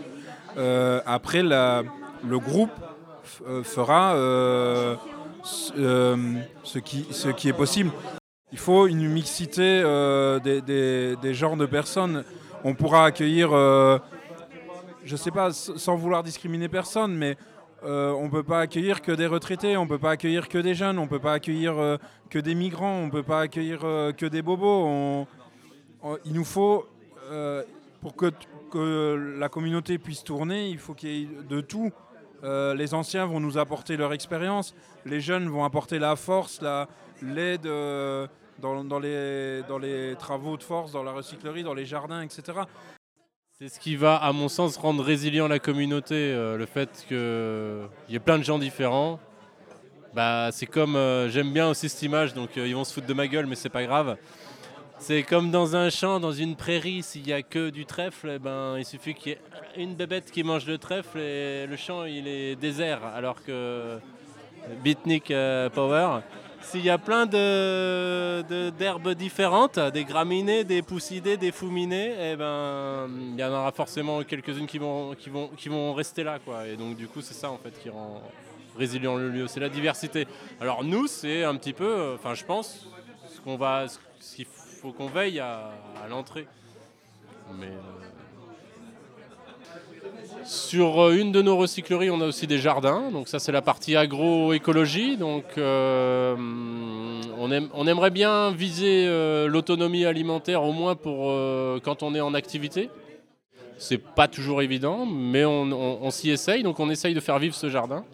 Euh, 0.57 1.01
après, 1.07 1.43
le 1.43 2.39
groupe 2.39 2.71
fera 3.63 4.15
ce, 5.45 6.79
qui, 6.81 7.07
ce 7.13 7.29
qui 7.29 7.49
est 7.49 7.53
possible. 7.53 7.91
Il 8.51 8.59
faut 8.59 8.87
une 8.89 9.07
mixité 9.09 9.83
des, 10.43 10.61
des- 11.17 11.35
genres 11.35 11.57
de 11.57 11.67
personnes. 11.67 12.25
On 12.65 12.75
pourra 12.75 13.05
accueillir, 13.05 13.51
je 15.09 15.15
ne 15.15 15.17
sais 15.19 15.31
pas, 15.31 15.53
sans 15.53 15.97
vouloir 15.97 16.23
discriminer 16.23 16.69
personne, 16.69 17.15
mais 17.17 17.39
euh, 17.83 18.11
on 18.13 18.25
ne 18.27 18.31
peut 18.31 18.43
pas 18.43 18.61
accueillir 18.61 19.01
que 19.01 19.11
des 19.11 19.27
retraités, 19.27 19.79
on 19.79 19.85
ne 19.85 19.89
peut 19.89 19.99
pas 19.99 20.11
accueillir 20.11 20.49
que 20.49 20.59
des 20.59 20.75
jeunes, 20.75 20.99
on 20.99 21.05
ne 21.05 21.09
peut 21.09 21.19
pas 21.19 21.33
accueillir 21.33 21.79
euh, 21.79 21.97
que 22.29 22.39
des 22.39 22.55
migrants, 22.55 22.93
on 22.93 23.07
ne 23.07 23.11
peut 23.11 23.23
pas 23.23 23.41
accueillir 23.41 23.81
euh, 23.85 24.13
que 24.13 24.27
des 24.27 24.43
bobos. 24.43 25.27
Il 26.27 26.35
nous 26.35 26.45
faut, 26.45 26.87
pour 28.03 28.15
que, 28.17 29.35
la 29.39 29.49
communauté 29.49 29.97
puisse 29.99 30.23
tourner, 30.23 30.69
il 30.69 30.79
faut 30.79 30.93
qu'il 30.93 31.09
y 31.11 31.23
ait 31.23 31.29
de 31.49 31.61
tout. 31.63 31.91
Les 32.43 32.93
anciens 32.95 33.25
vont 33.25 33.41
nous 33.41 33.57
apporter 33.57 33.97
leur 33.97 34.13
expérience, 34.13 34.75
les 35.07 35.21
jeunes 35.21 35.49
vont 35.49 35.65
apporter 35.65 35.99
la 35.99 36.15
force, 36.17 36.61
la- 36.61 36.87
l'aide 37.23 37.63
dans 38.61 38.99
les 39.01 40.15
travaux 40.19 40.57
de 40.57 40.63
force, 40.63 40.93
dans 40.93 41.03
la 41.03 41.13
recyclerie, 41.13 41.65
dans 41.65 41.75
les 41.75 41.87
jardins, 41.87 42.21
etc. 42.21 42.61
C'est 43.61 43.69
ce 43.69 43.81
qui 43.81 43.97
va, 43.97 44.15
à 44.15 44.33
mon 44.33 44.47
sens, 44.49 44.77
rendre 44.77 45.03
résilient 45.03 45.49
la 45.49 45.59
communauté. 45.59 46.15
euh, 46.15 46.57
le 46.57 46.65
fait 46.65 47.05
qu'il 47.09 48.13
y 48.13 48.15
ait 48.15 48.21
plein 48.21 48.39
de 48.39 48.45
gens 48.45 48.57
différents. 48.57 49.19
Bah, 50.15 50.51
c'est 50.53 50.67
comme. 50.67 50.95
euh, 50.95 51.29
J'aime 51.29 51.53
bien 51.53 51.69
aussi 51.69 51.89
cette 51.89 52.03
image, 52.03 52.35
donc 52.35 52.57
euh, 52.57 52.69
ils 52.69 52.77
vont 52.77 52.85
se 52.85 52.95
foutre 52.95 53.09
de 53.09 53.15
ma 53.15 53.27
gueule, 53.27 53.47
mais 53.47 53.57
c'est 53.57 53.69
pas 53.69 53.83
grave. 53.83 54.17
C'est 55.01 55.25
comme 55.25 55.51
dans 55.51 55.75
un 55.75 55.91
champ, 55.91 56.21
dans 56.21 56.31
une 56.31 56.55
prairie, 56.55 57.03
s'il 57.03 57.27
y 57.27 57.33
a 57.33 57.43
que 57.43 57.71
du 57.71 57.85
trèfle, 57.85 58.31
eh 58.37 58.39
ben, 58.39 58.77
il 58.79 58.85
suffit 58.85 59.15
qu'il 59.15 59.33
y 59.33 59.35
ait 59.35 59.41
une 59.83 59.97
bébête 59.97 60.31
qui 60.31 60.45
mange 60.45 60.65
le 60.65 60.79
trèfle 60.79 61.19
et 61.19 61.67
le 61.67 61.77
champ 61.77 62.05
il 62.05 62.29
est 62.29 62.55
désert. 62.55 63.01
Alors 63.05 63.43
que 63.43 63.99
Beatnik 64.85 65.33
Power, 65.75 66.21
s'il 66.61 66.85
y 66.85 66.91
a 66.91 66.99
plein 66.99 67.27
de- 67.27 68.43
de- 68.43 68.71
d'herbes 68.71 69.11
différentes, 69.15 69.79
des 69.79 70.05
graminées, 70.05 70.65
des 70.65 70.83
poussidés, 70.83 71.37
des 71.37 71.53
fouminés, 71.53 72.15
eh 72.33 72.37
ben, 72.37 73.09
il 73.35 73.39
y 73.39 73.45
en 73.45 73.51
aura 73.53 73.73
forcément 73.73 74.23
quelques-unes 74.23 74.67
qui 74.67 74.79
vont, 74.79 75.15
qui, 75.15 75.31
vont, 75.31 75.49
qui 75.57 75.69
vont 75.69 75.95
rester 75.95 76.25
là. 76.25 76.39
Quoi. 76.39 76.67
Et 76.67 76.77
donc 76.77 76.97
du 76.97 77.07
coup 77.09 77.21
c'est 77.23 77.35
ça 77.35 77.51
en 77.51 77.59
fait 77.59 77.79
qui 77.81 77.89
rend 77.91 78.21
résilient 78.77 79.17
le 79.17 79.31
lieu, 79.31 79.47
c'est 79.49 79.61
la 79.61 79.69
diversité. 79.69 80.27
Alors 80.61 80.85
nous 80.85 81.07
c'est 81.07 81.45
un 81.45 81.55
petit 81.57 81.73
peu, 81.73 81.87
euh, 81.89 82.15
enfin 82.17 82.35
je 82.35 82.45
pense, 82.45 82.87
ce 83.35 83.41
qu'on 83.41 83.57
va, 83.57 83.87
qu'il 84.21 84.45
faut 84.45 84.93
qu'on 84.93 85.09
veille 85.09 85.41
à, 85.41 85.71
l'entrée. 86.09 86.47
Euh, 87.51 87.67
sur 90.49 91.01
euh, 91.05 91.13
une 91.15 91.31
de 91.31 91.43
nos 91.43 91.57
recycleries, 91.57 92.11
on 92.11 92.21
a 92.23 92.27
aussi 92.27 92.47
des 92.47 92.59
jardins. 92.59 93.11
Donc 93.13 93.29
ça, 93.29 93.39
c'est 93.39 93.53
la 93.53 93.61
partie 93.63 93.97
agroécologie. 93.97 95.17
Donc 95.19 95.45
euh, 95.59 96.35
on, 97.39 97.51
aime- 97.53 97.69
on 97.75 97.87
aimerait 97.87 98.11
bien 98.11 98.51
viser 98.51 99.07
euh, 99.07 99.47
l'autonomie 99.47 100.05
alimentaire 100.07 100.63
au 100.65 100.73
moins 100.73 100.95
pour 100.97 101.31
quand 101.83 102.03
on 102.03 102.15
est 102.15 102.21
en 102.21 102.33
activité. 102.35 102.91
C'est 103.77 103.99
pas 103.99 104.27
toujours 104.27 104.63
évident, 104.63 105.07
mais 105.07 105.45
on, 105.45 105.63
on- 106.03 106.11
s'y 106.11 106.31
essaye. 106.31 106.63
Donc 106.63 106.81
on 106.81 106.91
essaye 106.91 107.15
de 107.15 107.21
faire 107.21 107.39
vivre 107.39 107.55
ce 107.55 107.69
jardin. 107.69 108.05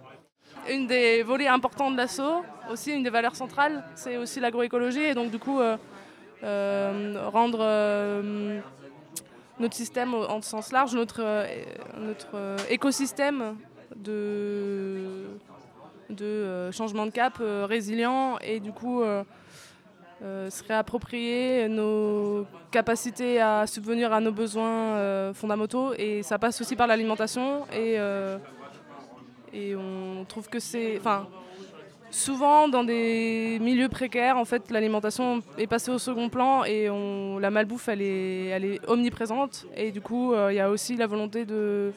Une 0.71 0.87
des 0.87 1.23
volets 1.23 1.47
importants 1.47 1.91
de 1.91 1.97
l'assaut, 1.97 2.43
aussi 2.71 2.91
une 2.93 3.03
des 3.03 3.11
valeurs 3.11 3.37
centrales, 3.37 3.85
c'est 3.95 4.17
aussi 4.17 4.41
l'agroécologie 4.41 5.03
et 5.05 5.15
donc 5.15 5.31
du 5.31 5.39
coup 5.39 5.59
rendre 6.43 8.23
notre 9.59 9.75
système 9.75 10.15
en 10.15 10.43
sens 10.43 10.73
large, 10.73 10.95
notre, 10.95 11.23
euh, 11.23 11.47
notre 11.99 12.35
euh, 12.35 12.57
écosystème 12.71 13.57
de, 13.97 15.27
de 16.11 16.25
euh, 16.25 16.73
changement 16.73 17.07
de 17.07 17.11
cap 17.11 17.41
résilient 17.41 18.39
et 18.41 18.61
du 18.61 18.73
coup 18.73 19.03
se 20.23 20.65
réapproprier 20.65 21.69
nos 21.69 22.47
capacités 22.71 23.41
à 23.41 23.67
subvenir 23.67 24.13
à 24.13 24.21
nos 24.21 24.33
besoins 24.33 25.33
fondamentaux 25.35 25.93
et 25.99 26.23
ça 26.23 26.39
passe 26.39 26.61
aussi 26.61 26.77
par 26.77 26.87
l'alimentation 26.87 27.67
et 27.73 27.99
et 29.55 29.77
on 29.77 30.25
trouve 30.25 30.49
que 30.49 30.59
c'est. 30.59 30.99
Enfin, 30.99 31.29
souvent 32.15 32.69
dans 32.69 32.85
des 32.85 33.59
milieux 33.61 33.89
précaires, 33.89 34.37
en 34.37 34.45
fait, 34.45 34.71
l'alimentation 34.71 35.43
est 35.59 35.67
passée 35.67 35.91
au 35.91 35.99
second 35.99 36.29
plan 36.29 36.65
et 36.65 36.89
on, 36.89 37.39
la 37.39 37.51
malbouffe, 37.51 37.89
elle 37.89 38.03
est, 38.03 38.81
omniprésente. 38.87 39.67
Et 39.77 39.91
du 39.91 40.01
coup, 40.01 40.33
euh, 40.33 40.53
il 40.53 40.57
y 40.57 40.61
a 40.61 40.71
aussi 40.71 40.97
la 40.97 41.07
volonté 41.07 41.45
de, 41.45 41.93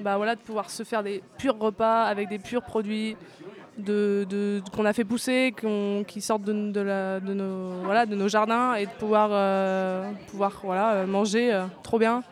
bah, 0.00 0.18
de 0.18 0.40
pouvoir 0.40 0.70
se 0.70 0.82
faire 0.82 1.02
des 1.02 1.22
purs 1.38 1.58
repas 1.58 2.02
avec 2.02 2.28
des 2.28 2.38
purs 2.38 2.62
produits 2.62 3.16
qu'on 4.72 4.84
a 4.84 4.92
fait 4.92 5.04
pousser, 5.04 5.54
qui 6.06 6.20
sortent 6.20 6.42
de, 6.42 6.52
nos, 6.52 8.28
jardins 8.28 8.74
et 8.74 8.86
de 8.86 8.90
pouvoir, 8.92 9.30
euh, 9.32 10.10
euh, 10.34 11.06
manger 11.06 11.64
trop 11.82 11.98
bien 11.98 12.22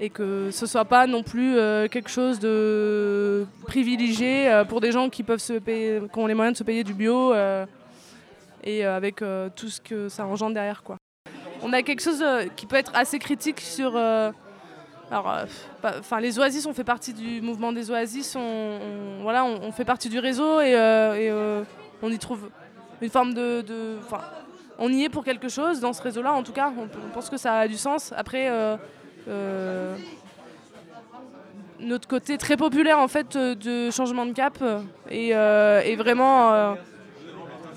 et 0.00 0.10
que 0.10 0.50
ce 0.50 0.66
soit 0.66 0.84
pas 0.84 1.06
non 1.06 1.22
plus 1.22 1.56
euh, 1.56 1.88
quelque 1.88 2.10
chose 2.10 2.38
de 2.38 3.46
privilégié 3.66 4.48
euh, 4.48 4.64
pour 4.64 4.80
des 4.80 4.92
gens 4.92 5.08
qui 5.08 5.22
peuvent 5.22 5.40
se 5.40 5.54
payer, 5.54 6.00
qui 6.12 6.18
ont 6.18 6.26
les 6.26 6.34
moyens 6.34 6.54
de 6.54 6.58
se 6.58 6.64
payer 6.64 6.84
du 6.84 6.94
bio 6.94 7.32
euh, 7.32 7.66
et 8.62 8.84
avec 8.84 9.22
tout 9.54 9.68
ce 9.68 9.80
que 9.80 10.08
ça 10.08 10.26
engendre 10.26 10.54
derrière 10.54 10.82
quoi. 10.82 10.96
On 11.62 11.72
a 11.72 11.82
quelque 11.82 12.02
chose 12.02 12.24
qui 12.54 12.66
peut 12.66 12.76
être 12.76 12.92
assez 12.94 13.18
critique 13.18 13.60
sur 13.60 13.94
enfin, 15.10 16.20
les 16.20 16.38
oasis, 16.38 16.66
on 16.66 16.74
fait 16.74 16.84
partie 16.84 17.14
du 17.14 17.40
mouvement 17.40 17.72
des 17.72 17.90
oasis, 17.90 18.36
on, 18.36 19.20
voilà, 19.22 19.44
on, 19.44 19.72
fait 19.72 19.84
partie 19.84 20.08
du 20.08 20.18
réseau 20.18 20.60
et, 20.60 21.32
on 22.02 22.10
y 22.10 22.18
trouve 22.18 22.50
une 23.00 23.10
forme 23.10 23.32
de, 23.32 23.64
on 24.78 24.92
y 24.92 25.04
est 25.04 25.08
pour 25.08 25.24
quelque 25.24 25.48
chose 25.48 25.80
dans 25.80 25.92
ce 25.92 26.02
réseau-là. 26.02 26.32
En 26.32 26.42
tout 26.42 26.52
cas, 26.52 26.72
on, 26.76 26.82
on 26.82 27.14
pense 27.14 27.30
que 27.30 27.36
ça 27.36 27.60
a 27.60 27.68
du 27.68 27.78
sens. 27.78 28.12
Après, 28.16 28.50
notre 31.80 32.08
côté 32.08 32.38
très 32.38 32.56
populaire 32.56 32.98
en 32.98 33.08
fait 33.08 33.36
euh, 33.36 33.54
de 33.54 33.90
changement 33.90 34.26
de 34.26 34.32
cap 34.32 34.58
euh, 34.62 34.80
est, 35.10 35.30
euh, 35.34 35.94
vraiment 35.96 36.52
euh, 36.52 36.74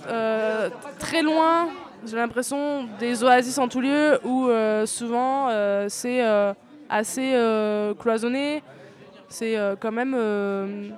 euh, 0.08 0.70
très 1.00 1.22
loin. 1.22 1.68
J'ai 2.06 2.16
l'impression 2.18 2.86
des 3.00 3.24
oasis 3.24 3.58
en 3.60 3.68
tout 3.68 3.80
lieu 3.82 4.20
où 4.24 4.48
euh, 4.48 4.86
souvent 4.88 5.50
euh, 5.50 5.86
c'est 5.88 6.24
euh, 6.26 6.54
assez 6.90 7.32
euh, 7.36 7.94
cloisonné. 7.94 8.64
C'est 9.30 9.56
euh, 9.58 9.76
quand 9.80 9.92
même, 9.92 10.14
euh, 10.18 10.90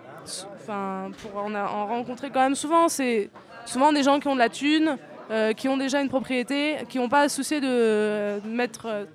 enfin, 0.55 1.11
pour 1.21 1.43
en, 1.43 1.53
a- 1.53 1.65
en 1.69 1.85
rencontrer 1.87 2.29
quand 2.31 2.39
même 2.39 2.55
souvent, 2.55 2.87
c'est 2.87 3.29
souvent 3.65 3.91
des 3.91 4.01
gens 4.01 4.19
qui 4.19 4.27
ont 4.27 4.33
de 4.33 4.39
la 4.39 4.49
thune, 4.49 4.97
euh, 5.29 5.51
qui 5.53 5.67
ont 5.67 5.77
déjà 5.77 6.01
une 6.01 6.09
propriété, 6.09 6.77
qui 6.89 6.97
n'ont 6.97 7.09
pas 7.09 7.21
à 7.21 7.29
soucier 7.29 7.59
de 7.61 7.67
euh, 7.69 8.39
mettre, 8.45 8.85
euh, 8.87 9.05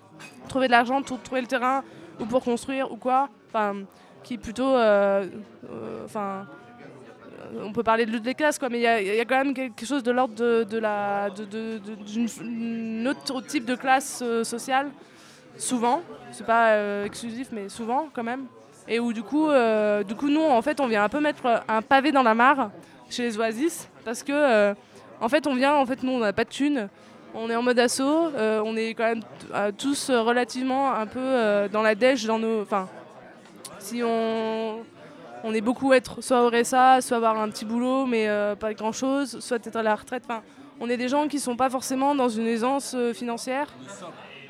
trouver 0.48 0.66
de 0.66 0.72
l'argent 0.72 1.00
trouver 1.02 1.40
le 1.40 1.46
terrain 1.46 1.82
ou 2.20 2.26
pour 2.26 2.42
construire 2.42 2.90
ou 2.90 2.96
quoi. 2.96 3.28
Enfin, 3.48 3.76
qui 4.22 4.36
plutôt, 4.36 4.68
euh, 4.68 5.24
euh, 5.70 6.04
enfin, 6.04 6.46
euh, 7.54 7.62
on 7.64 7.72
peut 7.72 7.82
parler 7.82 8.04
de 8.04 8.10
lutte 8.10 8.24
des 8.24 8.34
classes, 8.34 8.58
quoi, 8.58 8.68
mais 8.68 8.78
il 8.78 8.82
y, 8.82 9.20
a- 9.20 9.24
quand 9.24 9.38
même 9.42 9.54
quelque 9.54 9.86
chose 9.86 10.02
de 10.02 10.10
l'ordre 10.10 10.34
de, 10.34 10.78
la, 10.78 11.28
autre 13.10 13.40
type 13.46 13.64
de 13.64 13.74
classe 13.74 14.22
sociale, 14.42 14.90
souvent. 15.56 16.02
C'est 16.30 16.46
pas 16.46 17.04
exclusif, 17.04 17.48
mais 17.52 17.68
souvent 17.68 18.08
quand 18.12 18.24
même. 18.24 18.44
Et 18.86 19.00
où 19.00 19.12
du 19.12 19.22
coup, 19.22 19.48
du 20.06 20.14
coup, 20.14 20.28
nous, 20.28 20.42
en 20.42 20.62
fait, 20.62 20.80
on 20.80 20.86
vient 20.86 21.04
un 21.04 21.08
peu 21.08 21.20
mettre 21.20 21.62
un 21.68 21.82
pavé 21.82 22.12
dans 22.12 22.22
la 22.22 22.34
mare 22.34 22.70
chez 23.08 23.22
les 23.22 23.38
Oasis, 23.38 23.88
parce 24.04 24.22
que, 24.22 24.74
en 25.20 25.28
fait, 25.28 25.46
on 25.46 25.54
vient, 25.54 25.74
en 25.74 25.86
fait, 25.86 26.02
nous, 26.02 26.12
on 26.12 26.18
n'a 26.18 26.32
pas 26.32 26.44
de 26.44 26.50
thunes. 26.50 26.88
On 27.40 27.48
est 27.50 27.54
en 27.54 27.62
mode 27.62 27.78
assaut, 27.78 28.32
euh, 28.34 28.60
on 28.64 28.76
est 28.76 28.94
quand 28.94 29.04
même 29.04 29.22
euh, 29.54 29.70
tous 29.70 30.10
relativement 30.10 30.92
un 30.92 31.06
peu 31.06 31.20
euh, 31.20 31.68
dans 31.68 31.82
la 31.82 31.94
dèche, 31.94 32.24
dans 32.24 32.40
nos, 32.40 32.62
enfin, 32.62 32.88
si 33.78 34.02
on, 34.02 34.80
on 35.44 35.54
est 35.54 35.60
beaucoup 35.60 35.92
être 35.92 36.20
soit 36.20 36.42
au 36.42 36.48
RSA, 36.50 37.00
soit 37.00 37.16
avoir 37.16 37.38
un 37.38 37.48
petit 37.48 37.64
boulot, 37.64 38.06
mais 38.06 38.28
pas 38.58 38.74
grand 38.74 38.90
chose, 38.90 39.38
soit 39.38 39.64
être 39.64 39.76
à 39.76 39.84
la 39.84 39.94
retraite. 39.94 40.24
Enfin, 40.28 40.42
on 40.80 40.90
est 40.90 40.96
des 40.96 41.08
gens 41.08 41.28
qui 41.28 41.38
sont 41.38 41.54
pas 41.54 41.70
forcément 41.70 42.16
dans 42.16 42.28
une 42.28 42.48
aisance 42.48 42.96
financière. 43.14 43.68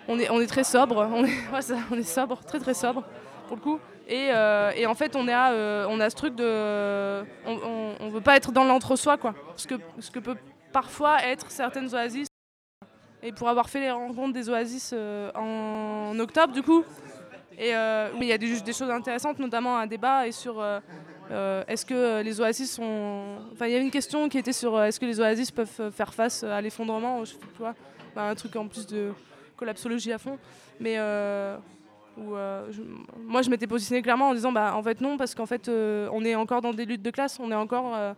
On 0.09 0.19
est, 0.19 0.31
on 0.31 0.41
est 0.41 0.47
très 0.47 0.65
sobre, 0.65 1.07
on 1.13 1.25
est, 1.25 2.03
sobre, 2.05 2.43
très 2.43 2.59
très 2.59 2.73
sobre 2.73 3.05
pour 3.49 3.57
le 3.59 3.63
coup. 3.63 3.81
Et, 4.09 4.31
en 4.87 4.95
fait, 4.95 5.15
on 5.15 5.29
a, 5.29 5.87
on 5.89 6.01
a 6.01 6.09
ce 6.09 6.17
truc 6.17 6.35
de. 6.35 7.23
On, 7.45 7.53
on, 7.53 7.95
on 8.01 8.09
veut 8.09 8.23
pas 8.23 8.37
être 8.37 8.51
dans 8.51 8.65
l'entre-soi, 8.65 9.19
quoi. 9.19 9.35
Ce 9.57 9.67
que, 9.67 9.75
ce 9.99 10.11
que 10.11 10.21
peut 10.21 10.37
parfois 10.73 11.23
être 11.23 11.51
certaines 11.51 11.95
oasis. 11.95 12.29
Et 13.29 13.33
pour 13.33 13.51
avoir 13.51 13.69
fait 13.69 13.81
les 13.81 13.91
rencontres 13.91 14.33
des 14.33 14.49
oasis 14.49 14.93
euh, 14.95 15.31
en 15.35 16.19
octobre, 16.19 16.55
du 16.55 16.63
coup, 16.63 16.83
et 17.59 17.77
euh, 17.77 18.09
il 18.19 18.25
y 18.27 18.33
a 18.33 18.39
des, 18.39 18.59
des 18.63 18.73
choses 18.73 18.89
intéressantes, 18.89 19.39
notamment 19.39 19.77
un 19.77 19.87
débat 19.87 20.27
et 20.27 20.33
sur 20.33 20.59
euh, 20.59 21.63
est-ce 21.69 21.85
que 21.85 22.23
les 22.23 22.41
oasis 22.41 22.77
sont. 22.77 23.37
Enfin, 23.53 23.67
il 23.67 23.73
y 23.73 23.75
avait 23.75 23.85
une 23.85 23.91
question 23.91 24.31
qui 24.31 24.39
était 24.39 24.55
sur 24.55 24.83
est-ce 24.83 24.99
que 24.99 25.05
les 25.05 25.21
oasis 25.21 25.51
peuvent 25.51 25.91
faire 25.93 26.15
face 26.15 26.43
à 26.43 26.59
l'effondrement, 26.63 27.23
tu 27.25 27.37
vois, 27.59 27.75
Bah, 28.17 28.23
un 28.23 28.35
truc 28.35 28.57
en 28.57 28.67
plus 28.67 28.87
de 28.87 29.13
collapsologie 29.59 30.13
à 30.13 30.17
fond. 30.17 30.39
Mais 30.81 30.99
où, 32.17 32.35
moi, 33.27 33.43
je 33.43 33.51
m'étais 33.51 33.67
positionnée 33.67 34.01
clairement 34.01 34.31
en 34.31 34.35
disant 34.35 34.53
bah, 34.53 34.75
en 34.75 34.83
fait, 34.83 35.03
non, 35.03 35.19
parce 35.19 35.35
qu'en 35.35 35.45
fait, 35.45 35.69
on 35.69 36.25
est 36.25 36.35
encore 36.35 36.63
dans 36.63 36.73
des 36.73 36.87
luttes 36.87 37.03
de 37.03 37.11
classe, 37.11 37.39
on 37.39 37.51
est 37.51 37.55
encore 37.55 37.95
à, 37.95 38.15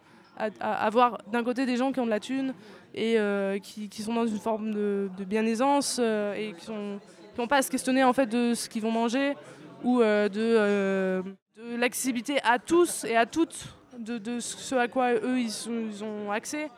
à 0.60 0.86
avoir 0.86 1.18
d'un 1.32 1.42
côté 1.42 1.66
des 1.66 1.76
gens 1.76 1.90
qui 1.90 1.98
ont 1.98 2.06
de 2.06 2.10
la 2.10 2.20
thune 2.20 2.54
et 2.94 3.18
euh, 3.18 3.58
qui, 3.58 4.02
sont 4.02 4.14
dans 4.14 4.26
une 4.26 4.38
forme 4.38 4.72
de, 4.72 5.10
de 5.16 5.24
bien-aisance 5.24 5.98
euh, 6.00 6.34
et 6.34 6.54
qui 6.54 6.70
n'ont 6.70 7.46
pas 7.46 7.58
à 7.58 7.62
se 7.62 7.70
questionner 7.70 8.02
en 8.04 8.12
fait 8.12 8.26
de 8.26 8.54
ce 8.54 8.68
qu'ils 8.68 8.82
vont 8.82 8.90
manger 8.90 9.34
ou 9.84 10.00
euh, 10.00 10.28
de, 10.28 11.22
de 11.60 11.76
l'accessibilité 11.76 12.38
à 12.42 12.58
tous 12.58 13.04
et 13.04 13.16
à 13.16 13.26
toutes 13.26 13.66
de, 13.98 14.40
ce 14.40 14.74
à 14.74 14.88
quoi 14.88 15.12
eux 15.14 15.38
ils, 15.38 15.68
ont 16.02 16.30
accès 16.30 16.68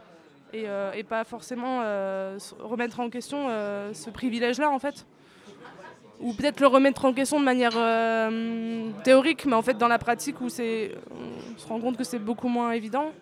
et, 0.52 0.66
pas 1.08 1.24
forcément 1.24 1.78
remettre 2.58 3.00
en 3.00 3.08
question 3.08 3.48
ce 3.92 4.10
privilège 4.10 4.58
là 4.58 4.70
en 4.70 4.78
fait 4.78 5.06
ou 6.20 6.34
peut-être 6.34 6.60
le 6.60 6.66
remettre 6.66 7.04
en 7.04 7.12
question 7.12 7.40
de 7.40 7.44
manière 7.44 7.72
théorique, 9.02 9.44
mais 9.46 9.54
en 9.54 9.62
fait 9.62 9.78
dans 9.78 9.88
la 9.88 9.98
pratique 9.98 10.40
où 10.40 10.46
on 10.46 10.48
se 10.48 11.66
rend 11.68 11.80
compte 11.80 11.96
que 11.96 12.04
c'est 12.04 12.18
beaucoup 12.18 12.48
moins 12.48 12.72
évident. 12.72 13.12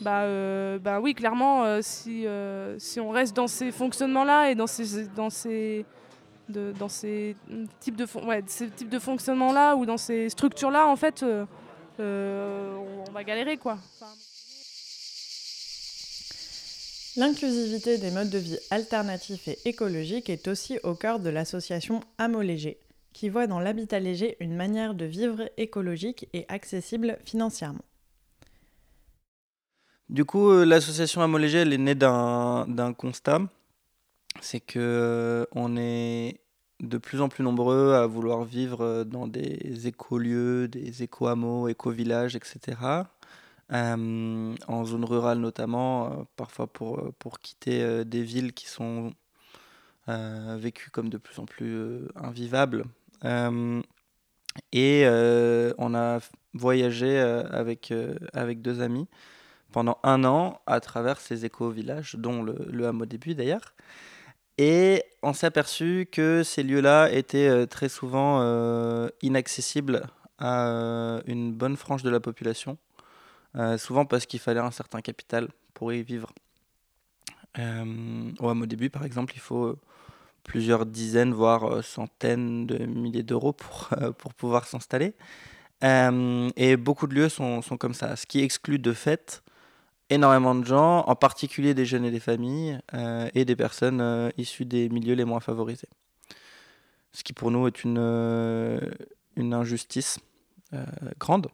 Bah, 0.00 0.78
bah 0.78 1.00
oui, 1.00 1.14
clairement, 1.14 1.82
si, 1.82 2.24
si 2.78 3.00
on 3.00 3.10
reste 3.10 3.34
dans 3.34 3.48
ces 3.48 3.72
fonctionnements-là 3.72 4.50
et 4.50 4.54
dans 4.54 4.66
ces, 4.66 5.06
dans 5.08 5.30
ces, 5.30 5.84
dans 6.48 6.88
ces 6.88 7.36
types 7.80 7.96
de 7.96 8.98
fonctionnements-là 8.98 9.74
ou 9.74 9.86
dans 9.86 9.96
ces 9.96 10.28
structures-là, 10.28 10.86
en 10.86 10.96
fait, 10.96 11.24
on 11.98 13.12
va 13.12 13.24
galérer 13.24 13.56
quoi. 13.56 13.78
L'inclusivité 17.18 17.98
des 17.98 18.12
modes 18.12 18.30
de 18.30 18.38
vie 18.38 18.58
alternatifs 18.70 19.48
et 19.48 19.58
écologiques 19.64 20.30
est 20.30 20.46
aussi 20.46 20.78
au 20.84 20.94
cœur 20.94 21.18
de 21.18 21.28
l'association 21.30 21.98
Amo 22.16 22.42
Léger, 22.42 22.78
qui 23.12 23.28
voit 23.28 23.48
dans 23.48 23.58
l'habitat 23.58 23.98
léger 23.98 24.36
une 24.38 24.54
manière 24.54 24.94
de 24.94 25.04
vivre 25.04 25.50
écologique 25.56 26.28
et 26.32 26.46
accessible 26.48 27.18
financièrement. 27.24 27.82
Du 30.10 30.24
coup, 30.24 30.50
euh, 30.50 30.64
l'association 30.64 31.20
Amo 31.22 31.38
Léger, 31.38 31.58
elle 31.58 31.72
est 31.72 31.78
née 31.78 31.94
d'un 31.94 32.94
constat, 32.96 33.40
c'est 34.40 34.60
que 34.60 34.78
euh, 34.78 35.46
on 35.52 35.76
est 35.76 36.40
de 36.80 36.98
plus 36.98 37.20
en 37.20 37.28
plus 37.28 37.44
nombreux 37.44 37.94
à 37.94 38.06
vouloir 38.06 38.44
vivre 38.44 39.04
dans 39.04 39.26
des 39.26 39.86
écolieux, 39.86 40.68
des 40.68 41.02
éco-hameaux, 41.02 41.68
éco-villages, 41.68 42.36
etc. 42.36 42.76
Euh, 43.70 44.54
en 44.66 44.84
zone 44.86 45.04
rurale 45.04 45.38
notamment, 45.40 46.06
euh, 46.06 46.24
parfois 46.36 46.66
pour, 46.66 47.00
euh, 47.00 47.12
quitter 47.42 48.04
des 48.04 48.22
villes 48.22 48.52
qui 48.54 48.66
sont 48.68 49.12
vécues 50.06 50.90
comme 50.90 51.10
de 51.10 51.18
plus 51.18 51.38
en 51.38 51.44
plus 51.44 52.08
invivables. 52.16 52.84
et 54.72 55.04
on 55.78 55.94
a 55.94 56.20
voyagé 56.54 57.18
avec 57.18 57.92
deux 58.62 58.80
amis 58.80 59.06
pendant 59.72 59.98
un 60.02 60.24
an 60.24 60.60
à 60.66 60.80
travers 60.80 61.20
ces 61.20 61.44
éco-villages, 61.44 62.16
dont 62.16 62.42
le, 62.42 62.56
le 62.70 62.86
hameau 62.86 63.06
début 63.06 63.34
d'ailleurs. 63.34 63.74
Et 64.56 65.04
on 65.22 65.32
s'est 65.32 65.46
aperçu 65.46 66.08
que 66.10 66.42
ces 66.42 66.62
lieux-là 66.62 67.12
étaient 67.12 67.66
très 67.68 67.88
souvent 67.88 68.42
inaccessibles 69.22 70.08
à 70.38 71.20
une 71.26 71.52
bonne 71.52 71.76
frange 71.76 72.02
de 72.02 72.10
la 72.10 72.18
population. 72.18 72.76
Euh, 73.56 73.78
souvent 73.78 74.04
parce 74.04 74.26
qu'il 74.26 74.40
fallait 74.40 74.60
un 74.60 74.70
certain 74.70 75.00
capital 75.00 75.48
pour 75.74 75.92
y 75.92 76.02
vivre. 76.02 76.32
Euh, 77.58 78.30
au 78.38 78.48
hameau 78.48 78.66
début, 78.66 78.90
par 78.90 79.04
exemple, 79.04 79.32
il 79.34 79.40
faut 79.40 79.76
plusieurs 80.44 80.86
dizaines, 80.86 81.32
voire 81.32 81.64
euh, 81.64 81.82
centaines 81.82 82.66
de 82.66 82.84
milliers 82.86 83.22
d'euros 83.22 83.52
pour, 83.52 83.90
pour 84.18 84.34
pouvoir 84.34 84.66
s'installer. 84.66 85.14
et 85.82 86.76
beaucoup 86.76 87.06
de 87.06 87.14
lieux 87.14 87.28
sont, 87.28 87.62
sont, 87.62 87.76
comme 87.76 87.94
ça, 87.94 88.16
ce 88.16 88.26
qui 88.26 88.40
exclut 88.40 88.78
de 88.78 88.92
fait 88.92 89.42
énormément 90.10 90.54
de 90.54 90.64
gens, 90.64 91.00
en 91.00 91.14
particulier 91.14 91.74
des 91.74 91.84
jeunes 91.84 92.04
et 92.04 92.10
des 92.10 92.20
familles, 92.20 92.78
et 93.34 93.44
des 93.44 93.56
personnes 93.56 94.32
issues 94.38 94.64
des 94.64 94.88
milieux 94.88 95.14
les 95.14 95.24
moins 95.24 95.40
favorisés. 95.40 95.88
Ce 97.12 97.22
qui 97.22 97.32
pour 97.32 97.50
nous 97.50 97.66
est 97.66 97.84
une, 97.84 97.98
une 99.36 99.54
injustice 99.54 100.18
grande 101.18 101.48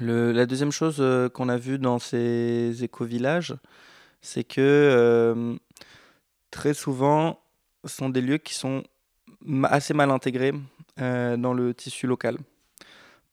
la 0.00 0.46
deuxième 0.46 0.72
chose 0.72 0.96
euh, 1.00 1.28
qu'on 1.28 1.48
a 1.48 1.56
vue 1.56 1.78
dans 1.78 1.98
ces 1.98 2.84
éco-villages, 2.84 3.56
c'est 4.20 4.44
que 4.44 4.60
euh, 4.60 5.56
très 6.50 6.74
souvent, 6.74 7.40
ce 7.84 7.96
sont 7.96 8.08
des 8.08 8.20
lieux 8.20 8.38
qui 8.38 8.54
sont 8.54 8.82
assez 9.64 9.94
mal 9.94 10.10
intégrés 10.10 10.52
euh, 11.00 11.36
dans 11.36 11.54
le 11.54 11.74
tissu 11.74 12.06
local. 12.06 12.38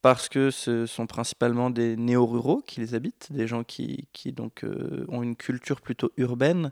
Parce 0.06 0.30
que 0.30 0.52
ce 0.52 0.86
sont 0.86 1.08
principalement 1.08 1.72
des 1.72 1.96
néo-ruraux 1.96 2.62
qui 2.62 2.80
les 2.80 2.94
habitent, 2.94 3.30
des 3.32 3.48
gens 3.48 3.64
qui, 3.64 4.08
donc, 4.34 4.64
ont 5.08 5.24
une 5.24 5.36
culture 5.36 5.82
plutôt 5.82 6.12
urbaine 6.18 6.72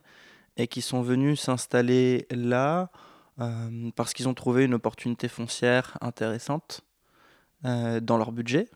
et 0.56 0.68
qui 0.68 0.84
sont 0.84 1.02
venus 1.02 1.42
s'installer 1.42 2.28
là 2.30 2.92
parce 3.96 4.14
qu'ils 4.14 4.30
ont 4.30 4.36
trouvé 4.36 4.66
une 4.66 4.76
opportunité 4.76 5.28
foncière 5.28 5.98
intéressante 6.02 6.82
dans 7.64 8.18
leur 8.20 8.32
budget 8.34 8.70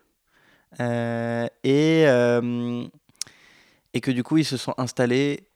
euh, 0.80 1.48
et, 1.64 2.06
euh, 2.08 2.88
et 3.94 4.02
que 4.02 4.10
du 4.10 4.24
coup, 4.24 4.38
ils 4.38 4.46
se 4.46 4.58
sont 4.58 4.74
installés 4.80 5.48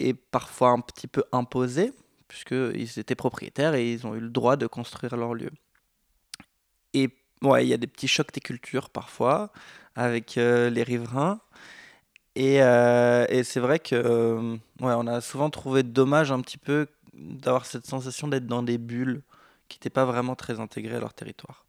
et 0.00 0.14
parfois 0.14 0.70
un 0.70 0.80
petit 0.80 1.06
peu 1.06 1.22
imposés, 1.30 1.92
puisqu'ils 2.26 2.98
étaient 2.98 3.14
propriétaires 3.14 3.76
et 3.76 3.92
ils 3.92 4.04
ont 4.04 4.16
eu 4.16 4.20
le 4.20 4.30
droit 4.30 4.56
de 4.56 4.66
construire 4.66 5.16
leur 5.16 5.32
lieu. 5.32 5.52
Ouais, 7.42 7.64
il 7.64 7.68
y 7.68 7.74
a 7.74 7.76
des 7.76 7.86
petits 7.86 8.08
chocs 8.08 8.32
des 8.32 8.40
cultures 8.40 8.90
parfois 8.90 9.52
avec 9.94 10.38
euh, 10.38 10.70
les 10.70 10.82
riverains. 10.82 11.40
Et, 12.34 12.56
et 12.56 13.44
c'est 13.44 13.60
vrai 13.60 13.78
que 13.78 14.58
ouais, 14.80 14.92
on 14.94 15.06
a 15.06 15.20
souvent 15.22 15.48
trouvé 15.50 15.82
dommage 15.82 16.30
un 16.32 16.42
petit 16.42 16.58
peu 16.58 16.86
d'avoir 17.14 17.64
cette 17.66 17.86
sensation 17.86 18.28
d'être 18.28 18.46
dans 18.46 18.62
des 18.62 18.78
bulles 18.78 19.22
qui 19.68 19.78
n'étaient 19.78 19.90
pas 19.90 20.04
vraiment 20.04 20.34
très 20.34 20.60
intégrées 20.60 20.96
à 20.96 21.00
leur 21.00 21.14
territoire. 21.14 21.64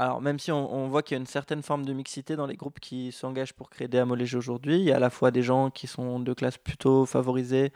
Alors, 0.00 0.22
même 0.22 0.38
si 0.38 0.50
on, 0.50 0.88
voit 0.88 1.02
qu'il 1.02 1.14
y 1.14 1.18
a 1.18 1.20
une 1.20 1.26
certaine 1.26 1.62
forme 1.62 1.84
de 1.84 1.92
mixité 1.92 2.34
dans 2.34 2.46
les 2.46 2.56
groupes 2.56 2.80
qui 2.80 3.12
s'engagent 3.12 3.52
pour 3.52 3.68
créer 3.68 3.86
des 3.86 3.98
hameaux 3.98 4.16
aujourd'hui, 4.34 4.78
il 4.78 4.84
y 4.84 4.92
a 4.92 4.96
à 4.96 4.98
la 4.98 5.10
fois 5.10 5.30
des 5.30 5.42
gens 5.42 5.68
qui 5.68 5.86
sont 5.86 6.20
de 6.20 6.32
classe 6.32 6.56
plutôt 6.56 7.04
favorisée 7.04 7.70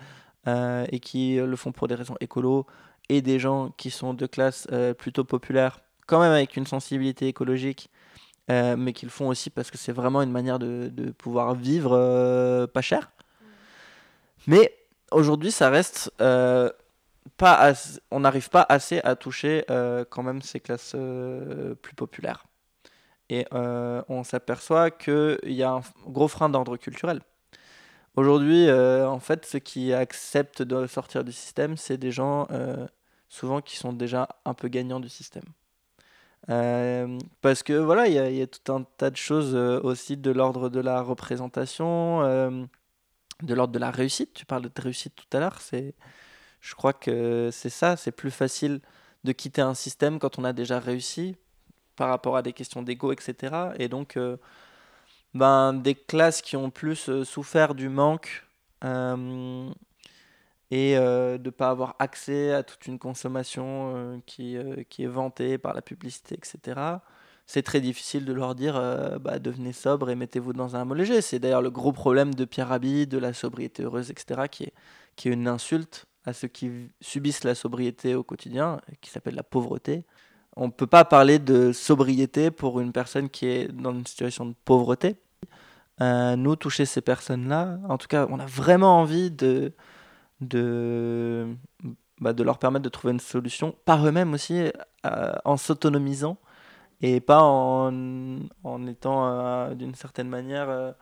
euh, 0.49 0.87
et 0.91 1.01
qui 1.01 1.37
le 1.37 1.57
font 1.57 1.73
pour 1.73 1.87
des 1.87 1.95
raisons 1.95 2.17
écolo, 2.21 2.67
et 3.09 3.23
des 3.23 3.39
gens 3.39 3.71
qui 3.77 3.91
sont 3.91 4.15
de 4.15 4.27
classe 4.27 4.67
euh, 4.73 4.95
plutôt 4.95 5.25
populaire, 5.25 5.81
quand 6.07 6.21
même 6.21 6.33
avec 6.33 6.57
une 6.57 6.67
sensibilité 6.67 7.29
écologique, 7.29 7.91
euh, 8.51 8.77
mais 8.77 8.93
qui 8.93 9.07
le 9.07 9.11
font 9.11 9.29
aussi 9.29 9.51
parce 9.51 9.71
que 9.71 9.79
c'est 9.79 9.93
vraiment 9.93 10.23
une 10.23 10.31
manière 10.33 10.59
de, 10.59 10.91
pouvoir 11.17 11.55
vivre 11.55 12.67
pas 12.67 12.83
cher. 12.83 13.11
Mais 14.47 14.77
aujourd'hui, 15.11 15.51
ça 15.51 15.71
reste 15.71 16.13
pas 17.37 17.73
on 18.11 18.21
n'arrive 18.21 18.51
pas 18.51 18.65
assez 18.69 19.01
à 19.03 19.17
toucher 19.17 19.65
euh, 19.71 20.05
quand 20.09 20.23
même 20.23 20.43
ces 20.43 20.61
classes 20.61 20.93
euh, 20.95 21.75
plus 21.75 21.95
populaires. 21.95 22.47
Et 23.31 23.47
euh, 23.55 24.03
on 24.09 24.23
s'aperçoit 24.23 24.91
qu'il 24.91 25.39
y 25.45 25.63
a 25.63 25.71
un 25.73 25.83
gros 26.07 26.29
frein 26.29 26.49
d'ordre 26.49 26.77
culturel. 26.77 27.21
Aujourd'hui, 28.17 28.71
en 28.71 29.19
fait, 29.21 29.45
ceux 29.47 29.59
qui 29.59 29.93
acceptent 29.93 30.63
de 30.63 30.87
sortir 30.87 31.25
du 31.25 31.33
système, 31.33 31.77
c'est 31.77 31.97
des 31.97 32.13
gens 32.13 32.47
souvent 33.29 33.61
qui 33.61 33.77
sont 33.77 33.93
déjà 33.93 34.29
un 34.45 34.55
peu 34.55 34.69
gagnants 34.69 35.01
du 35.01 35.09
système. 35.09 35.45
parce 36.47 37.63
que 37.63 37.73
voilà, 37.73 38.07
il 38.07 38.37
y, 38.37 38.43
a 38.43 38.47
tout 38.47 38.73
un 38.73 38.85
tas 38.97 39.11
de 39.11 39.17
choses 39.17 39.55
aussi 39.55 40.17
de 40.17 40.31
l'ordre 40.31 40.69
de 40.69 40.81
la 40.81 41.03
représentation, 41.03 42.23
de 43.43 43.55
l'ordre 43.55 43.73
de 43.73 43.79
la 43.79 43.91
réussite. 43.91 44.33
Tu 44.35 44.47
parles 44.47 44.63
de 44.63 44.71
réussite 44.81 45.15
tout 45.17 45.37
à 45.37 45.41
l'heure, 45.41 45.59
je 46.61 46.75
crois 46.75 46.95
que 46.95 47.51
c'est 47.53 47.69
ça, 47.69 47.97
c'est 47.97 48.11
plus 48.11 48.31
facile 48.31 48.81
de 49.25 49.33
quitter 49.33 49.61
un 49.61 49.75
système 49.75 50.19
quand 50.19 50.39
on 50.39 50.45
a 50.45 50.55
déjà 50.55 50.79
réussi 50.79 51.37
par 51.95 52.09
rapport 52.09 52.37
à 52.39 52.43
des 52.43 52.55
questions 52.55 52.83
d'ego, 52.83 53.13
etc. 53.13 53.75
Et 53.79 53.89
donc, 53.89 54.17
euh, 54.17 54.39
ben, 55.35 55.75
des 55.75 55.95
classes 55.95 56.43
qui 56.43 56.57
ont 56.57 56.71
plus 56.71 57.09
euh, 57.09 57.25
souffert 57.25 57.75
du 57.75 57.89
manque 57.89 58.47
euh, 58.85 59.71
et 60.71 60.95
de 60.97 61.39
ne 61.43 61.51
pas 61.51 61.71
avoir 61.71 61.95
accès 61.99 62.53
à 62.53 62.63
toute 62.63 62.87
une 62.87 62.99
consommation 62.99 64.21
qui, 64.27 64.57
qui 64.89 65.05
est 65.05 65.09
vantée 65.09 65.57
par 65.57 65.73
la 65.73 65.83
publicité, 65.83 66.35
etc. 66.35 66.81
C'est 67.47 67.63
très 67.63 67.81
difficile 67.81 68.25
de 68.25 68.33
leur 68.33 68.57
dire 68.57 68.75
bah, 69.21 69.39
devenez 69.39 69.73
sobre 69.73 70.11
et 70.11 70.17
mettez-vous 70.17 70.53
dans 70.53 70.75
un 70.75 70.85
mot 70.85 70.95
léger. 70.95 71.21
C'est 71.21 71.39
d'ailleurs 71.39 71.63
le 71.63 71.71
gros 71.71 71.93
problème 71.93 72.35
de 72.35 72.45
Pierre 72.45 72.69
Rabhi, 72.69 73.07
de 73.07 73.19
la 73.19 73.33
sobriété 73.33 73.85
heureuse, 73.85 74.11
etc., 74.11 74.49
qui 74.51 74.65
est, 74.65 74.73
qui 75.15 75.29
est 75.29 75.33
une 75.33 75.47
insulte 75.47 76.07
à 76.25 76.33
ceux 76.33 76.49
qui 76.49 76.91
subissent 77.01 77.45
la 77.45 77.55
sobriété 77.55 78.15
au 78.15 78.23
quotidien, 78.23 78.81
qui 79.01 79.11
s'appelle 79.11 79.35
la 79.35 79.43
pauvreté. 79.43 80.05
On 80.57 80.67
ne 80.67 80.73
peut 80.73 80.87
pas 80.87 81.05
parler 81.05 81.39
de 81.39 81.73
sobriété 81.73 82.51
pour 82.51 82.81
une 82.81 82.93
personne 82.93 83.29
qui 83.29 83.47
est 83.47 83.69
dans 83.69 83.93
une 83.93 84.07
situation 84.07 84.47
de 84.47 84.55
pauvreté. 84.65 85.17
Euh, 86.01 86.37
nous, 86.37 86.57
toucher 86.57 86.87
ces 86.87 87.01
personnes-là, 87.01 87.79
en 87.89 87.99
tout 87.99 88.09
cas, 88.09 88.27
on 88.31 88.41
a 88.41 88.47
vraiment 88.47 89.01
envie 89.01 89.31
de, 89.31 89.73
de, 90.41 91.57
bah, 92.21 92.33
de 92.33 92.43
leur 92.43 92.59
permettre 92.59 92.85
de 92.85 92.89
trouver 92.89 93.13
une 93.13 93.21
solution 93.21 93.75
par 93.85 94.07
eux-mêmes 94.07 94.35
aussi, 94.35 94.71
euh, 95.07 95.33
en 95.45 95.57
s'autonomisant 95.57 96.39
et 97.03 97.21
pas 97.21 97.43
en, 97.43 98.39
en 98.65 98.87
étant 98.87 99.29
euh, 99.29 99.75
d'une 99.75 99.95
certaine 99.95 100.29
manière, 100.29 100.95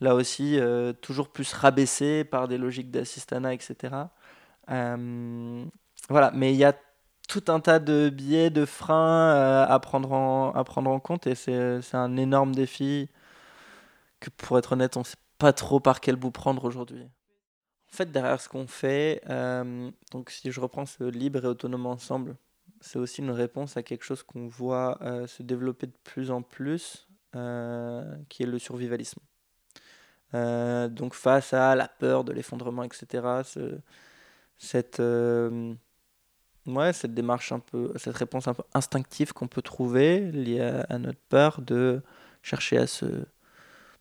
là 0.00 0.14
aussi, 0.14 0.58
toujours 1.02 1.28
plus 1.30 1.52
rabaissés 1.52 2.24
par 2.24 2.48
des 2.48 2.58
logiques 2.58 2.90
d'assistanat, 2.90 3.54
etc. 3.54 4.08
Euh, 4.70 5.64
voilà, 6.08 6.30
mais 6.34 6.52
il 6.52 6.56
y 6.56 6.64
a 6.64 6.74
tout 7.28 7.44
un 7.48 7.60
tas 7.60 7.78
de 7.78 8.10
biais, 8.10 8.50
de 8.50 8.64
freins 8.64 9.34
euh, 9.34 9.66
à, 9.68 9.78
prendre 9.80 10.12
en, 10.12 10.52
à 10.52 10.64
prendre 10.64 10.90
en 10.90 11.00
compte 11.00 11.26
et 11.26 11.34
c'est 11.34 11.94
un 11.94 12.16
énorme 12.16 12.54
défi 12.54 13.08
que 14.22 14.30
pour 14.30 14.58
être 14.58 14.72
honnête, 14.72 14.96
on 14.96 15.00
ne 15.00 15.04
sait 15.04 15.16
pas 15.38 15.52
trop 15.52 15.80
par 15.80 16.00
quel 16.00 16.16
bout 16.16 16.30
prendre 16.30 16.64
aujourd'hui. 16.64 17.02
En 17.02 17.94
fait, 17.96 18.10
derrière 18.10 18.40
ce 18.40 18.48
qu'on 18.48 18.66
fait, 18.66 19.20
euh, 19.28 19.90
donc 20.12 20.30
si 20.30 20.50
je 20.50 20.60
reprends 20.60 20.86
ce 20.86 21.04
libre 21.04 21.44
et 21.44 21.48
autonome 21.48 21.86
ensemble, 21.86 22.36
c'est 22.80 22.98
aussi 22.98 23.20
une 23.20 23.30
réponse 23.30 23.76
à 23.76 23.82
quelque 23.82 24.04
chose 24.04 24.22
qu'on 24.22 24.46
voit 24.48 24.98
euh, 25.02 25.26
se 25.26 25.42
développer 25.42 25.86
de 25.88 25.96
plus 26.04 26.30
en 26.30 26.40
plus, 26.42 27.06
euh, 27.36 28.16
qui 28.28 28.44
est 28.44 28.46
le 28.46 28.58
survivalisme. 28.58 29.20
Donc 30.32 31.12
face 31.14 31.52
à 31.52 31.74
la 31.76 31.88
peur 31.88 32.24
de 32.24 32.32
l'effondrement, 32.32 32.84
etc., 32.84 33.42
ce- 33.44 33.78
cette, 34.56 35.00
ouais, 36.66 36.92
cette 36.92 37.14
démarche 37.14 37.52
un 37.52 37.58
peu, 37.60 37.92
cette 37.96 38.16
réponse 38.16 38.48
un 38.48 38.54
peu 38.54 38.62
instinctive 38.74 39.32
qu'on 39.34 39.48
peut 39.48 39.60
trouver 39.62 40.30
liée 40.32 40.60
à 40.88 40.98
notre 40.98 41.20
peur 41.28 41.60
de 41.60 42.02
chercher 42.42 42.78
à 42.78 42.86
se 42.86 43.26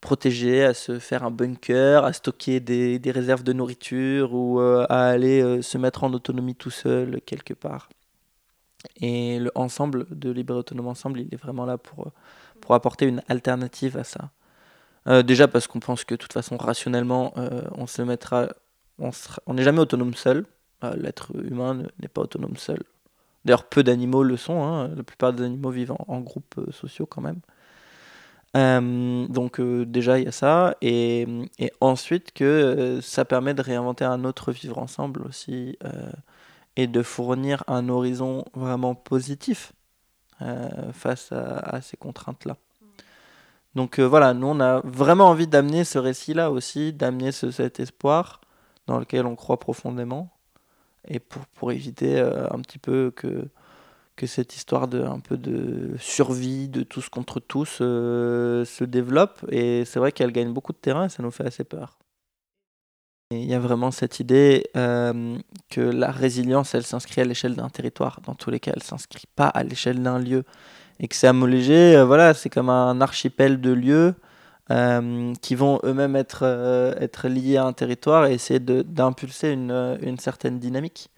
protéger, 0.02 0.64
à 0.66 0.74
se 0.74 1.00
faire 1.00 1.24
un 1.24 1.32
bunker, 1.32 2.06
à 2.06 2.14
stocker 2.14 2.60
des, 2.60 3.00
des 3.00 3.12
réserves 3.12 3.44
de 3.44 3.54
nourriture 3.54 4.34
ou 4.34 4.60
euh, 4.60 4.86
à 4.90 5.08
aller 5.10 5.42
euh, 5.42 5.62
se 5.62 5.78
mettre 5.78 6.04
en 6.04 6.14
autonomie 6.14 6.56
tout 6.56 6.72
seul 6.72 7.22
quelque 7.26 7.54
part. 7.54 7.90
Et 8.98 9.40
le 9.40 9.52
ensemble 9.56 10.06
de 10.10 10.32
Libre 10.32 10.56
Autonome 10.56 10.88
Ensemble, 10.88 11.20
il 11.22 11.34
est 11.34 11.38
vraiment 11.38 11.66
là 11.66 11.78
pour, 11.78 12.08
euh, 12.08 12.12
pour 12.62 12.74
apporter 12.76 13.06
une 13.08 13.22
alternative 13.30 13.98
à 13.98 14.04
ça. 14.04 14.32
Déjà 15.24 15.48
parce 15.48 15.68
qu'on 15.68 15.80
pense 15.80 16.04
que 16.04 16.14
de 16.14 16.20
toute 16.20 16.34
façon, 16.34 16.58
rationnellement, 16.58 17.34
on 17.76 17.88
se 17.88 18.04
mettra. 18.04 18.50
On 19.00 19.54
n'est 19.56 19.64
jamais 19.64 19.80
autonome 19.80 20.14
seul. 20.14 20.46
L'être 20.96 21.32
humain 21.36 21.74
ne- 21.74 21.88
n'est 22.00 22.08
pas 22.08 22.22
autonome 22.22 22.56
seul. 22.58 22.84
D'ailleurs, 23.46 23.66
peu 23.70 23.84
d'animaux 23.84 24.24
le 24.24 24.38
sont. 24.38 24.64
hein. 24.64 24.90
La 24.96 25.04
plupart 25.04 25.34
des 25.34 25.44
animaux 25.44 25.72
vivent 25.72 25.94
en, 26.08 26.22
groupes 26.22 26.62
sociaux 26.72 27.08
quand 27.08 27.22
même. 27.22 27.40
Euh, 28.58 29.28
donc 29.28 29.62
euh, 29.62 29.86
déjà 29.86 30.20
il 30.20 30.26
y 30.26 30.28
a 30.28 30.34
ça 30.34 30.76
et, 30.82 31.26
ensuite 31.80 32.34
que 32.34 32.44
euh, 32.44 33.02
ça 33.02 33.24
permet 33.24 33.54
de 33.54 33.62
réinventer 33.62 34.04
un 34.04 34.26
autre 34.26 34.52
vivre 34.52 34.78
ensemble 34.78 35.22
aussi 35.22 35.78
et 36.76 36.88
de 36.88 37.02
fournir 37.02 37.64
un 37.68 37.88
horizon 37.88 38.44
vraiment 38.54 38.94
positif 38.96 39.72
face 40.94 41.32
à, 41.32 41.60
à 41.60 41.82
ces 41.82 41.96
contraintes 41.98 42.46
là. 42.46 42.58
Donc 43.76 44.00
voilà, 44.00 44.34
nous 44.34 44.48
on 44.48 44.60
a 44.60 44.82
vraiment 44.84 45.28
envie 45.30 45.48
d'amener 45.48 45.84
ce 45.86 45.98
récit 46.00 46.34
là 46.34 46.52
aussi, 46.52 46.92
d'amener 46.92 47.32
ce- 47.32 47.52
cet 47.52 47.80
espoir 47.80 48.42
dans 48.88 49.00
lequel 49.00 49.26
on 49.26 49.36
croit 49.36 49.60
profondément 49.60 50.30
et 51.08 51.20
pour, 51.20 51.46
pour 51.48 51.72
éviter 51.72 52.20
un 52.20 52.60
petit 52.60 52.80
peu 52.80 53.12
que 53.16 53.48
que 54.22 54.28
cette 54.28 54.56
histoire 54.56 54.88
de 54.88 55.02
un 55.02 55.20
peu 55.20 55.36
de 55.36 55.96
survie 55.98 56.68
de 56.68 56.84
tous 56.84 57.10
contre 57.10 57.40
tous 57.40 57.80
euh, 57.82 58.64
se 58.66 58.84
développe 58.84 59.44
et 59.50 59.84
c'est 59.84 59.98
vrai 59.98 60.12
qu'elle 60.12 60.32
gagne 60.32 60.54
beaucoup 60.54 60.74
de 60.74 60.78
terrain 60.78 61.06
et 61.06 61.10
ça 61.10 61.24
nous 61.24 61.32
fait 61.32 61.48
assez 61.48 61.64
peur. 61.64 61.98
Il 63.32 63.46
y 63.46 63.56
a 63.56 63.60
vraiment 63.60 63.90
cette 63.90 64.20
idée 64.20 64.70
euh, 64.78 65.40
que 65.72 65.82
la 65.82 66.12
résilience 66.12 66.76
elle 66.76 66.86
s'inscrit 66.86 67.22
à 67.22 67.24
l'échelle 67.24 67.56
d'un 67.56 67.70
territoire 67.70 68.22
dans 68.24 68.36
tous 68.36 68.52
les 68.52 68.60
cas 68.60 68.74
elle 68.76 68.84
s'inscrit 68.84 69.26
pas 69.36 69.48
à 69.48 69.64
l'échelle 69.64 70.04
d'un 70.04 70.20
lieu 70.20 70.44
et 71.00 71.08
que 71.08 71.16
c'est 71.16 71.28
homologé 71.28 71.96
euh, 71.96 72.06
voilà 72.06 72.36
c'est 72.36 72.52
comme 72.52 72.70
un 72.70 73.02
archipel 73.02 73.60
de 73.60 73.72
lieux 73.72 74.14
euh, 74.70 75.34
qui 75.42 75.56
vont 75.56 75.80
eux-mêmes 75.84 76.16
être, 76.16 76.44
être 77.00 77.28
liés 77.28 77.58
à 77.58 77.66
un 77.66 77.74
territoire 77.74 78.28
et 78.28 78.34
essayer 78.34 78.60
d'impulser 78.60 79.50
une, 79.50 79.98
une 80.04 80.20
certaine 80.20 80.60
dynamique. 80.60 81.10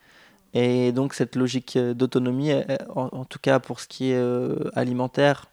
Et 0.54 0.92
donc 0.92 1.14
cette 1.14 1.36
logique 1.36 1.76
euh, 1.78 1.94
d'autonomie, 1.94 2.52
euh, 2.52 2.64
en, 2.96 3.08
en 3.12 3.26
tout 3.26 3.40
cas 3.40 3.60
pour 3.60 3.80
ce 3.80 3.88
qui 3.88 4.12
est 4.12 4.18
euh, 4.18 4.70
alimentaire, 4.76 5.48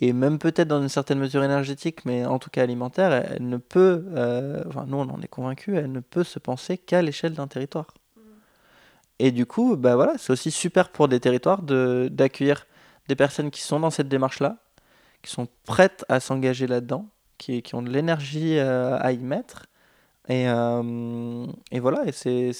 et 0.00 0.12
même 0.12 0.38
peut-être 0.38 0.68
dans 0.68 0.82
une 0.82 0.88
certaine 0.88 1.18
mesure 1.18 1.44
énergétique, 1.44 2.04
mais 2.04 2.24
en 2.26 2.38
tout 2.38 2.50
cas 2.50 2.62
alimentaire, 2.62 3.12
elle, 3.12 3.48
ne 3.48 3.56
peut, 3.56 4.04
euh, 4.14 4.62
enfin 4.68 4.84
nous 4.86 4.96
on 4.96 5.08
en 5.08 5.20
est 5.22 5.28
convaincus, 5.28 5.74
elle 5.76 5.92
ne 5.92 6.00
peut 6.00 6.24
se 6.24 6.38
penser 6.38 6.78
qu'à 6.78 7.02
l'échelle 7.02 7.34
d'un 7.34 7.46
territoire. 7.46 7.86
Et 9.18 9.30
du 9.30 9.46
coup, 9.46 9.76
bah 9.76 9.94
voilà, 9.94 10.14
c'est 10.18 10.32
aussi 10.32 10.50
super 10.50 10.88
pour 10.90 11.06
des 11.08 11.20
territoires 11.20 11.62
d'accueillir 11.62 12.66
des 13.08 13.14
personnes 13.14 13.50
qui 13.50 13.60
sont 13.60 13.78
dans 13.80 13.90
cette 13.90 14.08
démarche-là, 14.08 14.56
qui 15.22 15.30
sont 15.30 15.46
prêtes 15.64 16.04
à 16.08 16.18
s'engager 16.18 16.66
là-dedans, 16.66 17.08
qui, 17.38 17.62
qui 17.62 17.74
ont 17.74 17.82
de 17.82 17.90
l'énergie 17.90 18.58
euh, 18.58 18.98
à 18.98 19.12
y 19.12 19.18
mettre. 19.18 19.66
Et, 20.28 20.48
euh, 20.48 21.46
et 21.70 21.80
voilà, 21.80 22.04
et 22.06 22.12
c'est, 22.12 22.52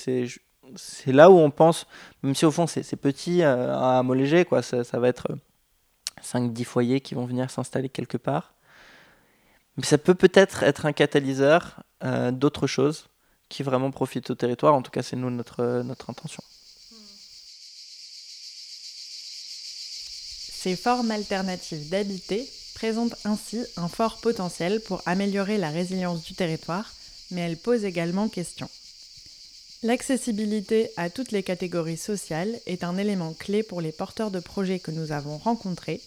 c'est, 0.76 1.12
là 1.12 1.30
où 1.30 1.38
on 1.38 1.50
pense, 1.50 1.86
même 2.22 2.34
si 2.34 2.44
au 2.44 2.50
fond 2.50 2.66
c'est, 2.66 2.96
petit 2.96 3.42
euh, 3.42 3.74
à 3.74 4.00
homologer, 4.00 4.44
quoi, 4.44 4.62
ça, 4.62 4.82
va 4.94 5.08
être 5.08 5.28
5-10 6.22 6.64
foyers 6.64 7.00
qui 7.00 7.14
vont 7.14 7.26
venir 7.26 7.50
s'installer 7.50 7.88
quelque 7.88 8.16
part. 8.16 8.54
Mais 9.76 9.84
ça 9.84 9.98
peut 9.98 10.14
peut-être 10.14 10.62
être 10.62 10.86
un 10.86 10.92
catalyseur 10.92 11.82
euh, 12.04 12.30
d'autres 12.30 12.66
choses 12.66 13.08
qui 13.48 13.62
vraiment 13.62 13.90
profitent 13.90 14.30
au 14.30 14.34
territoire. 14.34 14.74
En 14.74 14.82
tout 14.82 14.90
cas, 14.90 15.02
c'est 15.02 15.16
nous 15.16 15.30
notre, 15.30 15.82
notre 15.82 16.10
intention. 16.10 16.42
Ces 20.62 20.76
formes 20.76 21.10
alternatives 21.10 21.88
d'habiter 21.88 22.48
présentent 22.74 23.16
ainsi 23.24 23.64
un 23.76 23.88
fort 23.88 24.20
potentiel 24.20 24.80
pour 24.80 25.02
améliorer 25.06 25.58
la 25.58 25.70
résilience 25.70 26.22
du 26.22 26.34
territoire, 26.34 26.92
mais 27.30 27.40
elles 27.40 27.56
posent 27.56 27.84
également 27.84 28.28
question. 28.28 28.68
L'accessibilité 29.84 30.90
à 30.96 31.10
toutes 31.10 31.32
les 31.32 31.42
catégories 31.42 31.96
sociales 31.96 32.56
est 32.66 32.84
un 32.84 32.96
élément 32.96 33.32
clé 33.32 33.64
pour 33.64 33.80
les 33.80 33.90
porteurs 33.90 34.30
de 34.30 34.38
projets 34.38 34.78
que 34.78 34.92
nous 34.92 35.10
avons 35.10 35.38
rencontrés, 35.38 36.00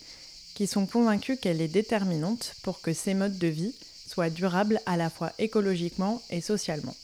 qui 0.53 0.65
sont 0.65 0.85
convaincus 0.85 1.37
qu'elle 1.41 1.59
est 1.59 1.67
déterminante 1.67 2.55
pour 2.63 2.79
que 2.79 2.93
ces 2.93 3.13
modes 3.13 3.37
de 3.37 3.47
vie 3.47 3.75
soient 4.07 4.29
durables 4.29 4.79
à 4.85 4.95
la 4.95 5.09
fois 5.09 5.33
écologiquement 5.39 6.21
et 6.29 6.39
socialement. 6.39 6.95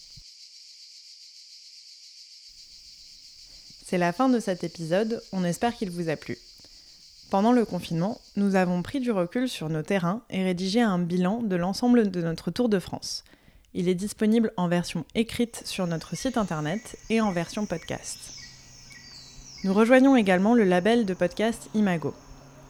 C'est 3.86 3.98
la 3.98 4.14
fin 4.14 4.30
de 4.30 4.40
cet 4.40 4.64
épisode, 4.64 5.22
on 5.34 5.44
espère 5.44 5.76
qu'il 5.76 5.90
vous 5.90 6.08
a 6.08 6.16
plu. 6.16 6.38
Pendant 7.30 7.52
le 7.52 7.66
confinement, 7.66 8.22
nous 8.38 8.56
avons 8.56 8.82
pris 8.82 9.02
du 9.02 9.12
recul 9.12 9.50
sur 9.50 9.68
nos 9.68 9.84
terrains 9.84 10.22
et 10.30 10.42
rédigé 10.46 10.80
un 10.80 11.00
bilan 11.00 11.42
de 11.42 11.58
l'ensemble 11.58 12.10
de 12.10 12.22
notre 12.22 12.50
Tour 12.50 12.70
de 12.70 12.80
France. 12.80 13.26
Il 13.74 13.88
est 13.88 13.96
disponible 13.96 14.52
en 14.58 14.68
version 14.68 15.06
écrite 15.16 15.62
sur 15.64 15.88
notre 15.88 16.18
site 16.18 16.36
internet 16.36 16.98
et 17.10 17.22
en 17.22 17.32
version 17.32 17.66
podcast. 17.66 18.34
Nous 19.64 19.74
rejoignons 19.74 20.18
également 20.18 20.56
le 20.56 20.66
label 20.66 21.06
de 21.06 21.14
podcast 21.14 21.70
Imago. 21.74 22.14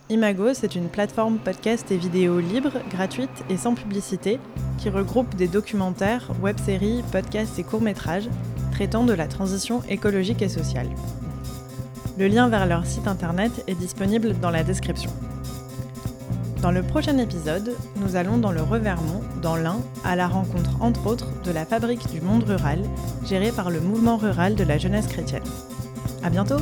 Imago, 0.10 0.54
c'est 0.54 0.76
une 0.76 0.90
plateforme 0.90 1.40
podcast 1.40 1.90
et 1.90 1.98
vidéo 1.98 2.40
libre, 2.40 2.74
gratuite 2.92 3.44
et 3.50 3.58
sans 3.58 3.74
publicité 3.74 4.40
qui 4.78 4.90
regroupe 4.90 5.34
des 5.36 5.48
documentaires, 5.48 6.30
web-séries, 6.40 7.02
podcasts 7.12 7.58
et 7.58 7.64
courts-métrages 7.64 8.30
traitant 8.72 9.04
de 9.04 9.14
la 9.14 9.28
transition 9.28 9.82
écologique 9.90 10.44
et 10.44 10.50
sociale. 10.50 10.90
Le 12.20 12.28
lien 12.28 12.48
vers 12.48 12.68
leur 12.68 12.86
site 12.86 13.08
internet 13.08 13.64
est 13.66 13.74
disponible 13.74 14.40
dans 14.40 14.52
la 14.52 14.64
description. 14.64 15.12
Dans 16.62 16.72
le 16.72 16.84
prochain 16.84 17.18
épisode, 17.18 17.76
nous 17.96 18.16
allons 18.16 18.38
dans 18.38 18.52
le 18.52 18.62
Revermont, 18.62 19.22
dans 19.42 19.56
l'Ain, 19.56 19.80
à 20.06 20.16
la 20.16 20.28
rencontre 20.28 20.70
entre 20.80 21.08
autres 21.08 21.28
de 21.44 21.52
la 21.52 21.66
Fabrique 21.66 22.08
du 22.12 22.22
Monde 22.22 22.44
Rural, 22.44 22.84
gérée 23.26 23.52
par 23.52 23.72
le 23.72 23.82
mouvement 23.82 24.18
rural 24.18 24.54
de 24.54 24.64
la 24.64 24.78
jeunesse 24.78 25.08
chrétienne. 25.08 25.44
À 26.24 26.30
bientôt! 26.30 26.60